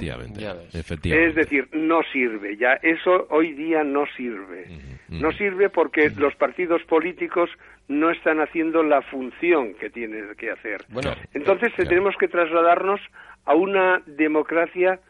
[0.72, 1.28] Efectivamente.
[1.28, 2.74] Es decir, no sirve ya.
[2.82, 4.66] Eso hoy día no sirve.
[5.08, 7.50] No sirve porque los partidos políticos
[7.88, 10.84] no están haciendo la función que tienen que hacer.
[10.88, 11.88] Bueno, Entonces claro.
[11.88, 13.00] tenemos que trasladarnos
[13.44, 15.00] a una democracia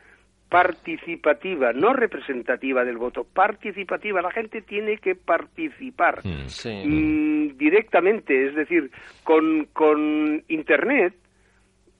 [0.48, 4.20] participativa, no representativa del voto, participativa.
[4.20, 6.46] La gente tiene que participar Mm.
[6.46, 6.82] sí.
[6.86, 8.90] mm, directamente, es decir,
[9.24, 11.14] con, con Internet,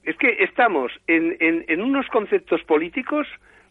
[0.03, 3.25] es que estamos en, en, en unos conceptos políticos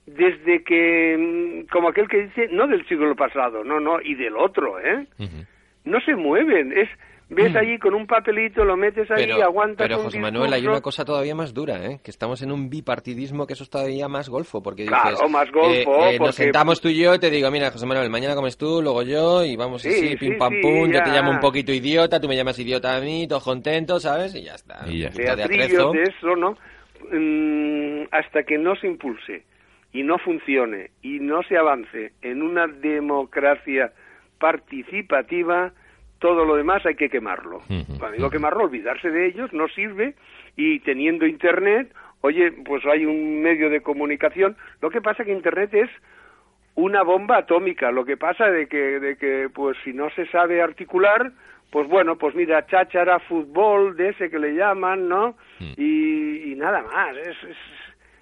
[0.06, 4.36] desde que, mm, como aquel que dice, no del siglo pasado, no, no, y del
[4.36, 5.06] otro, ¿eh?
[5.84, 6.88] No se mueven, es,
[7.34, 10.66] ves allí con un papelito, lo metes ahí, Pero, aguantas pero un José Manuel, hay
[10.66, 12.00] una cosa todavía más dura, ¿eh?
[12.02, 15.50] que estamos en un bipartidismo que eso es todavía más golfo, porque Claro, dices, más
[15.50, 15.70] golfo,
[16.06, 18.56] eh, eh, nos sentamos tú y yo y te digo, mira, José Manuel, mañana comes
[18.56, 21.04] tú, luego yo, y vamos Sí, así, sí, pim pam sí, pum, yo ya.
[21.04, 24.34] te llamo un poquito idiota, tú me llamas idiota a mí, todos contentos, ¿sabes?
[24.34, 24.84] Y ya está.
[24.88, 25.36] Y ya está.
[25.36, 26.56] de de eso, ¿no?
[27.10, 29.44] Mm, hasta que no se impulse
[29.92, 33.92] y no funcione y no se avance en una democracia
[34.38, 35.72] participativa,
[36.22, 37.60] todo lo demás hay que quemarlo.
[37.98, 40.14] Cuando digo quemarlo, olvidarse de ellos no sirve
[40.56, 41.92] y teniendo Internet,
[42.22, 44.56] oye, pues hay un medio de comunicación.
[44.80, 45.90] Lo que pasa que Internet es
[46.76, 47.90] una bomba atómica.
[47.90, 51.32] Lo que pasa de que, de que, pues si no se sabe articular,
[51.70, 55.34] pues bueno, pues mira, cháchara, fútbol, de ese que le llaman, ¿no?
[55.58, 55.72] Mm.
[55.76, 57.16] Y, y nada más.
[57.16, 57.56] Es, es-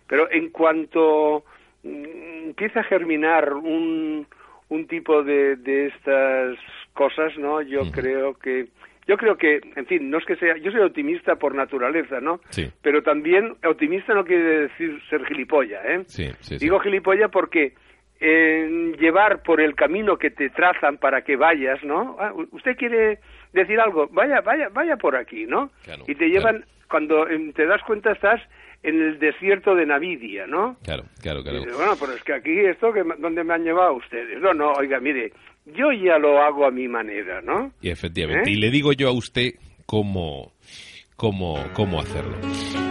[0.08, 1.44] Pero en cuanto
[1.82, 4.26] mm, empieza a germinar un,
[4.68, 6.56] un tipo de, de estas
[6.92, 7.62] cosas, ¿no?
[7.62, 8.68] Yo creo que
[9.06, 12.40] yo creo que, en fin, no es que sea, yo soy optimista por naturaleza, ¿no?
[12.50, 12.70] Sí.
[12.80, 16.02] Pero también optimista no quiere decir ser gilipollas, ¿eh?
[16.06, 16.58] Sí, sí.
[16.58, 17.74] Digo gilipollas porque
[18.20, 22.16] eh, llevar por el camino que te trazan para que vayas, ¿no?
[22.20, 23.18] Ah, usted quiere
[23.52, 25.70] decir algo, vaya, vaya, vaya por aquí, ¿no?
[25.82, 28.40] Claro, y te llevan, cuando em, te das cuenta estás
[28.82, 30.76] en el desierto de Navidia, ¿no?
[30.84, 31.58] Claro, claro, claro.
[31.58, 34.40] dices, bueno, pero es que aquí esto, que, ¿dónde me han llevado ustedes?
[34.40, 35.32] No, no, oiga, mire,
[35.76, 37.72] yo ya lo hago a mi manera, ¿no?
[37.80, 38.50] Y efectivamente.
[38.50, 39.54] Y le digo yo a usted
[39.86, 40.52] cómo,
[41.16, 42.36] cómo, cómo hacerlo.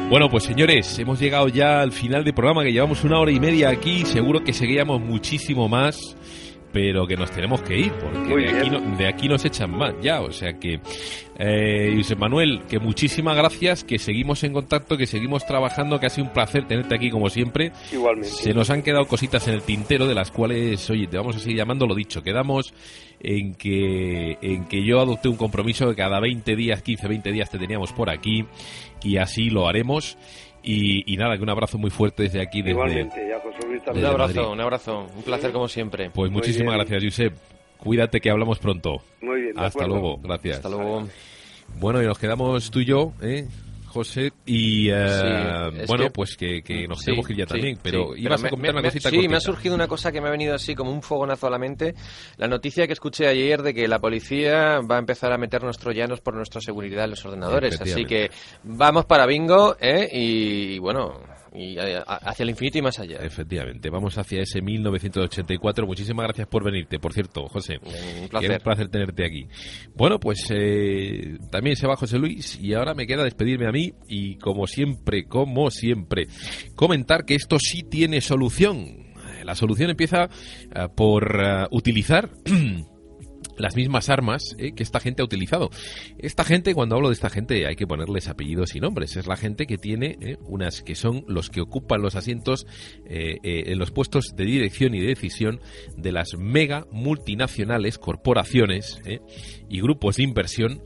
[0.09, 3.39] Bueno, pues señores, hemos llegado ya al final del programa, que llevamos una hora y
[3.39, 4.05] media aquí.
[4.05, 6.17] Seguro que seguíamos muchísimo más,
[6.71, 8.91] pero que nos tenemos que ir, porque Muy de aquí, bien.
[8.91, 10.21] no- de aquí nos echan más ya.
[10.21, 10.79] O sea que,
[11.37, 16.09] eh, José Manuel, que muchísimas gracias, que seguimos en contacto, que seguimos trabajando, que ha
[16.09, 17.71] sido un placer tenerte aquí como siempre.
[17.91, 18.29] Igualmente.
[18.29, 21.39] Se nos han quedado cositas en el tintero de las cuales, oye, te vamos a
[21.39, 22.73] seguir llamando, lo dicho, quedamos
[23.21, 27.49] en que, en que yo adopté un compromiso de cada 20 días, 15, 20 días
[27.49, 28.45] te teníamos por aquí
[29.03, 30.17] y así lo haremos.
[30.63, 32.71] Y, y nada, que un abrazo muy fuerte desde aquí, desde...
[32.71, 34.05] Igualmente, ya José Luis Un también.
[34.07, 34.51] Abrazo, Madrid.
[34.53, 36.09] un abrazo, un placer como siempre.
[36.09, 36.87] Pues Muy muchísimas bien.
[36.87, 37.33] gracias, Josep.
[37.77, 39.01] Cuídate que hablamos pronto.
[39.21, 39.87] Muy bien, de Hasta acuerdo.
[40.01, 40.57] luego, gracias.
[40.57, 41.07] Hasta luego.
[41.79, 43.47] Bueno, y nos quedamos tú y yo, ¿eh?
[43.89, 47.45] José, y Sí, es bueno, que- pues que, que nos Sí, tenemos que ir ya
[47.45, 48.21] sí, también, pero sí.
[48.21, 49.37] ibas me- a comentar me- una cosita Sí, me cortita.
[49.37, 51.95] ha surgido una cosa que me ha venido así como un fogonazo a la mente.
[52.37, 56.21] La noticia que escuché ayer de que la policía va a empezar a meternos troyanos
[56.21, 57.79] por nuestra seguridad en los ordenadores.
[57.81, 58.29] Así que
[58.63, 60.07] vamos para bingo, ¿eh?
[60.11, 61.19] Y, bueno,
[61.53, 63.17] y hacia el infinito y más allá.
[63.21, 65.85] Efectivamente, vamos hacia ese 1984.
[65.85, 67.79] Muchísimas gracias por venirte, por cierto, José.
[68.21, 68.51] Un placer.
[68.51, 69.47] un placer tenerte aquí.
[69.95, 73.93] Bueno, pues eh, también se va José Luis y ahora me queda despedirme a mí
[74.07, 76.27] y como siempre, como siempre,
[76.75, 79.07] comentar que esto sí tiene solución.
[79.43, 82.29] La solución empieza eh, por eh, utilizar
[83.59, 85.69] las mismas armas eh, que esta gente ha utilizado.
[86.17, 89.15] Esta gente, cuando hablo de esta gente, hay que ponerles apellidos y nombres.
[89.17, 92.65] Es la gente que tiene eh, unas que son los que ocupan los asientos
[93.05, 95.59] eh, en los puestos de dirección y de decisión
[95.97, 99.01] de las mega multinacionales, corporaciones
[99.69, 100.81] y grupos de inversión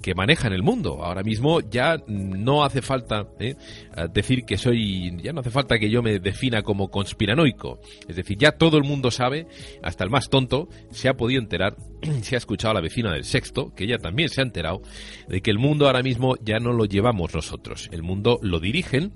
[0.00, 1.02] que manejan el mundo.
[1.02, 3.54] Ahora mismo ya no hace falta eh,
[3.94, 7.80] ah, decir que soy, ya no hace falta que yo me defina como conspiranoico.
[8.08, 9.46] Es decir, ya todo el mundo sabe,
[9.82, 11.76] hasta el más tonto, se ha podido enterar,
[12.22, 14.82] se ha escuchado a la vecina del sexto, que ella también se ha enterado,
[15.28, 17.88] de que el mundo ahora mismo ya no lo llevamos nosotros.
[17.92, 19.12] El mundo lo dirigen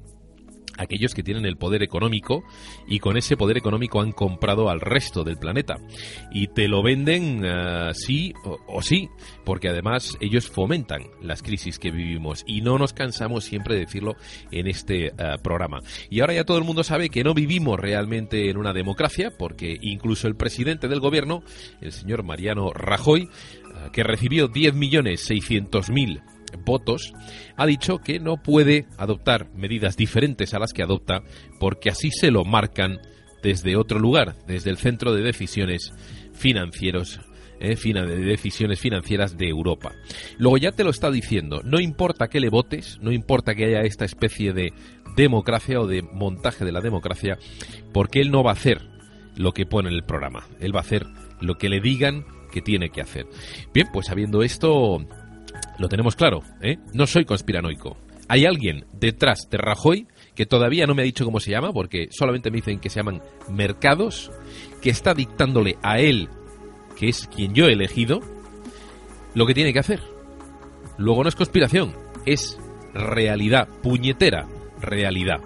[0.78, 2.44] aquellos que tienen el poder económico
[2.86, 5.76] y con ese poder económico han comprado al resto del planeta.
[6.32, 9.08] Y te lo venden ah, sí o, sí
[9.44, 12.44] porque además ellos fomentan las crisis que vivimos.
[12.46, 14.16] Y no nos cansamos siempre de decirlo
[14.50, 15.80] en este ah, programa.
[16.10, 19.76] Y ahora ya todo el mundo sabe que no vivimos realmente en una democracia porque
[19.80, 21.42] incluso el presidente del gobierno
[21.80, 23.28] el señor Mariano Rajoy
[23.74, 27.12] ah, que recibió 10.600.000 votos,
[27.56, 31.22] ha dicho que no puede adoptar medidas diferentes a las que adopta
[31.58, 32.98] porque así se lo marcan
[33.42, 35.92] desde otro lugar, desde el Centro de Decisiones
[36.32, 37.20] Financieros
[37.60, 39.92] eh, de decisiones financieras de Europa.
[40.38, 43.80] Luego ya te lo está diciendo, no importa que le votes, no importa que haya
[43.80, 44.72] esta especie de
[45.16, 47.38] democracia o de montaje de la democracia,
[47.92, 48.82] porque él no va a hacer
[49.36, 51.06] lo que pone en el programa, él va a hacer
[51.40, 53.26] lo que le digan que tiene que hacer.
[53.72, 55.04] Bien, pues sabiendo esto,
[55.78, 56.78] lo tenemos claro, ¿eh?
[56.92, 57.96] No soy conspiranoico.
[58.28, 62.08] Hay alguien detrás de Rajoy que todavía no me ha dicho cómo se llama, porque
[62.10, 64.30] solamente me dicen que se llaman mercados,
[64.82, 66.28] que está dictándole a él,
[66.98, 68.20] que es quien yo he elegido,
[69.34, 70.00] lo que tiene que hacer.
[70.98, 71.94] Luego no es conspiración,
[72.24, 72.58] es
[72.94, 74.48] realidad, puñetera
[74.80, 75.40] realidad.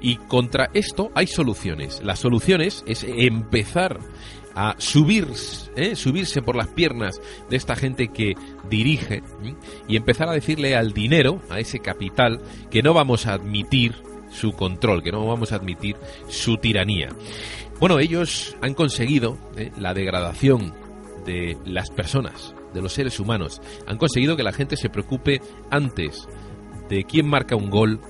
[0.00, 2.00] Y contra esto hay soluciones.
[2.02, 3.98] Las soluciones es empezar
[4.54, 5.28] a subir,
[5.76, 5.96] ¿eh?
[5.96, 7.20] subirse por las piernas
[7.50, 8.34] de esta gente que
[8.68, 9.22] dirige
[9.88, 12.40] y empezar a decirle al dinero, a ese capital,
[12.70, 13.94] que no vamos a admitir
[14.30, 15.96] su control, que no vamos a admitir
[16.28, 17.08] su tiranía.
[17.80, 19.72] Bueno, ellos han conseguido ¿eh?
[19.78, 20.74] la degradación
[21.24, 23.60] de las personas, de los seres humanos.
[23.86, 25.40] Han conseguido que la gente se preocupe
[25.70, 26.28] antes
[26.88, 28.00] de quién marca un gol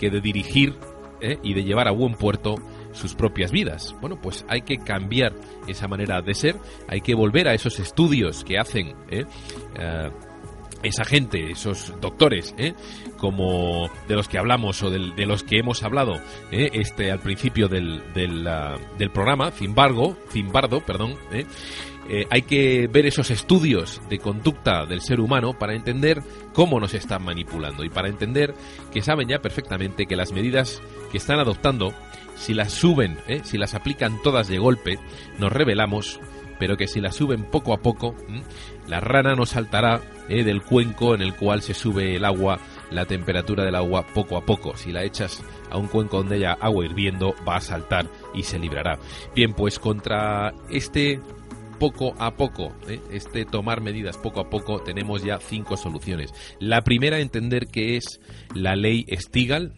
[0.00, 0.74] que de dirigir
[1.20, 1.38] ¿eh?
[1.42, 2.56] y de llevar a buen puerto
[2.92, 3.94] sus propias vidas.
[4.00, 5.34] Bueno, pues hay que cambiar
[5.66, 6.56] esa manera de ser,
[6.88, 9.24] hay que volver a esos estudios que hacen ¿eh?
[9.76, 10.10] Eh,
[10.82, 12.74] esa gente, esos doctores, ¿eh?
[13.16, 16.20] como de los que hablamos o de, los que hemos hablado
[16.50, 16.70] ¿eh?
[16.72, 21.14] este al principio del, del, ah, del programa, Zimbargo, Zimbardo, perdón,
[22.30, 26.20] hay que ver esos estudios de conducta del ser humano para entender
[26.52, 28.52] cómo nos están manipulando y para entender
[28.92, 30.82] que saben ya perfectamente que las medidas
[31.12, 31.94] que están adoptando,
[32.42, 33.40] si las suben, ¿eh?
[33.44, 34.98] si las aplican todas de golpe,
[35.38, 36.18] nos revelamos,
[36.58, 38.16] pero que si las suben poco a poco,
[38.88, 40.42] la rana nos saltará ¿eh?
[40.42, 42.58] del cuenco en el cual se sube el agua,
[42.90, 44.76] la temperatura del agua poco a poco.
[44.76, 45.40] Si la echas
[45.70, 48.98] a un cuenco donde haya agua hirviendo, va a saltar y se librará.
[49.36, 51.20] Bien, pues contra este
[51.78, 53.00] poco a poco, ¿eh?
[53.12, 56.34] este tomar medidas poco a poco, tenemos ya cinco soluciones.
[56.58, 58.20] La primera, entender que es
[58.52, 59.74] la ley Stigal.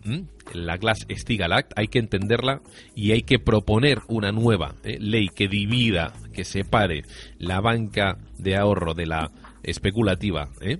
[0.55, 2.63] La Glass-Steagall Act, hay que entenderla
[2.95, 4.99] y hay que proponer una nueva ¿eh?
[5.01, 7.03] ley que divida, que separe
[7.39, 9.31] la banca de ahorro de la
[9.65, 10.51] especulativa.
[10.61, 10.79] ¿eh?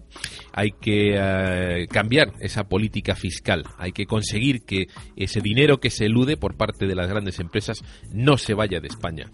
[0.53, 3.65] Hay que eh, cambiar esa política fiscal.
[3.79, 4.87] Hay que conseguir que
[5.17, 7.83] ese dinero que se elude por parte de las grandes empresas
[8.13, 9.31] no se vaya de España.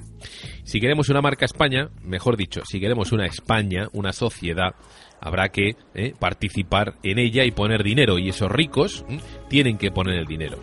[0.65, 4.75] Si queremos una marca España, mejor dicho, si queremos una España, una sociedad,
[5.21, 6.15] habrá que ¿eh?
[6.19, 8.19] participar en ella y poner dinero.
[8.19, 9.21] Y esos ricos ¿m?
[9.49, 10.59] tienen que poner el dinero.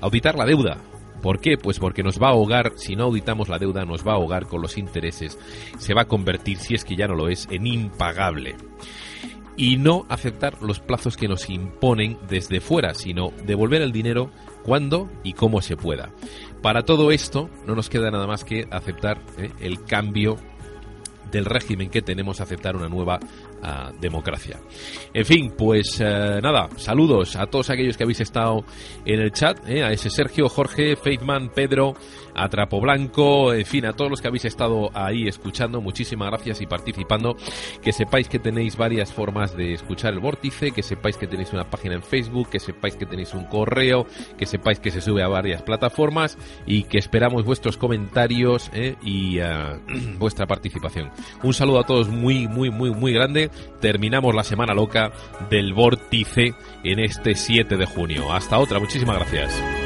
[0.00, 0.78] Auditar la deuda.
[1.22, 1.58] ¿Por qué?
[1.58, 4.46] Pues porque nos va a ahogar, si no auditamos la deuda, nos va a ahogar
[4.46, 5.38] con los intereses.
[5.78, 8.56] Se va a convertir, si es que ya no lo es, en impagable.
[9.56, 14.30] Y no aceptar los plazos que nos imponen desde fuera, sino devolver el dinero
[14.62, 16.10] cuando y cómo se pueda.
[16.62, 19.50] Para todo esto, no nos queda nada más que aceptar ¿eh?
[19.60, 20.38] el cambio
[21.30, 23.20] del régimen que tenemos aceptar una nueva
[24.00, 24.58] democracia.
[25.12, 28.64] En fin, pues eh, nada, saludos a todos aquellos que habéis estado
[29.04, 31.94] en el chat, eh, a ese Sergio, Jorge, Feitman, Pedro,
[32.34, 36.60] a Trapo Blanco, en fin, a todos los que habéis estado ahí escuchando, muchísimas gracias
[36.60, 37.36] y participando.
[37.82, 41.68] Que sepáis que tenéis varias formas de escuchar el vórtice, que sepáis que tenéis una
[41.68, 44.06] página en Facebook, que sepáis que tenéis un correo,
[44.38, 49.40] que sepáis que se sube a varias plataformas y que esperamos vuestros comentarios eh, y
[49.40, 49.78] ah,
[50.18, 51.10] vuestra participación.
[51.42, 53.50] Un saludo a todos muy, muy, muy, muy grande.
[53.80, 55.12] Terminamos la semana loca
[55.48, 56.54] del vórtice
[56.84, 58.32] en este 7 de junio.
[58.32, 59.79] Hasta otra, muchísimas gracias.